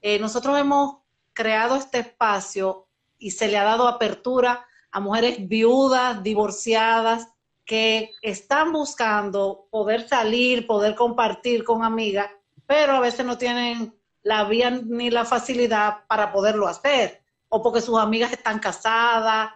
Eh, 0.00 0.20
nosotros 0.20 0.56
hemos 0.60 0.98
creado 1.32 1.74
este 1.74 1.98
espacio 1.98 2.86
y 3.18 3.32
se 3.32 3.48
le 3.48 3.58
ha 3.58 3.64
dado 3.64 3.88
apertura 3.88 4.64
a 4.92 5.00
mujeres 5.00 5.48
viudas, 5.48 6.22
divorciadas, 6.22 7.33
que 7.64 8.12
están 8.20 8.72
buscando 8.72 9.66
poder 9.70 10.06
salir, 10.06 10.66
poder 10.66 10.94
compartir 10.94 11.64
con 11.64 11.82
amigas, 11.82 12.30
pero 12.66 12.92
a 12.92 13.00
veces 13.00 13.24
no 13.24 13.38
tienen 13.38 13.94
la 14.22 14.44
vía 14.44 14.70
ni 14.70 15.10
la 15.10 15.24
facilidad 15.24 16.06
para 16.06 16.32
poderlo 16.32 16.66
hacer, 16.66 17.22
o 17.48 17.62
porque 17.62 17.80
sus 17.80 17.98
amigas 17.98 18.32
están 18.32 18.58
casadas. 18.58 19.50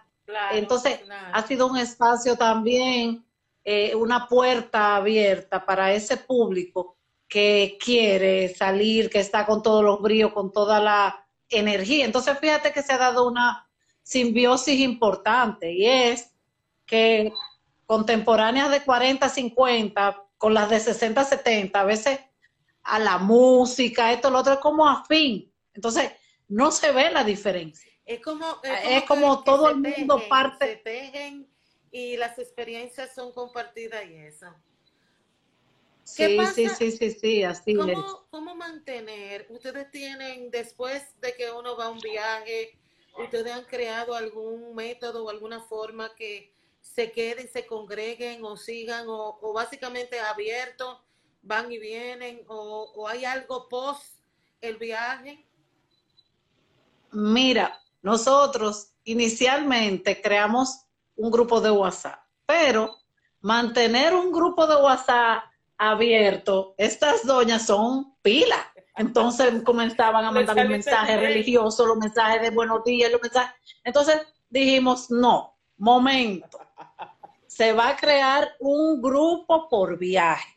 Entonces, 0.51 1.01
ha 1.33 1.41
sido 1.45 1.67
un 1.67 1.77
espacio 1.77 2.35
también, 2.35 3.25
eh, 3.63 3.95
una 3.95 4.27
puerta 4.27 4.95
abierta 4.95 5.65
para 5.65 5.91
ese 5.93 6.17
público 6.17 6.97
que 7.27 7.77
quiere 7.79 8.53
salir, 8.55 9.09
que 9.09 9.19
está 9.19 9.45
con 9.45 9.61
todos 9.61 9.83
los 9.83 10.01
bríos, 10.01 10.33
con 10.33 10.51
toda 10.51 10.79
la 10.79 11.27
energía. 11.49 12.05
Entonces, 12.05 12.37
fíjate 12.39 12.71
que 12.71 12.81
se 12.81 12.93
ha 12.93 12.97
dado 12.97 13.27
una 13.27 13.67
simbiosis 14.01 14.79
importante 14.79 15.71
y 15.71 15.85
es 15.85 16.31
que 16.85 17.31
contemporáneas 17.89 18.69
de 18.69 18.83
40, 18.83 19.27
50, 19.27 20.23
con 20.37 20.53
las 20.53 20.69
de 20.69 20.79
60, 20.79 21.23
70, 21.23 21.81
a 21.81 21.85
veces 21.85 22.19
a 22.83 22.99
la 22.99 23.17
música, 23.17 24.13
esto, 24.13 24.29
lo 24.29 24.37
otro, 24.37 24.53
es 24.53 24.59
como 24.59 24.87
afín. 24.87 25.51
Entonces, 25.73 26.11
no 26.47 26.69
se 26.69 26.91
ve 26.91 27.09
la 27.09 27.23
diferencia. 27.23 27.91
Es 28.05 28.21
como, 28.21 28.45
es 28.63 29.03
como, 29.05 29.43
todo 29.43 29.69
el 29.69 29.77
mundo 29.77 30.21
parte. 30.29 30.67
Se 30.67 30.75
tejen 30.75 31.49
y 31.89 32.15
las 32.15 32.37
experiencias 32.37 33.15
son 33.15 33.33
compartidas 33.33 34.05
y 34.07 34.17
eso. 34.17 34.53
Sí, 36.03 36.37
sí, 36.53 36.69
sí, 36.69 36.91
sí, 36.91 37.09
sí, 37.09 37.43
así 37.43 37.73
¿Cómo, 37.73 38.27
¿Cómo 38.29 38.53
mantener? 38.53 39.47
Ustedes 39.49 39.89
tienen, 39.89 40.51
después 40.51 41.19
de 41.21 41.33
que 41.33 41.51
uno 41.51 41.75
va 41.75 41.85
a 41.85 41.89
un 41.89 41.99
viaje, 42.01 42.77
ustedes 43.17 43.51
han 43.51 43.65
creado 43.65 44.13
algún 44.13 44.75
método 44.75 45.25
o 45.25 45.31
alguna 45.31 45.59
forma 45.61 46.13
que 46.13 46.53
se 46.81 47.11
queden, 47.11 47.47
se 47.51 47.65
congreguen 47.65 48.43
o 48.43 48.57
sigan 48.57 49.05
o, 49.07 49.53
básicamente 49.53 50.19
abiertos, 50.19 50.97
van 51.41 51.71
y 51.71 51.79
vienen 51.79 52.41
o, 52.47 53.07
hay 53.07 53.25
algo 53.25 53.69
post 53.69 54.19
el 54.61 54.77
viaje? 54.77 55.45
Mira, 57.11 57.79
nosotros 58.01 58.91
inicialmente 59.05 60.21
creamos 60.21 60.85
un 61.15 61.31
grupo 61.31 61.61
de 61.61 61.71
WhatsApp, 61.71 62.19
pero 62.45 62.97
mantener 63.41 64.13
un 64.13 64.31
grupo 64.31 64.67
de 64.67 64.75
WhatsApp 64.75 65.43
abierto, 65.77 66.75
estas 66.77 67.25
doñas 67.25 67.65
son 67.65 68.15
pilas. 68.21 68.65
Entonces 68.95 69.63
comenzaban 69.63 70.25
a 70.25 70.31
mandar 70.31 70.57
los 70.57 70.67
mensajes 70.67 71.19
religiosos, 71.19 71.87
los 71.87 71.97
mensajes 71.97 72.41
de 72.41 72.49
buenos 72.49 72.83
días, 72.83 73.09
los 73.09 73.21
mensajes. 73.21 73.55
Entonces 73.85 74.27
dijimos, 74.49 75.09
no, 75.09 75.57
momento, 75.77 76.59
se 77.59 77.73
va 77.73 77.89
a 77.89 77.97
crear 77.97 78.55
un 78.61 79.01
grupo 79.01 79.67
por 79.67 79.97
viaje. 79.97 80.47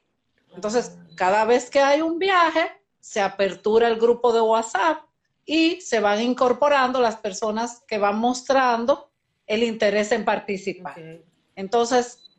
Entonces, 0.54 0.96
cada 1.16 1.44
vez 1.44 1.68
que 1.68 1.80
hay 1.80 2.00
un 2.00 2.16
viaje, 2.16 2.70
se 3.00 3.20
apertura 3.20 3.88
el 3.88 3.96
grupo 3.98 4.32
de 4.32 4.40
WhatsApp 4.40 5.02
y 5.44 5.80
se 5.80 5.98
van 5.98 6.20
incorporando 6.20 7.00
las 7.00 7.16
personas 7.16 7.82
que 7.88 7.98
van 7.98 8.20
mostrando 8.20 9.10
el 9.48 9.64
interés 9.64 10.12
en 10.12 10.24
participar. 10.24 10.94
Entonces, 11.56 12.38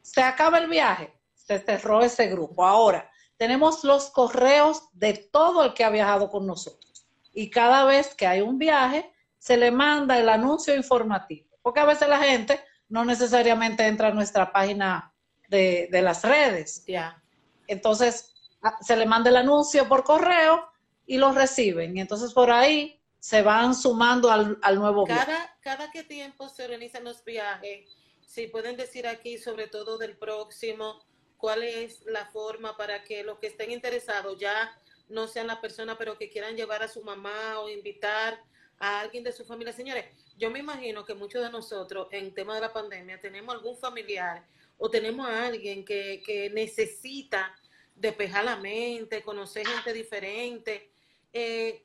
se 0.00 0.22
acaba 0.22 0.58
el 0.58 0.68
viaje, 0.68 1.12
se 1.34 1.58
cerró 1.58 2.00
ese 2.00 2.28
grupo. 2.28 2.64
Ahora, 2.64 3.10
tenemos 3.36 3.82
los 3.82 4.10
correos 4.10 4.84
de 4.92 5.28
todo 5.32 5.64
el 5.64 5.74
que 5.74 5.82
ha 5.82 5.90
viajado 5.90 6.30
con 6.30 6.46
nosotros. 6.46 7.04
Y 7.32 7.50
cada 7.50 7.84
vez 7.84 8.14
que 8.14 8.28
hay 8.28 8.42
un 8.42 8.58
viaje, 8.58 9.12
se 9.38 9.56
le 9.56 9.72
manda 9.72 10.20
el 10.20 10.28
anuncio 10.28 10.76
informativo, 10.76 11.48
porque 11.62 11.80
a 11.80 11.84
veces 11.84 12.08
la 12.08 12.18
gente 12.18 12.60
no 12.88 13.04
necesariamente 13.04 13.86
entra 13.86 14.08
a 14.08 14.12
nuestra 14.12 14.52
página 14.52 15.12
de, 15.48 15.88
las 16.02 16.22
redes. 16.22 16.84
Ya. 16.86 17.22
Entonces, 17.66 18.34
se 18.80 18.96
le 18.96 19.06
manda 19.06 19.30
el 19.30 19.36
anuncio 19.36 19.88
por 19.88 20.04
correo 20.04 20.68
y 21.06 21.18
lo 21.18 21.32
reciben. 21.32 21.96
Y 21.96 22.00
entonces 22.00 22.32
por 22.32 22.50
ahí 22.50 23.00
se 23.18 23.42
van 23.42 23.74
sumando 23.74 24.30
al, 24.30 24.58
nuevo 24.76 25.04
cada, 25.06 25.24
viaje. 25.24 25.50
Cada 25.60 25.90
qué 25.90 26.02
tiempo 26.02 26.48
se 26.48 26.64
organizan 26.64 27.04
los 27.04 27.24
viajes, 27.24 27.88
si 28.26 28.48
pueden 28.48 28.76
decir 28.76 29.06
aquí, 29.06 29.38
sobre 29.38 29.68
todo 29.68 29.96
del 29.96 30.16
próximo, 30.16 31.04
cuál 31.36 31.62
es 31.62 32.04
la 32.06 32.26
forma 32.26 32.76
para 32.76 33.04
que 33.04 33.22
los 33.22 33.38
que 33.38 33.46
estén 33.46 33.70
interesados 33.70 34.38
ya 34.38 34.76
no 35.08 35.28
sean 35.28 35.46
la 35.46 35.60
persona, 35.60 35.96
pero 35.96 36.18
que 36.18 36.30
quieran 36.30 36.56
llevar 36.56 36.82
a 36.82 36.88
su 36.88 37.02
mamá 37.02 37.60
o 37.60 37.68
invitar 37.68 38.42
a 38.78 39.00
alguien 39.00 39.22
de 39.24 39.32
su 39.32 39.44
familia. 39.44 39.72
Señores, 39.72 40.06
yo 40.36 40.50
me 40.50 40.58
imagino 40.58 41.04
que 41.04 41.14
muchos 41.14 41.42
de 41.42 41.50
nosotros 41.50 42.08
en 42.10 42.34
tema 42.34 42.54
de 42.54 42.60
la 42.60 42.72
pandemia 42.72 43.20
tenemos 43.20 43.54
algún 43.54 43.76
familiar 43.76 44.44
o 44.78 44.90
tenemos 44.90 45.28
a 45.28 45.46
alguien 45.46 45.84
que, 45.84 46.22
que 46.24 46.50
necesita 46.50 47.54
despejar 47.94 48.44
la 48.44 48.56
mente, 48.56 49.22
conocer 49.22 49.66
gente 49.66 49.92
diferente. 49.92 50.90
Eh, 51.32 51.84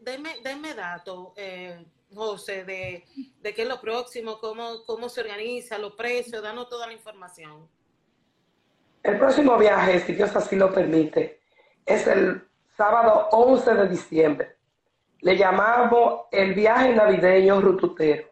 denme, 0.00 0.74
datos, 0.74 1.28
eh, 1.36 1.84
José, 2.14 2.64
de, 2.64 3.04
de 3.40 3.54
qué 3.54 3.62
es 3.62 3.68
lo 3.68 3.80
próximo, 3.80 4.38
cómo, 4.38 4.82
cómo 4.84 5.08
se 5.08 5.20
organiza, 5.20 5.78
los 5.78 5.94
precios, 5.94 6.42
danos 6.42 6.68
toda 6.68 6.86
la 6.86 6.92
información. 6.92 7.68
El 9.02 9.18
próximo 9.18 9.56
viaje, 9.56 10.00
si 10.00 10.12
Dios 10.12 10.34
así 10.36 10.56
lo 10.56 10.72
permite, 10.72 11.40
es 11.86 12.06
el 12.06 12.42
sábado 12.76 13.28
11 13.32 13.74
de 13.74 13.88
diciembre. 13.88 14.56
Le 15.22 15.36
llamamos 15.36 16.22
el 16.30 16.54
viaje 16.54 16.94
navideño 16.94 17.60
rututero. 17.60 18.28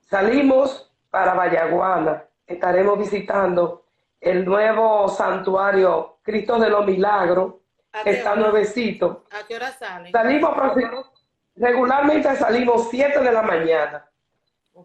Salimos 0.00 0.90
para 1.10 1.34
Vallaguana. 1.34 2.24
Estaremos 2.46 2.98
visitando 2.98 3.84
el 4.20 4.44
nuevo 4.44 5.08
santuario 5.08 6.18
Cristo 6.22 6.58
de 6.58 6.70
los 6.70 6.84
Milagros, 6.84 7.54
que 8.02 8.10
está 8.10 8.34
nuevecito. 8.34 9.24
¿A 9.30 9.46
qué 9.46 9.56
hora 9.56 9.70
salen? 9.72 10.12
Salimos, 10.12 10.50
regularmente 11.56 12.34
salimos 12.36 12.88
7 12.90 13.20
de 13.20 13.32
la 13.32 13.42
mañana. 13.42 14.04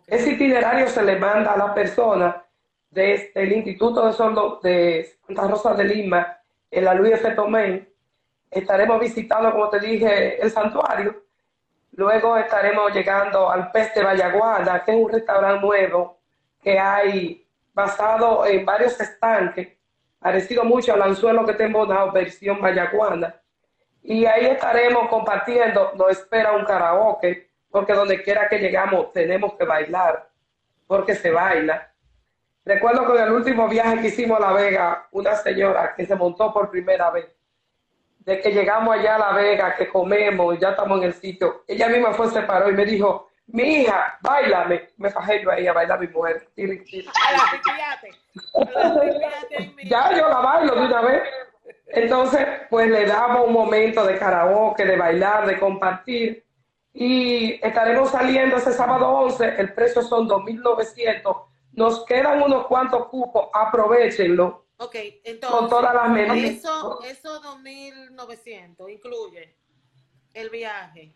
Ese 0.07 0.31
itinerario 0.31 0.87
se 0.87 1.03
le 1.03 1.17
manda 1.17 1.53
a 1.53 1.57
la 1.57 1.73
persona 1.73 2.43
desde 2.89 3.31
el 3.35 3.53
Instituto 3.53 4.05
de 4.05 4.13
Sordo 4.13 4.59
de 4.61 5.17
Santa 5.25 5.47
Rosa 5.47 5.73
de 5.73 5.83
Lima, 5.83 6.37
en 6.69 6.85
la 6.85 6.93
Luis 6.93 7.13
F. 7.13 7.31
Tomé. 7.31 7.89
Estaremos 8.49 8.99
visitando, 8.99 9.51
como 9.51 9.69
te 9.69 9.79
dije, 9.79 10.41
el 10.41 10.51
santuario. 10.51 11.22
Luego 11.95 12.37
estaremos 12.37 12.91
llegando 12.91 13.51
al 13.51 13.71
Peste 13.71 14.03
Vallaguana, 14.03 14.83
que 14.83 14.91
es 14.91 14.97
un 14.97 15.11
restaurante 15.11 15.63
nuevo 15.63 16.17
que 16.61 16.79
hay 16.79 17.45
basado 17.73 18.45
en 18.47 18.65
varios 18.65 18.99
estanques, 18.99 19.77
parecido 20.17 20.63
mucho 20.63 20.93
al 20.93 21.03
anzuelo 21.03 21.45
que 21.45 21.53
tenemos 21.53 21.87
la 21.87 22.05
versión 22.05 22.59
vallaguana. 22.61 23.35
Y 24.01 24.25
ahí 24.25 24.45
estaremos 24.45 25.07
compartiendo, 25.07 25.91
nos 25.95 26.11
espera 26.11 26.53
un 26.53 26.65
karaoke, 26.65 27.51
porque 27.69 27.93
donde 27.93 28.23
quiera 28.23 28.49
que 28.49 28.57
llegamos 28.57 29.11
tenemos 29.11 29.53
que 29.53 29.65
bailar, 29.65 30.29
porque 30.87 31.13
se 31.13 31.29
baila. 31.29 31.91
Recuerdo 32.65 33.05
que 33.05 33.19
en 33.19 33.23
el 33.25 33.31
último 33.33 33.67
viaje 33.67 34.01
que 34.01 34.07
hicimos 34.07 34.39
a 34.39 34.47
La 34.47 34.53
Vega, 34.53 35.07
una 35.11 35.35
señora 35.35 35.93
que 35.95 36.05
se 36.05 36.15
montó 36.15 36.51
por 36.53 36.71
primera 36.71 37.11
vez, 37.11 37.27
de 38.25 38.39
que 38.39 38.51
llegamos 38.51 38.95
allá 38.95 39.15
a 39.15 39.19
La 39.19 39.31
Vega, 39.33 39.75
que 39.75 39.89
comemos, 39.89 40.57
ya 40.59 40.69
estamos 40.69 40.97
en 40.99 41.05
el 41.05 41.13
sitio, 41.13 41.63
ella 41.67 41.89
misma 41.89 42.13
fue, 42.13 42.29
se 42.29 42.41
paró 42.41 42.69
y 42.69 42.73
me 42.73 42.85
dijo, 42.85 43.29
mi 43.47 43.63
hija, 43.63 44.17
bailame. 44.21 44.89
Me 44.97 45.09
fajé 45.09 45.43
yo 45.43 45.51
ahí 45.51 45.67
a 45.67 45.73
bailar 45.73 45.97
a 45.97 46.01
mi 46.01 46.07
mujer. 46.07 46.47
ya 49.83 50.17
yo 50.17 50.29
la 50.29 50.39
bailo 50.39 50.75
de 50.75 50.81
una 50.81 51.01
vez. 51.01 51.23
Entonces, 51.87 52.47
pues 52.69 52.89
le 52.89 53.05
damos 53.05 53.47
un 53.47 53.53
momento 53.53 54.05
de 54.05 54.17
karaoke, 54.17 54.85
de 54.85 54.97
bailar, 54.97 55.45
de 55.45 55.59
compartir. 55.59 56.45
Y 56.93 57.59
estaremos 57.65 58.11
saliendo 58.11 58.57
ese 58.57 58.71
sábado 58.71 59.09
11. 59.09 59.55
El 59.59 59.73
precio 59.73 60.01
son 60.01 60.27
2.900. 60.27 61.45
Nos 61.73 62.05
quedan 62.05 62.41
unos 62.41 62.67
cuantos 62.67 63.07
cupos. 63.07 63.49
Aprovechenlo. 63.53 64.62
Ok, 64.77 64.95
entonces. 65.23 65.59
Con 65.59 65.69
todas 65.69 65.93
las 65.93 66.09
medidas. 66.09 66.37
Eso, 66.37 67.01
eso 67.03 67.41
2.900 67.41 68.91
incluye 68.91 69.55
el 70.33 70.49
viaje 70.49 71.15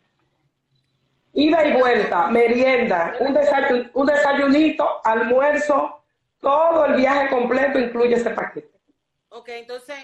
ida 1.38 1.68
y 1.68 1.74
vuelta, 1.74 2.28
merienda, 2.30 3.16
un, 3.20 3.38
un 3.94 4.06
desayunito, 4.08 5.02
almuerzo, 5.04 6.04
todo 6.42 6.86
el 6.86 6.96
viaje 6.96 7.30
completo 7.30 7.78
incluye 7.78 8.16
ese 8.16 8.32
paquete. 8.32 8.72
Ok, 9.30 9.50
entonces, 9.50 9.98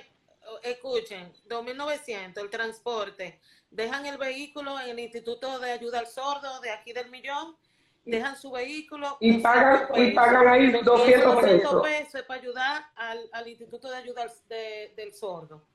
escuchen, 0.61 1.33
2.900, 1.49 2.37
el 2.39 2.49
transporte, 2.51 3.39
dejan 3.71 4.05
el 4.05 4.19
vehículo 4.19 4.79
en 4.79 4.89
el 4.89 4.99
Instituto 4.99 5.57
de 5.57 5.71
Ayuda 5.71 5.99
al 5.99 6.07
Sordo 6.07 6.59
de 6.61 6.69
aquí 6.69 6.93
del 6.93 7.09
Millón, 7.09 7.57
dejan 8.05 8.35
su 8.37 8.51
vehículo. 8.51 9.17
Y 9.19 9.39
pagan, 9.39 9.87
y 9.95 10.11
pagan 10.11 10.47
ahí 10.47 10.71
200 10.71 11.43
pesos. 11.43 11.83
pesos 11.83 12.21
para 12.23 12.39
ayudar 12.39 12.85
al, 12.95 13.29
al 13.31 13.47
Instituto 13.47 13.89
de 13.89 13.97
Ayuda 13.97 14.25
del 14.49 15.13
Sordo. 15.13 15.67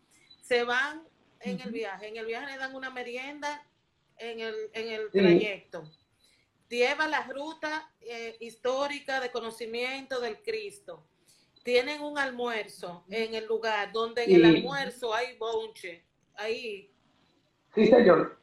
Se 0.42 0.64
van 0.64 1.06
en 1.40 1.60
el 1.60 1.70
viaje, 1.70 2.08
en 2.08 2.16
el 2.16 2.26
viaje 2.26 2.46
le 2.46 2.58
dan 2.58 2.74
una 2.74 2.90
merienda 2.90 3.64
en 4.16 4.40
el, 4.40 4.54
en 4.72 4.88
el 4.88 5.10
trayecto. 5.10 5.90
Lleva 6.68 7.06
la 7.06 7.22
ruta 7.22 7.90
eh, 8.00 8.36
histórica 8.40 9.20
de 9.20 9.30
conocimiento 9.30 10.20
del 10.20 10.42
Cristo. 10.42 11.06
Tienen 11.62 12.02
un 12.02 12.18
almuerzo 12.18 13.04
en 13.08 13.34
el 13.34 13.46
lugar 13.46 13.92
donde 13.92 14.24
en 14.24 14.36
el 14.36 14.44
almuerzo 14.44 15.14
hay 15.14 15.36
bonche. 15.36 16.04
Ahí. 16.34 16.92
Sí, 17.74 17.86
señor. 17.86 18.38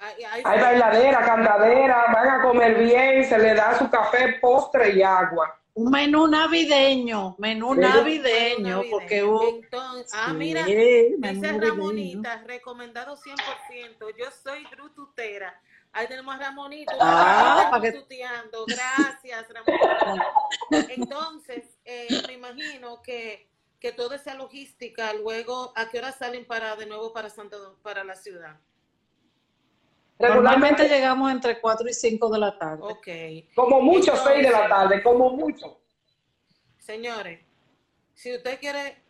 Hay 0.00 0.60
bailadera, 0.60 1.24
candadera, 1.24 2.06
van 2.12 2.28
a 2.28 2.42
comer 2.42 2.78
bien, 2.78 3.24
se 3.24 3.38
le 3.38 3.54
da 3.54 3.78
su 3.78 3.90
café, 3.90 4.38
postre 4.40 4.94
y 4.94 5.02
agua. 5.02 5.56
Un 5.74 5.90
menú 5.90 6.26
navideño, 6.26 7.36
menú 7.38 7.74
navideño, 7.74 8.82
porque 8.90 9.18
Entonces, 9.18 10.12
ah, 10.14 10.32
mira, 10.32 10.64
dice 10.64 11.52
Ramonita, 11.52 12.42
recomendado 12.46 13.16
100%. 13.16 14.16
Yo 14.18 14.26
soy 14.42 14.64
grututera. 14.70 15.60
Ahí 15.92 16.06
tenemos 16.06 16.34
a 16.34 16.38
Ramonita. 16.38 16.92
Ah, 17.00 17.80
Gracias, 18.66 19.46
Ramonita. 19.48 20.92
Entonces, 20.94 21.78
eh, 21.84 22.08
me 22.26 22.34
imagino 22.34 23.00
que, 23.02 23.48
que 23.78 23.92
toda 23.92 24.16
esa 24.16 24.34
logística, 24.34 25.12
luego, 25.14 25.72
¿a 25.76 25.88
qué 25.88 25.98
hora 25.98 26.12
salen 26.12 26.46
para 26.46 26.74
de 26.76 26.86
nuevo 26.86 27.12
para 27.12 27.30
Santo 27.30 27.78
para 27.82 28.02
la 28.02 28.16
ciudad? 28.16 28.58
Regularmente 30.20 30.86
llegamos 30.86 31.32
entre 31.32 31.60
4 31.60 31.88
y 31.88 31.94
5 31.94 32.30
de 32.30 32.38
la 32.38 32.58
tarde. 32.58 32.82
Ok. 32.82 33.54
Como 33.54 33.80
mucho 33.80 34.14
6 34.14 34.42
de 34.42 34.50
la 34.50 34.68
tarde, 34.68 35.02
como 35.02 35.30
mucho. 35.30 35.80
Señores, 36.78 37.40
si 38.14 38.34
usted 38.34 38.60
quiere, 38.60 39.02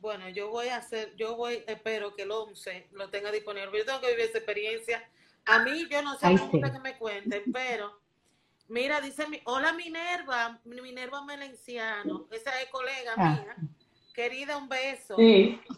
bueno, 0.00 0.28
yo 0.28 0.50
voy 0.50 0.68
a 0.68 0.76
hacer, 0.76 1.14
yo 1.16 1.36
voy, 1.36 1.64
espero 1.66 2.14
que 2.14 2.22
el 2.22 2.30
11 2.30 2.88
lo 2.92 3.08
tenga 3.08 3.32
disponible. 3.32 3.78
Yo 3.78 3.86
tengo 3.86 4.00
que 4.00 4.10
vivir 4.10 4.26
esa 4.26 4.38
experiencia. 4.38 5.08
A 5.46 5.60
mí, 5.60 5.86
yo 5.90 6.02
no 6.02 6.18
sé 6.18 6.36
cómo 6.38 6.50
que 6.50 6.80
me 6.80 6.98
cuenten, 6.98 7.44
pero 7.52 7.98
mira, 8.68 9.00
dice 9.00 9.26
mi, 9.28 9.40
hola 9.44 9.72
Minerva, 9.72 10.60
Minerva 10.64 11.24
Melenciano, 11.24 12.26
esa 12.30 12.60
es 12.60 12.68
colega 12.68 13.14
ah. 13.16 13.30
mía. 13.30 13.56
Querida, 14.12 14.58
un 14.58 14.68
beso. 14.68 15.16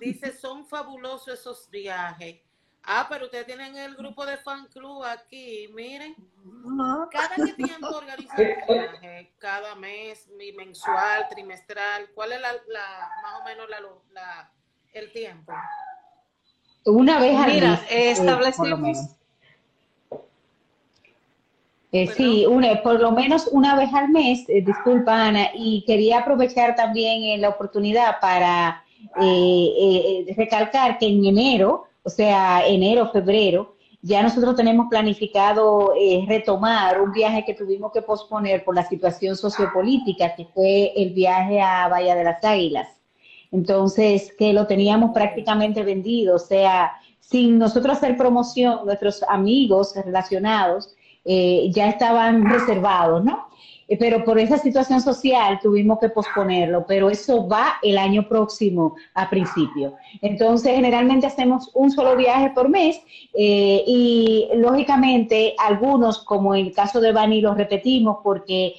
Dice, 0.00 0.32
son 0.32 0.66
fabulosos 0.66 1.38
esos 1.38 1.70
viajes. 1.70 2.40
Ah, 2.84 3.06
pero 3.08 3.26
ustedes 3.26 3.46
tienen 3.46 3.76
el 3.76 3.94
grupo 3.94 4.26
de 4.26 4.36
fan 4.38 4.66
club 4.66 5.04
aquí, 5.04 5.68
miren. 5.72 6.16
Cada 7.12 7.36
qué 7.36 7.52
tiempo 7.52 7.88
organizan 7.88 8.40
un 8.40 8.74
viaje, 8.74 9.32
cada 9.38 9.76
mes, 9.76 10.28
mensual, 10.56 11.28
trimestral, 11.30 12.10
¿cuál 12.12 12.32
es 12.32 12.40
la, 12.40 12.52
más 13.22 13.40
o 13.40 13.44
menos 13.44 13.68
la, 14.12 14.50
el 14.94 15.12
tiempo? 15.12 15.52
Una 16.84 17.20
vez 17.20 17.36
al 17.36 17.52
Mira, 17.52 17.70
mes. 17.70 17.80
Eh, 17.88 18.10
establecimos. 18.10 18.98
Eh, 21.92 22.08
sí, 22.08 22.46
una, 22.46 22.82
por 22.82 23.00
lo 23.00 23.12
menos 23.12 23.46
una 23.52 23.76
vez 23.76 23.92
al 23.94 24.08
mes, 24.08 24.48
eh, 24.48 24.62
disculpa 24.62 25.26
Ana, 25.26 25.50
y 25.54 25.84
quería 25.86 26.20
aprovechar 26.20 26.74
también 26.74 27.40
la 27.40 27.50
oportunidad 27.50 28.18
para 28.18 28.82
recalcar 30.36 30.98
que 30.98 31.06
en 31.06 31.24
enero 31.26 31.86
o 32.02 32.10
sea, 32.10 32.66
enero, 32.66 33.10
febrero, 33.10 33.76
ya 34.04 34.22
nosotros 34.22 34.56
tenemos 34.56 34.88
planificado 34.90 35.94
eh, 35.96 36.24
retomar 36.26 37.00
un 37.00 37.12
viaje 37.12 37.44
que 37.44 37.54
tuvimos 37.54 37.92
que 37.92 38.02
posponer 38.02 38.64
por 38.64 38.74
la 38.74 38.84
situación 38.84 39.36
sociopolítica, 39.36 40.34
que 40.34 40.46
fue 40.46 40.92
el 40.96 41.10
viaje 41.10 41.60
a 41.60 41.86
Bahía 41.86 42.16
de 42.16 42.24
las 42.24 42.42
Águilas. 42.44 42.88
Entonces, 43.52 44.34
que 44.36 44.52
lo 44.52 44.66
teníamos 44.66 45.12
prácticamente 45.12 45.84
vendido, 45.84 46.36
o 46.36 46.40
sea, 46.40 46.92
sin 47.20 47.58
nosotros 47.58 47.98
hacer 47.98 48.16
promoción, 48.16 48.84
nuestros 48.84 49.22
amigos 49.28 49.94
relacionados 49.94 50.94
eh, 51.24 51.70
ya 51.70 51.88
estaban 51.88 52.44
reservados, 52.44 53.22
¿no? 53.22 53.46
Eh, 53.92 53.96
pero 53.98 54.24
por 54.24 54.38
esa 54.38 54.56
situación 54.56 55.02
social 55.02 55.58
tuvimos 55.60 55.98
que 55.98 56.08
posponerlo, 56.08 56.86
pero 56.86 57.10
eso 57.10 57.46
va 57.46 57.74
el 57.82 57.98
año 57.98 58.26
próximo 58.26 58.94
a 59.12 59.28
principio. 59.28 59.94
Entonces, 60.22 60.74
generalmente 60.74 61.26
hacemos 61.26 61.70
un 61.74 61.90
solo 61.90 62.16
viaje 62.16 62.50
por 62.54 62.70
mes 62.70 62.98
eh, 63.34 63.84
y 63.86 64.48
lógicamente 64.54 65.54
algunos, 65.58 66.24
como 66.24 66.54
en 66.54 66.66
el 66.66 66.74
caso 66.74 67.02
de 67.02 67.12
Bani, 67.12 67.42
los 67.42 67.56
repetimos 67.56 68.18
porque 68.24 68.74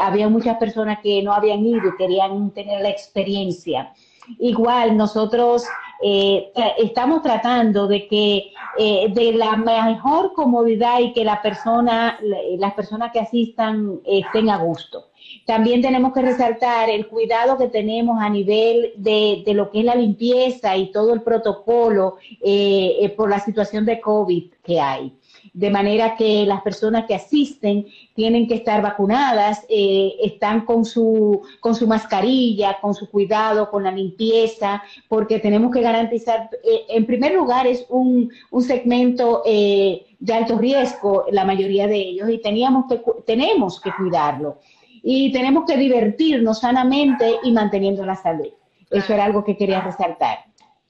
había 0.00 0.28
muchas 0.28 0.56
personas 0.56 1.00
que 1.02 1.20
no 1.22 1.32
habían 1.32 1.66
ido 1.66 1.88
y 1.88 1.96
querían 1.96 2.50
tener 2.52 2.80
la 2.80 2.90
experiencia. 2.90 3.92
Igual 4.38 4.96
nosotros 4.96 5.64
eh, 6.02 6.52
estamos 6.78 7.22
tratando 7.22 7.86
de 7.86 8.06
que 8.06 8.52
eh, 8.76 9.08
de 9.12 9.32
la 9.32 9.56
mejor 9.56 10.32
comodidad 10.32 11.00
y 11.00 11.12
que 11.12 11.24
la 11.24 11.40
persona, 11.40 12.18
las 12.58 12.74
personas 12.74 13.12
que 13.12 13.20
asistan 13.20 14.00
estén 14.04 14.50
a 14.50 14.58
gusto. 14.58 15.10
También 15.46 15.80
tenemos 15.80 16.12
que 16.12 16.22
resaltar 16.22 16.90
el 16.90 17.06
cuidado 17.06 17.56
que 17.56 17.68
tenemos 17.68 18.20
a 18.20 18.28
nivel 18.28 18.92
de, 18.96 19.42
de 19.44 19.54
lo 19.54 19.70
que 19.70 19.80
es 19.80 19.84
la 19.84 19.94
limpieza 19.94 20.76
y 20.76 20.90
todo 20.90 21.14
el 21.14 21.22
protocolo 21.22 22.16
eh, 22.40 23.12
por 23.16 23.30
la 23.30 23.38
situación 23.38 23.84
de 23.84 24.00
COVID 24.00 24.52
que 24.62 24.80
hay 24.80 25.12
de 25.52 25.70
manera 25.70 26.16
que 26.16 26.44
las 26.46 26.62
personas 26.62 27.04
que 27.06 27.14
asisten 27.14 27.86
tienen 28.14 28.48
que 28.48 28.54
estar 28.54 28.82
vacunadas, 28.82 29.64
eh, 29.68 30.14
están 30.22 30.64
con 30.64 30.84
su, 30.84 31.42
con 31.60 31.74
su 31.74 31.86
mascarilla, 31.86 32.78
con 32.80 32.94
su 32.94 33.10
cuidado, 33.10 33.70
con 33.70 33.84
la 33.84 33.90
limpieza, 33.90 34.82
porque 35.08 35.38
tenemos 35.38 35.72
que 35.72 35.82
garantizar, 35.82 36.50
eh, 36.64 36.86
en 36.88 37.06
primer 37.06 37.34
lugar, 37.34 37.66
es 37.66 37.86
un, 37.88 38.30
un 38.50 38.62
segmento 38.62 39.42
eh, 39.44 40.06
de 40.18 40.32
alto 40.32 40.58
riesgo, 40.58 41.26
la 41.30 41.44
mayoría 41.44 41.86
de 41.86 41.96
ellos, 41.96 42.30
y 42.30 42.38
teníamos 42.38 42.86
que, 42.88 43.00
tenemos 43.26 43.80
que 43.80 43.92
cuidarlo. 43.92 44.58
Y 45.02 45.30
tenemos 45.32 45.64
que 45.66 45.76
divertirnos 45.76 46.60
sanamente 46.60 47.36
y 47.42 47.52
manteniendo 47.52 48.06
la 48.06 48.16
salud. 48.16 48.48
Eso 48.90 49.12
era 49.12 49.26
algo 49.26 49.44
que 49.44 49.56
quería 49.56 49.82
resaltar. 49.82 50.38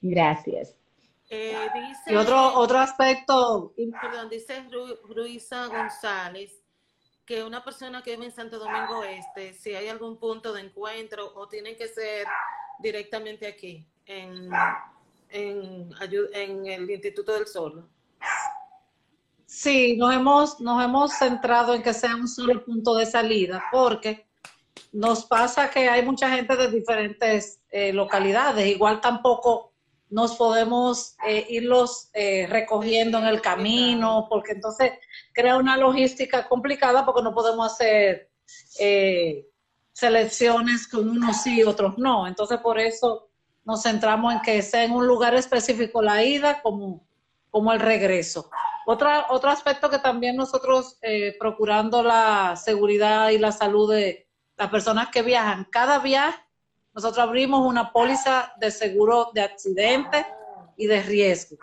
Gracias. 0.01 0.75
Eh, 1.37 1.57
y 2.07 2.15
otro, 2.15 2.53
otro 2.55 2.79
aspecto. 2.79 3.73
Perdón, 4.01 4.29
dice 4.29 4.65
Ruiza 5.03 5.67
González 5.67 6.61
que 7.25 7.43
una 7.43 7.63
persona 7.63 8.01
que 8.03 8.11
vive 8.11 8.25
en 8.25 8.31
Santo 8.31 8.59
Domingo 8.59 9.03
Este, 9.03 9.53
si 9.53 9.73
hay 9.73 9.87
algún 9.87 10.17
punto 10.17 10.53
de 10.53 10.61
encuentro 10.61 11.33
o 11.35 11.47
tiene 11.47 11.75
que 11.75 11.87
ser 11.87 12.27
directamente 12.79 13.47
aquí, 13.47 13.85
en, 14.05 14.49
en, 15.29 15.89
en 16.33 16.65
el 16.67 16.89
Instituto 16.89 17.33
del 17.33 17.47
Sol. 17.47 17.89
Sí, 19.45 19.97
nos 19.97 20.13
hemos, 20.13 20.59
nos 20.59 20.83
hemos 20.83 21.13
centrado 21.13 21.73
en 21.73 21.81
que 21.81 21.93
sea 21.93 22.15
un 22.15 22.27
solo 22.27 22.63
punto 22.63 22.95
de 22.95 23.05
salida, 23.05 23.63
porque 23.71 24.27
nos 24.91 25.25
pasa 25.25 25.69
que 25.69 25.89
hay 25.89 26.03
mucha 26.05 26.29
gente 26.29 26.55
de 26.55 26.69
diferentes 26.69 27.59
eh, 27.69 27.91
localidades. 27.91 28.67
Igual 28.67 29.01
tampoco 29.01 29.71
nos 30.09 30.35
podemos 30.35 31.15
eh, 31.27 31.45
irlos 31.49 32.09
eh, 32.13 32.47
recogiendo 32.47 33.17
en 33.17 33.25
el 33.25 33.41
camino, 33.41 34.27
porque 34.29 34.53
entonces 34.53 34.93
crea 35.33 35.57
una 35.57 35.77
logística 35.77 36.47
complicada 36.47 37.05
porque 37.05 37.23
no 37.23 37.33
podemos 37.33 37.71
hacer 37.71 38.29
eh, 38.79 39.47
selecciones 39.91 40.87
con 40.87 41.09
unos 41.09 41.41
sí 41.41 41.59
y 41.59 41.63
otros 41.63 41.97
no. 41.97 42.27
Entonces 42.27 42.59
por 42.59 42.79
eso 42.79 43.29
nos 43.63 43.81
centramos 43.81 44.33
en 44.33 44.41
que 44.41 44.61
sea 44.61 44.83
en 44.83 44.91
un 44.91 45.07
lugar 45.07 45.33
específico 45.33 46.01
la 46.01 46.23
ida 46.23 46.61
como, 46.61 47.07
como 47.49 47.73
el 47.73 47.79
regreso. 47.79 48.49
Otra, 48.85 49.25
otro 49.29 49.49
aspecto 49.49 49.89
que 49.89 49.97
también 49.97 50.35
nosotros 50.35 50.99
procurando 51.39 52.03
la 52.03 52.55
seguridad 52.55 53.29
y 53.29 53.39
la 53.39 53.51
salud 53.51 53.91
de 53.91 54.27
las 54.57 54.69
personas 54.69 55.09
que 55.09 55.23
viajan, 55.23 55.65
cada 55.71 55.97
viaje 55.97 56.44
nosotros 56.95 57.19
abrimos 57.19 57.67
una 57.67 57.91
póliza 57.91 58.53
de 58.57 58.71
seguro 58.71 59.31
de 59.33 59.41
accidente 59.41 60.25
y 60.77 60.87
de 60.87 61.03
riesgos. 61.03 61.59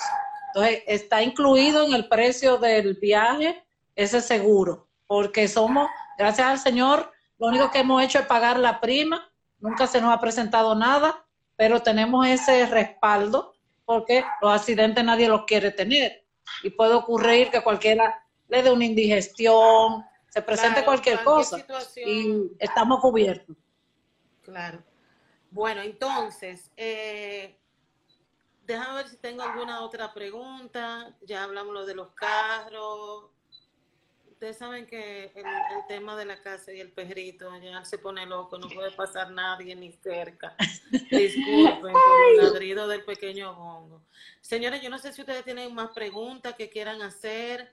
Entonces, 0.49 0.83
está 0.87 1.23
incluido 1.23 1.87
en 1.87 1.95
el 1.95 2.07
precio 2.07 2.59
del 2.59 2.95
viaje 2.95 3.65
ese 3.97 4.21
seguro, 4.21 4.87
porque 5.07 5.49
somos, 5.49 5.89
gracias 6.19 6.47
al 6.47 6.59
Señor, 6.59 7.11
lo 7.39 7.47
único 7.47 7.71
que 7.71 7.81
hemos 7.81 8.03
hecho 8.03 8.19
es 8.19 8.27
pagar 8.27 8.59
la 8.59 8.79
prima, 8.79 9.33
nunca 9.59 9.87
se 9.87 10.03
nos 10.03 10.15
ha 10.15 10.21
presentado 10.21 10.75
nada, 10.75 11.25
pero 11.57 11.81
tenemos 11.81 12.27
ese 12.27 12.67
respaldo 12.67 13.55
porque 13.87 14.25
los 14.43 14.53
accidentes 14.53 15.03
nadie 15.03 15.29
los 15.29 15.45
quiere 15.45 15.71
tener 15.71 16.25
y 16.63 16.71
puede 16.71 16.95
ocurrir 16.95 17.51
que 17.51 17.63
cualquiera 17.63 18.23
le 18.49 18.63
dé 18.63 18.71
una 18.71 18.85
indigestión, 18.85 20.05
se 20.29 20.43
presente 20.43 20.85
cualquier, 20.85 21.25
cosa 21.25 21.65
y 22.05 22.51
estamos 22.59 23.01
cubiertos. 23.01 23.57
Claro. 24.43 24.92
Bueno, 25.53 25.83
entonces, 25.83 26.71
eh, 26.79 27.55
déjame 28.67 28.95
ver 28.95 29.09
si 29.09 29.19
tengo 29.19 29.43
alguna 29.43 29.83
otra 29.83 30.13
pregunta. 30.15 31.15
Ya 31.21 31.45
hablamos 31.45 31.75
lo 31.75 31.85
de 31.85 31.95
los 31.95 32.09
carros. 32.13 33.27
Ustedes 34.31 34.57
saben 34.57 34.87
que 34.87 35.27
el, 35.35 35.45
tema 35.89 36.17
de 36.17 36.25
la 36.25 36.43
casa 36.43 36.73
y 36.73 36.81
el 36.81 36.91
perrito 36.91 37.55
ya 37.59 37.85
se 37.85 37.99
pone 37.99 38.27
loco, 38.27 38.59
no 38.59 38.69
puede 38.69 38.91
pasar 38.93 39.31
nadie 39.31 39.77
ni 39.77 39.93
cerca. 39.93 40.57
Disculpen 41.11 41.93
por 41.93 42.31
el 42.31 42.37
ladrido 42.39 42.89
del 42.89 43.05
pequeño 43.05 43.55
bongo. 43.55 44.03
Señores, 44.41 44.81
yo 44.83 44.89
no 44.89 44.99
sé 44.99 45.13
si 45.13 45.21
ustedes 45.21 45.45
tienen 45.45 45.73
más 45.75 45.91
preguntas 45.91 46.55
que 46.55 46.71
quieran 46.71 47.03
hacer. 47.03 47.71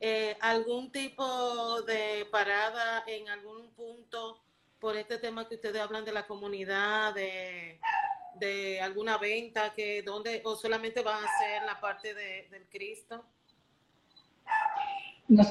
Eh, 0.00 0.36
algún 0.40 0.92
tipo 0.92 1.80
de 1.82 2.26
parada 2.30 3.04
en 3.06 3.28
algún 3.30 3.70
punto 3.70 4.38
por 4.82 4.96
este 4.96 5.18
tema 5.18 5.48
que 5.48 5.54
ustedes 5.54 5.80
hablan 5.80 6.04
de 6.04 6.10
la 6.10 6.26
comunidad, 6.26 7.14
de, 7.14 8.80
alguna 8.82 9.16
venta, 9.16 9.72
que 9.72 10.02
donde 10.02 10.42
o 10.44 10.56
solamente 10.56 11.02
van 11.02 11.24
a 11.24 11.38
ser 11.38 11.62
la 11.62 11.80
parte 11.80 12.12
de, 12.12 12.48
del 12.50 12.68
Cristo. 12.68 13.24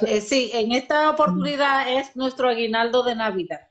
Eh, 0.05 0.19
sí, 0.19 0.51
en 0.53 0.73
esta 0.73 1.09
oportunidad 1.09 1.89
es 1.97 2.13
nuestro 2.17 2.49
aguinaldo 2.49 3.03
de 3.03 3.15
Navidad. 3.15 3.69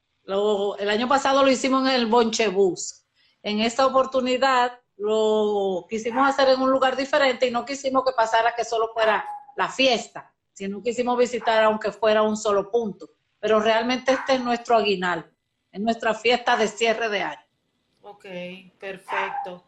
el 0.79 0.89
año 0.89 1.07
pasado 1.07 1.45
lo 1.45 1.51
hicimos 1.51 1.87
en 1.87 1.95
el 1.95 2.07
Bonchebus. 2.07 3.05
En 3.43 3.61
esta 3.61 3.87
oportunidad 3.87 4.81
lo 4.97 5.85
quisimos 5.91 6.27
hacer 6.27 6.49
en 6.49 6.63
un 6.63 6.71
lugar 6.71 6.97
diferente 6.97 7.47
y 7.47 7.51
no 7.51 7.67
quisimos 7.67 8.03
que 8.07 8.13
pasara 8.13 8.55
que 8.57 8.65
solo 8.65 8.89
fuera 8.95 9.27
la 9.57 9.69
fiesta, 9.69 10.33
sino 10.55 10.83
quisimos 10.83 11.19
visitar 11.19 11.63
aunque 11.65 11.93
fuera 11.93 12.23
un 12.23 12.39
solo 12.39 12.71
punto. 12.71 13.11
Pero 13.39 13.61
realmente 13.61 14.13
este 14.13 14.35
es 14.35 14.41
nuestro 14.41 14.79
aguinaldo 14.79 15.29
en 15.73 15.85
nuestra 15.85 16.15
fiesta 16.15 16.57
de 16.57 16.69
cierre 16.69 17.09
de 17.09 17.23
año. 17.23 17.45
Ok, 18.03 18.25
perfecto. 18.79 19.65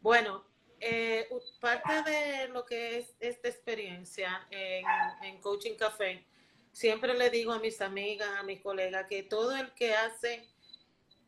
Bueno, 0.00 0.44
eh, 0.80 1.28
parte 1.60 2.02
de 2.02 2.48
lo 2.48 2.64
que 2.64 2.98
es 2.98 3.14
esta 3.20 3.48
experiencia 3.48 4.46
en, 4.50 5.40
Coaching 5.40 5.74
Café, 5.74 6.24
siempre 6.72 7.14
le 7.14 7.30
digo 7.30 7.52
a 7.52 7.58
mis 7.58 7.80
amigas, 7.80 8.30
a 8.38 8.42
mis 8.42 8.60
colegas, 8.60 9.06
que 9.08 9.22
todo 9.22 9.56
el 9.56 9.72
que 9.74 9.94
hace 9.94 10.48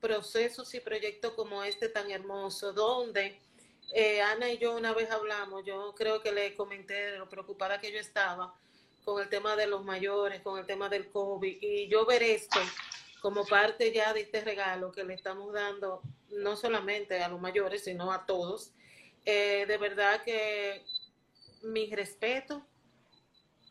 procesos 0.00 0.72
y 0.74 0.80
proyectos 0.80 1.32
como 1.34 1.62
este 1.62 1.88
tan 1.88 2.10
hermoso, 2.10 2.72
donde 2.72 3.38
eh, 3.92 4.22
Ana 4.22 4.50
y 4.50 4.58
yo 4.58 4.76
una 4.76 4.94
vez 4.94 5.10
hablamos, 5.10 5.64
yo 5.66 5.94
creo 5.94 6.22
que 6.22 6.32
le 6.32 6.54
comenté 6.54 7.18
lo 7.18 7.28
preocupada 7.28 7.80
que 7.80 7.92
yo 7.92 7.98
estaba 7.98 8.54
con 9.04 9.20
el 9.20 9.28
tema 9.28 9.56
de 9.56 9.66
los 9.66 9.84
mayores, 9.84 10.40
con 10.42 10.58
el 10.58 10.66
tema 10.66 10.88
del 10.88 11.10
COVID, 11.10 11.58
y 11.60 11.88
yo 11.88 12.06
ver 12.06 12.22
esto 12.22 12.60
como 13.20 13.44
parte 13.44 13.92
ya 13.92 14.12
de 14.12 14.22
este 14.22 14.40
regalo 14.40 14.92
que 14.92 15.04
le 15.04 15.14
estamos 15.14 15.52
dando, 15.52 16.02
no 16.30 16.56
solamente 16.56 17.22
a 17.22 17.28
los 17.28 17.40
mayores, 17.40 17.84
sino 17.84 18.12
a 18.12 18.26
todos. 18.26 18.72
Eh, 19.24 19.64
de 19.66 19.78
verdad 19.78 20.22
que 20.22 20.84
mi 21.62 21.94
respeto, 21.94 22.66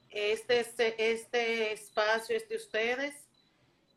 este, 0.09 0.59
este, 0.59 1.11
este 1.11 1.73
espacio 1.73 2.37
es 2.37 2.47
de 2.47 2.55
ustedes. 2.55 3.27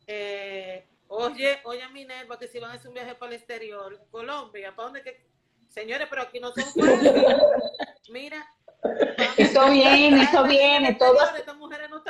Eh, 0.07 0.87
oye, 1.07 1.59
oye, 1.63 1.87
Minerva, 1.89 2.37
que 2.37 2.47
si 2.47 2.59
van 2.59 2.71
a 2.71 2.73
hacer 2.73 2.89
un 2.89 2.95
viaje 2.95 3.15
para 3.15 3.31
el 3.31 3.37
exterior, 3.37 3.99
Colombia, 4.11 4.75
¿para 4.75 4.85
dónde 4.85 5.03
que? 5.03 5.25
Señores, 5.69 6.07
pero 6.09 6.21
aquí 6.21 6.39
no 6.39 6.53
son 6.53 6.63
Mira. 8.09 8.47
Eso 9.37 9.69
viene, 9.71 10.23
eso 10.23 10.43
viene. 10.43 10.93
Todo, 10.95 11.17
estas 11.35 11.55
mujeres 11.55 11.89
no. 11.89 12.03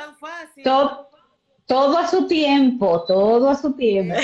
Todo 1.66 1.96
a 1.96 2.06
su 2.06 2.26
tiempo, 2.26 3.04
todo 3.06 3.48
a 3.48 3.54
su 3.54 3.74
tiempo. 3.74 4.14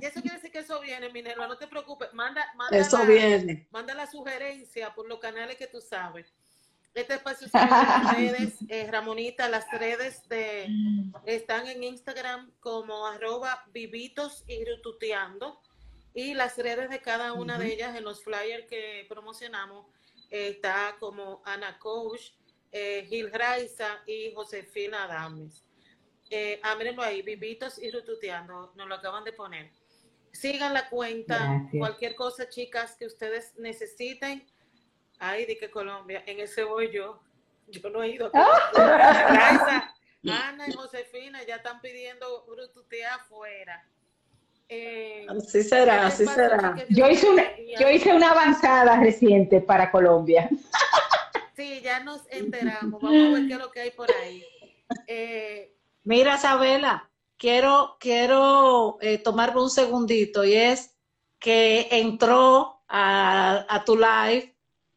eso 0.00 0.20
quiere 0.20 0.36
decir 0.36 0.50
que 0.50 0.58
eso 0.58 0.78
viene, 0.80 1.08
Minerva, 1.10 1.46
no 1.46 1.56
te 1.56 1.66
preocupes. 1.66 2.12
Manda, 2.12 2.44
manda, 2.54 2.76
eso 2.76 2.98
la, 2.98 3.04
viene. 3.04 3.66
manda 3.70 3.94
la 3.94 4.06
sugerencia 4.06 4.94
por 4.94 5.08
los 5.08 5.18
canales 5.18 5.56
que 5.56 5.66
tú 5.66 5.80
sabes. 5.80 6.34
Este 6.94 7.14
espacio 7.14 7.46
está 7.46 7.62
en 7.62 7.70
las 7.70 8.16
redes, 8.16 8.58
eh, 8.68 8.86
Ramonita, 8.90 9.48
las 9.48 9.70
redes 9.70 10.28
de, 10.28 10.68
están 11.24 11.66
en 11.66 11.82
Instagram 11.82 12.52
como 12.60 13.06
arroba 13.06 13.64
vivitos 13.72 14.44
y 14.46 14.62
rututeando 14.64 15.58
y 16.12 16.34
las 16.34 16.58
redes 16.58 16.90
de 16.90 17.00
cada 17.00 17.32
una 17.32 17.58
de 17.58 17.72
ellas 17.72 17.96
en 17.96 18.04
los 18.04 18.22
flyers 18.22 18.66
que 18.68 19.06
promocionamos 19.08 19.86
está 20.28 20.96
como 21.00 21.40
Ana 21.46 21.78
Coach, 21.78 22.32
eh, 22.70 23.06
Gil 23.08 23.32
Raiza 23.32 24.00
y 24.06 24.32
Josefina 24.34 25.04
Adames. 25.04 25.64
Eh, 26.34 26.58
ah, 26.62 26.78
ahí, 27.02 27.20
Vivitos 27.20 27.78
y 27.78 27.90
Rututeando, 27.90 28.72
nos 28.74 28.88
lo 28.88 28.94
acaban 28.94 29.22
de 29.22 29.34
poner. 29.34 29.70
Sigan 30.32 30.72
la 30.72 30.88
cuenta, 30.88 31.68
cualquier 31.76 32.14
cosa, 32.14 32.48
chicas, 32.48 32.96
que 32.96 33.04
ustedes 33.04 33.52
necesiten. 33.58 34.42
Ay, 35.18 35.44
di 35.44 35.58
que 35.58 35.70
Colombia, 35.70 36.22
en 36.26 36.40
ese 36.40 36.64
voy 36.64 36.90
yo. 36.90 37.20
Yo 37.68 37.90
no 37.90 38.02
he 38.02 38.08
ido. 38.08 38.30
A 38.34 38.64
Ana 40.48 40.68
y 40.68 40.72
Josefina 40.72 41.44
ya 41.46 41.56
están 41.56 41.82
pidiendo 41.82 42.46
Rututea 42.48 43.16
afuera. 43.16 43.86
Eh, 44.70 45.26
así 45.28 45.62
será, 45.62 46.06
así 46.06 46.24
será. 46.24 46.76
Yo 46.88 47.10
hice, 47.10 47.28
una, 47.28 47.44
yo 47.78 47.90
hice 47.90 48.14
una 48.14 48.30
avanzada 48.30 48.98
reciente 48.98 49.60
para 49.60 49.90
Colombia. 49.90 50.48
Sí, 51.54 51.82
ya 51.82 52.00
nos 52.00 52.22
enteramos. 52.30 53.02
Vamos 53.02 53.26
a 53.26 53.38
ver 53.38 53.46
qué 53.48 53.52
es 53.52 53.58
lo 53.58 53.70
que 53.70 53.80
hay 53.80 53.90
por 53.90 54.10
ahí. 54.10 54.42
Eh, 55.06 55.76
Mira, 56.04 56.36
Isabela, 56.36 57.10
quiero, 57.36 57.96
quiero 58.00 58.98
eh, 59.00 59.18
tomarme 59.18 59.60
un 59.60 59.70
segundito 59.70 60.44
y 60.44 60.54
es 60.54 60.96
que 61.38 61.88
entró 61.90 62.82
a, 62.88 63.66
a 63.68 63.84
tu 63.84 63.96
live 63.96 64.52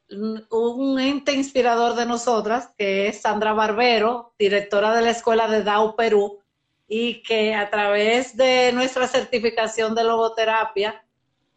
un 0.10 1.00
ente 1.00 1.34
inspirador 1.34 1.96
de 1.96 2.06
nosotras, 2.06 2.70
que 2.78 3.08
es 3.08 3.22
Sandra 3.22 3.54
Barbero, 3.54 4.34
directora 4.38 4.94
de 4.94 5.02
la 5.02 5.12
Escuela 5.12 5.48
de 5.48 5.64
DAO 5.64 5.96
Perú, 5.96 6.40
y 6.88 7.24
que 7.24 7.56
a 7.56 7.70
través 7.70 8.38
de 8.38 8.72
nuestra 8.74 9.08
certificación 9.08 9.96
de 9.96 10.04
logoterapia 10.04 11.04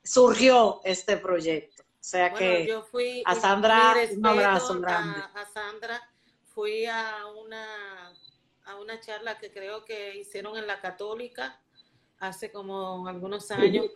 surgió 0.03 0.81
este 0.85 1.19
proyecto. 1.19 1.83
O 1.83 2.05
sea 2.09 2.33
que 2.33 2.67
yo 2.67 2.83
fui, 2.83 3.23
a 3.27 3.35
Sandra 3.35 3.95
un 4.17 4.27
abrazo 4.27 4.81
grande. 4.81 5.21
A, 5.35 5.45
Sandra 5.45 6.01
fui 6.55 6.87
a 6.87 7.27
una, 7.45 8.08
a 8.69 8.77
una 8.77 9.01
charla 9.01 9.39
que 9.39 9.51
creo 9.51 9.85
que 9.85 10.17
hicieron 10.17 10.57
en 10.57 10.67
la 10.67 10.81
Católica 10.81 11.61
hace 12.19 12.53
como 12.53 13.09
algunos 13.09 13.51
años. 13.51 13.87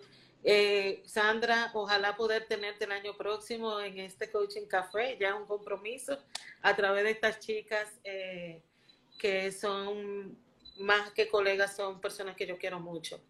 Eh, 0.44 1.02
Sandra, 1.06 1.70
ojalá 1.74 2.16
poder 2.16 2.46
tenerte 2.46 2.84
el 2.84 2.92
año 2.92 3.16
próximo 3.16 3.78
en 3.80 4.00
este 4.00 4.30
coaching 4.30 4.66
café, 4.66 5.16
ya 5.20 5.36
un 5.36 5.46
compromiso 5.46 6.18
a 6.62 6.74
través 6.74 7.04
de 7.04 7.10
estas 7.10 7.38
chicas 7.38 7.88
eh, 8.02 8.60
que 9.18 9.52
son 9.52 10.36
más 10.78 11.12
que 11.12 11.28
colegas, 11.28 11.76
son 11.76 12.00
personas 12.00 12.34
que 12.34 12.46
yo 12.46 12.58
quiero 12.58 12.80
mucho. 12.80 13.20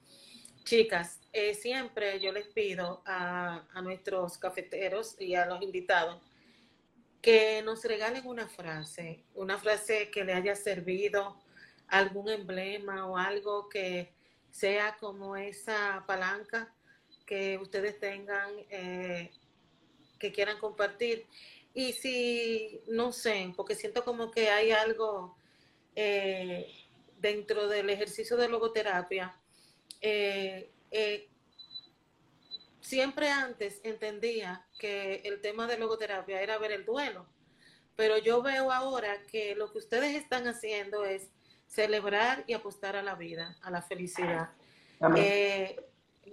Chicas, 0.64 1.20
eh, 1.32 1.54
siempre 1.54 2.18
yo 2.20 2.32
les 2.32 2.46
pido 2.46 3.02
a, 3.04 3.66
a 3.72 3.82
nuestros 3.82 4.38
cafeteros 4.38 5.20
y 5.20 5.34
a 5.34 5.44
los 5.44 5.60
invitados 5.60 6.18
que 7.22 7.62
nos 7.62 7.84
regalen 7.84 8.26
una 8.26 8.48
frase, 8.48 9.24
una 9.34 9.56
frase 9.56 10.10
que 10.10 10.24
le 10.24 10.34
haya 10.34 10.56
servido, 10.56 11.40
algún 11.86 12.28
emblema 12.28 13.06
o 13.06 13.16
algo 13.16 13.68
que 13.68 14.12
sea 14.50 14.96
como 14.98 15.36
esa 15.36 16.04
palanca 16.06 16.74
que 17.24 17.58
ustedes 17.58 18.00
tengan, 18.00 18.50
eh, 18.70 19.30
que 20.18 20.32
quieran 20.32 20.58
compartir. 20.58 21.26
Y 21.74 21.92
si, 21.92 22.80
no 22.88 23.12
sé, 23.12 23.52
porque 23.56 23.76
siento 23.76 24.04
como 24.04 24.30
que 24.30 24.50
hay 24.50 24.72
algo 24.72 25.36
eh, 25.94 26.66
dentro 27.18 27.68
del 27.68 27.88
ejercicio 27.88 28.36
de 28.36 28.48
logoterapia, 28.48 29.38
eh, 30.00 30.70
siempre 32.82 33.30
antes 33.30 33.80
entendía 33.82 34.66
que 34.78 35.22
el 35.24 35.40
tema 35.40 35.66
de 35.66 35.78
logoterapia 35.78 36.42
era 36.42 36.58
ver 36.58 36.72
el 36.72 36.84
duelo, 36.84 37.26
pero 37.96 38.18
yo 38.18 38.42
veo 38.42 38.70
ahora 38.70 39.22
que 39.30 39.54
lo 39.54 39.72
que 39.72 39.78
ustedes 39.78 40.14
están 40.14 40.46
haciendo 40.46 41.04
es 41.04 41.30
celebrar 41.66 42.44
y 42.46 42.52
apostar 42.52 42.96
a 42.96 43.02
la 43.02 43.14
vida, 43.14 43.56
a 43.62 43.70
la 43.70 43.80
felicidad 43.80 44.50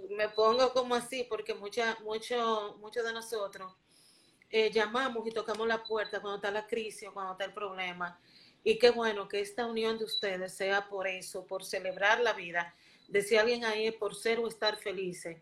me 0.09 0.29
pongo 0.29 0.71
como 0.73 0.95
así 0.95 1.23
porque 1.23 1.53
mucha, 1.53 1.97
mucho, 2.01 2.77
muchos 2.79 3.03
de 3.03 3.13
nosotros 3.13 3.73
eh, 4.49 4.71
llamamos 4.71 5.25
y 5.27 5.31
tocamos 5.31 5.67
la 5.67 5.83
puerta 5.83 6.19
cuando 6.21 6.37
está 6.37 6.51
la 6.51 6.67
crisis 6.67 7.07
o 7.07 7.13
cuando 7.13 7.33
está 7.33 7.45
el 7.45 7.53
problema. 7.53 8.19
Y 8.63 8.77
qué 8.77 8.89
bueno 8.89 9.27
que 9.27 9.39
esta 9.39 9.65
unión 9.65 9.97
de 9.97 10.05
ustedes 10.05 10.53
sea 10.53 10.87
por 10.89 11.07
eso, 11.07 11.45
por 11.45 11.63
celebrar 11.63 12.19
la 12.19 12.33
vida. 12.33 12.75
Decía 13.07 13.41
alguien 13.41 13.63
ahí, 13.63 13.91
por 13.91 14.15
ser 14.15 14.39
o 14.39 14.47
estar 14.47 14.75
felices. 14.77 15.37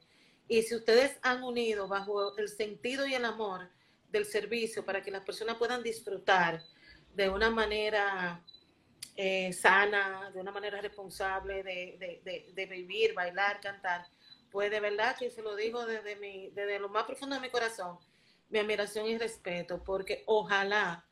Y 0.48 0.62
si 0.64 0.76
ustedes 0.76 1.18
han 1.22 1.44
unido 1.44 1.88
bajo 1.88 2.38
el 2.38 2.50
sentido 2.50 3.06
y 3.06 3.14
el 3.14 3.26
amor 3.26 3.70
del 4.10 4.26
servicio 4.26 4.86
para 4.86 5.02
que 5.02 5.12
las 5.12 5.24
personas 5.24 5.58
puedan 5.58 5.84
disfrutar 5.84 6.64
de 7.14 7.30
una 7.30 7.50
manera 7.50 8.44
eh, 9.16 9.52
sana, 9.52 10.32
de 10.34 10.40
una 10.40 10.52
manera 10.52 10.80
responsable, 10.80 11.64
de, 11.64 12.22
de, 12.24 12.52
de 12.54 12.66
vivir, 12.66 13.14
bailar, 13.14 13.60
cantar, 13.60 14.06
pues 14.52 14.72
de 14.72 14.80
verdad 14.80 15.16
que 15.18 15.30
se 15.30 15.42
lo 15.42 15.56
digo 15.56 15.86
desde, 15.86 16.16
mi, 16.16 16.50
desde 16.52 16.80
lo 16.80 16.90
más 16.90 17.06
profundo 17.06 17.36
de 17.36 17.42
mi 17.42 17.50
corazón, 17.50 17.98
mi 18.50 18.60
admiración 18.60 19.08
y 19.08 19.18
respeto, 19.18 19.84
porque 19.84 20.24
ojalá 20.26 21.04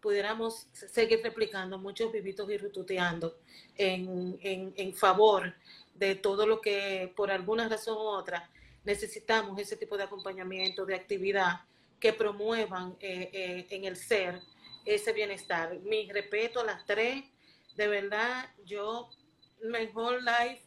pudiéramos 0.00 0.68
seguir 0.72 1.20
replicando 1.22 1.78
muchos 1.78 2.12
vivitos 2.12 2.48
y 2.50 2.58
retuteando 2.58 3.38
en, 3.76 4.38
en, 4.42 4.94
favor 4.94 5.54
de 5.94 6.14
todo 6.14 6.46
lo 6.46 6.60
que 6.60 7.10
por 7.16 7.30
alguna 7.30 7.68
razón 7.68 7.96
u 7.96 8.00
otra 8.00 8.50
necesitamos 8.84 9.58
ese 9.58 9.76
tipo 9.76 9.96
de 9.96 10.04
acompañamiento, 10.04 10.84
de 10.86 10.94
actividad 10.94 11.60
que 11.98 12.12
promuevan 12.12 12.96
eh, 13.00 13.30
eh, 13.32 13.66
en 13.70 13.84
el 13.84 13.96
ser 13.96 14.40
ese 14.84 15.12
bienestar. 15.12 15.78
Mi 15.80 16.10
respeto 16.10 16.60
a 16.60 16.64
las 16.64 16.84
tres, 16.84 17.24
de 17.76 17.88
verdad, 17.88 18.50
yo 18.64 19.08
mejor 19.62 20.22
live 20.22 20.62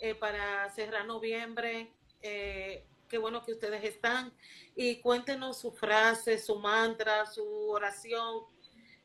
eh, 0.00 0.14
para 0.14 0.68
cerrar 0.70 1.06
noviembre. 1.06 1.92
Eh, 2.22 2.84
qué 3.08 3.18
bueno 3.18 3.44
que 3.44 3.52
ustedes 3.52 3.84
están. 3.84 4.32
Y 4.74 5.00
cuéntenos 5.00 5.58
su 5.58 5.72
frase, 5.72 6.38
su 6.38 6.56
mantra, 6.58 7.26
su 7.26 7.70
oración, 7.70 8.44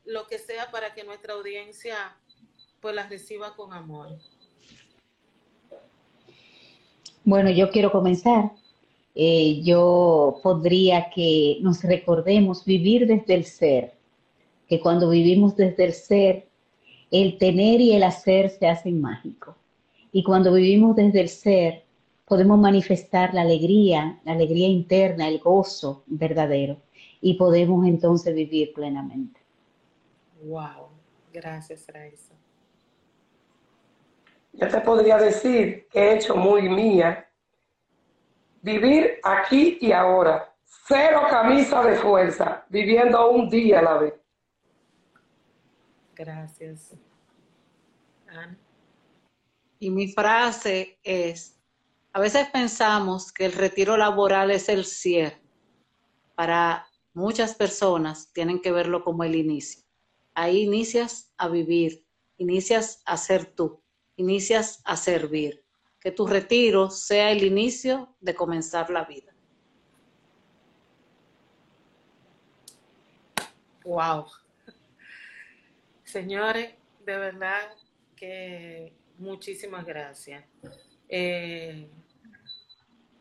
lo 0.05 0.27
que 0.27 0.39
sea 0.39 0.71
para 0.71 0.93
que 0.93 1.03
nuestra 1.03 1.33
audiencia 1.33 2.17
pues 2.81 2.93
la 2.95 3.07
reciba 3.07 3.55
con 3.55 3.73
amor. 3.73 4.19
Bueno, 7.25 7.49
yo 7.49 7.71
quiero 7.71 7.91
comenzar. 7.91 8.51
Eh, 9.15 9.61
yo 9.63 10.39
podría 10.43 11.09
que 11.09 11.57
nos 11.61 11.81
recordemos 11.83 12.63
vivir 12.63 13.07
desde 13.07 13.33
el 13.33 13.45
ser, 13.45 13.93
que 14.67 14.79
cuando 14.79 15.09
vivimos 15.09 15.55
desde 15.55 15.85
el 15.85 15.93
ser, 15.93 16.47
el 17.09 17.37
tener 17.39 17.81
y 17.81 17.93
el 17.93 18.03
hacer 18.03 18.51
se 18.51 18.67
hacen 18.67 19.01
mágicos. 19.01 19.55
Y 20.11 20.23
cuando 20.23 20.53
vivimos 20.53 20.95
desde 20.95 21.21
el 21.21 21.29
ser, 21.29 21.83
podemos 22.25 22.59
manifestar 22.59 23.33
la 23.33 23.41
alegría, 23.41 24.19
la 24.23 24.33
alegría 24.33 24.67
interna, 24.67 25.27
el 25.27 25.39
gozo 25.39 26.03
verdadero. 26.05 26.77
Y 27.21 27.35
podemos 27.35 27.87
entonces 27.87 28.35
vivir 28.35 28.71
plenamente. 28.73 29.39
Wow, 30.43 30.89
gracias, 31.33 31.87
Raisa. 31.87 32.35
Yo 34.57 34.69
te 34.69 34.79
podría 34.79 35.17
decir 35.17 35.87
que 35.89 35.99
he 35.99 36.15
hecho 36.15 36.35
muy 36.35 36.69
mía 36.69 37.29
vivir 38.61 39.19
aquí 39.21 39.77
y 39.81 39.91
ahora, 39.91 40.55
cero 40.87 41.23
camisa 41.29 41.83
de 41.83 41.97
fuerza, 41.97 42.65
viviendo 42.69 43.29
un 43.31 43.49
día 43.49 43.79
a 43.79 43.81
la 43.81 43.97
vez. 43.97 44.13
Gracias. 46.15 46.95
Ana. 48.27 48.57
Y 49.77 49.89
mi 49.89 50.07
frase 50.07 50.99
es, 51.03 51.59
a 52.13 52.21
veces 52.21 52.47
pensamos 52.47 53.33
que 53.33 53.45
el 53.45 53.51
retiro 53.51 53.97
laboral 53.97 54.51
es 54.51 54.69
el 54.69 54.85
cierre. 54.85 55.41
Para 56.33 56.87
muchas 57.13 57.55
personas 57.55 58.31
tienen 58.31 58.61
que 58.61 58.71
verlo 58.71 59.03
como 59.03 59.25
el 59.25 59.35
inicio. 59.35 59.83
Ahí 60.33 60.63
inicias 60.63 61.33
a 61.37 61.49
vivir, 61.49 62.05
inicias 62.37 63.03
a 63.05 63.17
ser 63.17 63.45
tú, 63.45 63.84
inicias 64.17 64.81
a 64.85 64.95
servir. 64.97 65.63
Que 65.99 66.11
tu 66.11 66.27
retiro 66.27 66.89
sea 66.89 67.31
el 67.31 67.43
inicio 67.43 68.15
de 68.21 68.35
comenzar 68.35 68.89
la 68.89 69.05
vida. 69.05 69.33
Wow. 73.83 74.27
Señores, 76.03 76.75
de 77.05 77.17
verdad 77.17 77.75
que 78.15 78.93
Muchísimas 79.17 79.85
gracias. 79.85 80.43
Eh, 81.07 81.87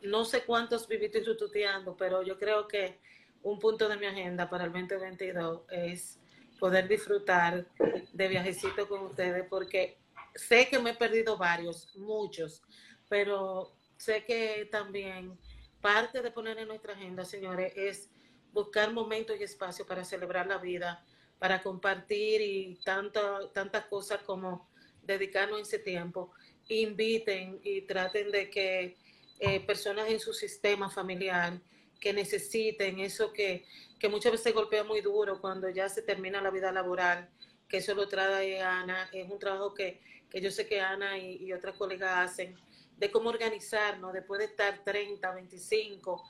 no 0.02 0.24
sé 0.24 0.44
cuántos 0.44 0.88
vivitos 0.88 1.22
tuteando, 1.36 1.96
pero 1.96 2.22
yo 2.22 2.38
creo 2.38 2.66
que 2.66 2.98
un 3.42 3.58
punto 3.58 3.88
de 3.88 3.96
mi 3.96 4.06
agenda 4.06 4.48
para 4.50 4.64
el 4.64 4.72
2022 4.72 5.62
es 5.70 6.18
poder 6.58 6.88
disfrutar 6.88 7.66
de 8.12 8.28
viajecito 8.28 8.88
con 8.88 9.04
ustedes, 9.04 9.46
porque 9.48 9.98
sé 10.34 10.68
que 10.68 10.78
me 10.78 10.90
he 10.90 10.94
perdido 10.94 11.36
varios, 11.36 11.94
muchos, 11.96 12.62
pero 13.08 13.76
sé 13.96 14.24
que 14.24 14.68
también 14.70 15.38
parte 15.80 16.22
de 16.22 16.30
poner 16.30 16.58
en 16.58 16.68
nuestra 16.68 16.94
agenda, 16.94 17.24
señores, 17.24 17.72
es 17.76 18.10
buscar 18.52 18.92
momentos 18.92 19.36
y 19.38 19.44
espacios 19.44 19.86
para 19.86 20.04
celebrar 20.04 20.46
la 20.46 20.58
vida, 20.58 21.04
para 21.38 21.62
compartir 21.62 22.40
y 22.40 22.78
tanto, 22.84 23.50
tantas 23.50 23.86
cosas 23.86 24.22
como 24.22 24.70
dedicarnos 25.02 25.60
ese 25.60 25.78
tiempo, 25.78 26.32
inviten 26.68 27.60
y 27.62 27.82
traten 27.82 28.30
de 28.30 28.48
que 28.48 28.96
eh, 29.40 29.60
personas 29.60 30.08
en 30.08 30.20
su 30.20 30.32
sistema 30.32 30.88
familiar 30.88 31.60
que 32.00 32.12
necesiten 32.12 33.00
eso 33.00 33.32
que, 33.32 33.66
que 33.98 34.08
muchas 34.08 34.32
veces 34.32 34.54
golpea 34.54 34.84
muy 34.84 35.00
duro 35.00 35.40
cuando 35.40 35.68
ya 35.68 35.88
se 35.88 36.02
termina 36.02 36.40
la 36.40 36.50
vida 36.50 36.72
laboral, 36.72 37.28
que 37.68 37.78
eso 37.78 37.94
lo 37.94 38.08
trae 38.08 38.60
Ana, 38.62 39.08
es 39.12 39.28
un 39.30 39.38
trabajo 39.38 39.74
que, 39.74 40.00
que 40.34 40.40
yo 40.40 40.50
sé 40.50 40.66
que 40.66 40.80
Ana 40.80 41.16
y, 41.16 41.36
y 41.44 41.52
otras 41.52 41.76
colegas 41.76 42.32
hacen, 42.32 42.58
de 42.96 43.08
cómo 43.08 43.28
organizarnos 43.28 44.12
después 44.12 44.40
de 44.40 44.46
estar 44.46 44.82
30, 44.82 45.32
25, 45.32 46.24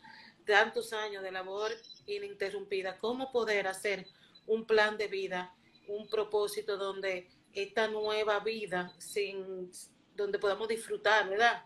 tantos 0.44 0.92
años 0.92 1.22
de 1.22 1.32
labor 1.32 1.72
ininterrumpida, 2.05 2.98
cómo 2.98 3.32
poder 3.32 3.66
hacer 3.66 4.07
un 4.46 4.66
plan 4.66 4.98
de 4.98 5.09
vida, 5.09 5.55
un 5.88 6.07
propósito 6.07 6.76
donde 6.76 7.30
esta 7.55 7.88
nueva 7.88 8.40
vida, 8.40 8.92
sin, 8.98 9.72
donde 10.14 10.38
podamos 10.38 10.68
disfrutar, 10.68 11.26
¿verdad? 11.26 11.64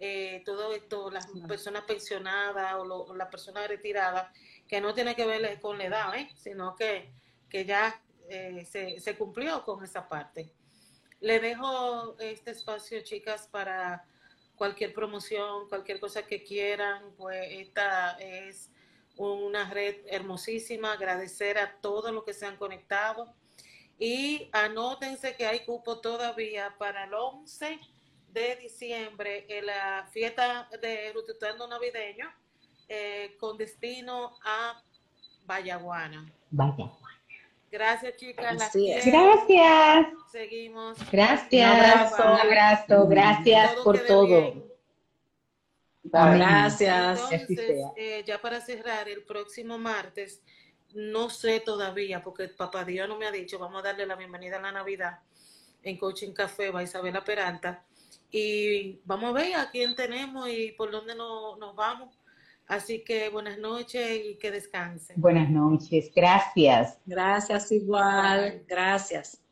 Eh, 0.00 0.42
todo 0.46 0.72
esto, 0.72 1.10
las 1.10 1.26
personas 1.46 1.84
pensionadas 1.84 2.76
o, 2.78 3.14
las 3.14 3.28
personas 3.28 3.68
retiradas, 3.68 4.34
que 4.66 4.80
no 4.80 4.94
tiene 4.94 5.14
que 5.14 5.26
ver 5.26 5.60
con 5.60 5.76
la 5.76 5.84
edad, 5.84 6.14
¿eh? 6.16 6.30
sino 6.34 6.74
que, 6.76 7.12
que 7.50 7.66
ya 7.66 8.02
eh, 8.30 8.64
se, 8.64 8.98
se, 9.00 9.18
cumplió 9.18 9.62
con 9.64 9.84
esa 9.84 10.08
parte. 10.08 10.50
Le 11.24 11.40
dejo 11.40 12.18
este 12.18 12.50
espacio, 12.50 13.00
chicas, 13.02 13.48
para 13.50 14.04
cualquier 14.56 14.92
promoción, 14.92 15.70
cualquier 15.70 15.98
cosa 15.98 16.26
que 16.26 16.44
quieran, 16.44 17.14
pues 17.16 17.48
esta 17.50 18.18
es 18.18 18.70
una 19.16 19.70
red 19.70 20.02
hermosísima, 20.06 20.92
agradecer 20.92 21.56
a 21.56 21.80
todos 21.80 22.12
los 22.12 22.24
que 22.24 22.34
se 22.34 22.44
han 22.44 22.58
conectado 22.58 23.34
y 23.98 24.50
anótense 24.52 25.34
que 25.34 25.46
hay 25.46 25.60
cupo 25.60 25.98
todavía 25.98 26.76
para 26.78 27.04
el 27.04 27.14
11 27.14 27.80
de 28.28 28.56
diciembre 28.56 29.46
en 29.48 29.64
la 29.64 30.06
fiesta 30.12 30.68
de 30.82 31.10
Rututando 31.14 31.66
Navideño 31.66 32.30
eh, 32.86 33.34
con 33.40 33.56
destino 33.56 34.36
a 34.44 34.82
Vallaguana. 35.46 36.30
Vallaguana. 36.50 37.03
Gracias, 37.74 38.16
chicas. 38.16 38.54
Gracias. 39.04 40.06
Seguimos. 40.30 40.96
Gracias. 41.10 41.50
Un 41.52 41.80
abrazo. 41.80 42.22
Un 42.22 42.40
abrazo. 42.40 43.08
Gracias 43.08 43.74
por 43.82 43.98
todo. 44.06 44.70
Gracias. 46.04 47.20
Entonces, 47.32 47.84
eh, 47.96 48.22
ya 48.24 48.40
para 48.40 48.60
cerrar, 48.60 49.08
el 49.08 49.24
próximo 49.24 49.76
martes, 49.76 50.40
no 50.94 51.28
sé 51.28 51.58
todavía, 51.58 52.22
porque 52.22 52.46
papá 52.46 52.84
Dios 52.84 53.08
no 53.08 53.18
me 53.18 53.26
ha 53.26 53.32
dicho, 53.32 53.58
vamos 53.58 53.80
a 53.80 53.88
darle 53.88 54.06
la 54.06 54.14
bienvenida 54.14 54.58
a 54.58 54.62
la 54.62 54.70
Navidad 54.70 55.18
en 55.82 55.96
Coaching 55.96 56.32
Café, 56.32 56.70
va 56.70 56.84
Isabela 56.84 57.24
Peralta, 57.24 57.84
y 58.30 59.00
vamos 59.04 59.30
a 59.30 59.32
ver 59.32 59.56
a 59.56 59.68
quién 59.72 59.96
tenemos 59.96 60.48
y 60.48 60.70
por 60.78 60.92
dónde 60.92 61.16
nos, 61.16 61.58
nos 61.58 61.74
vamos. 61.74 62.16
Así 62.66 63.04
que 63.04 63.28
buenas 63.28 63.58
noches 63.58 64.20
y 64.24 64.36
que 64.36 64.50
descansen. 64.50 65.20
Buenas 65.20 65.50
noches, 65.50 66.10
gracias. 66.14 66.98
Gracias 67.04 67.70
igual, 67.72 68.64
gracias. 68.66 69.43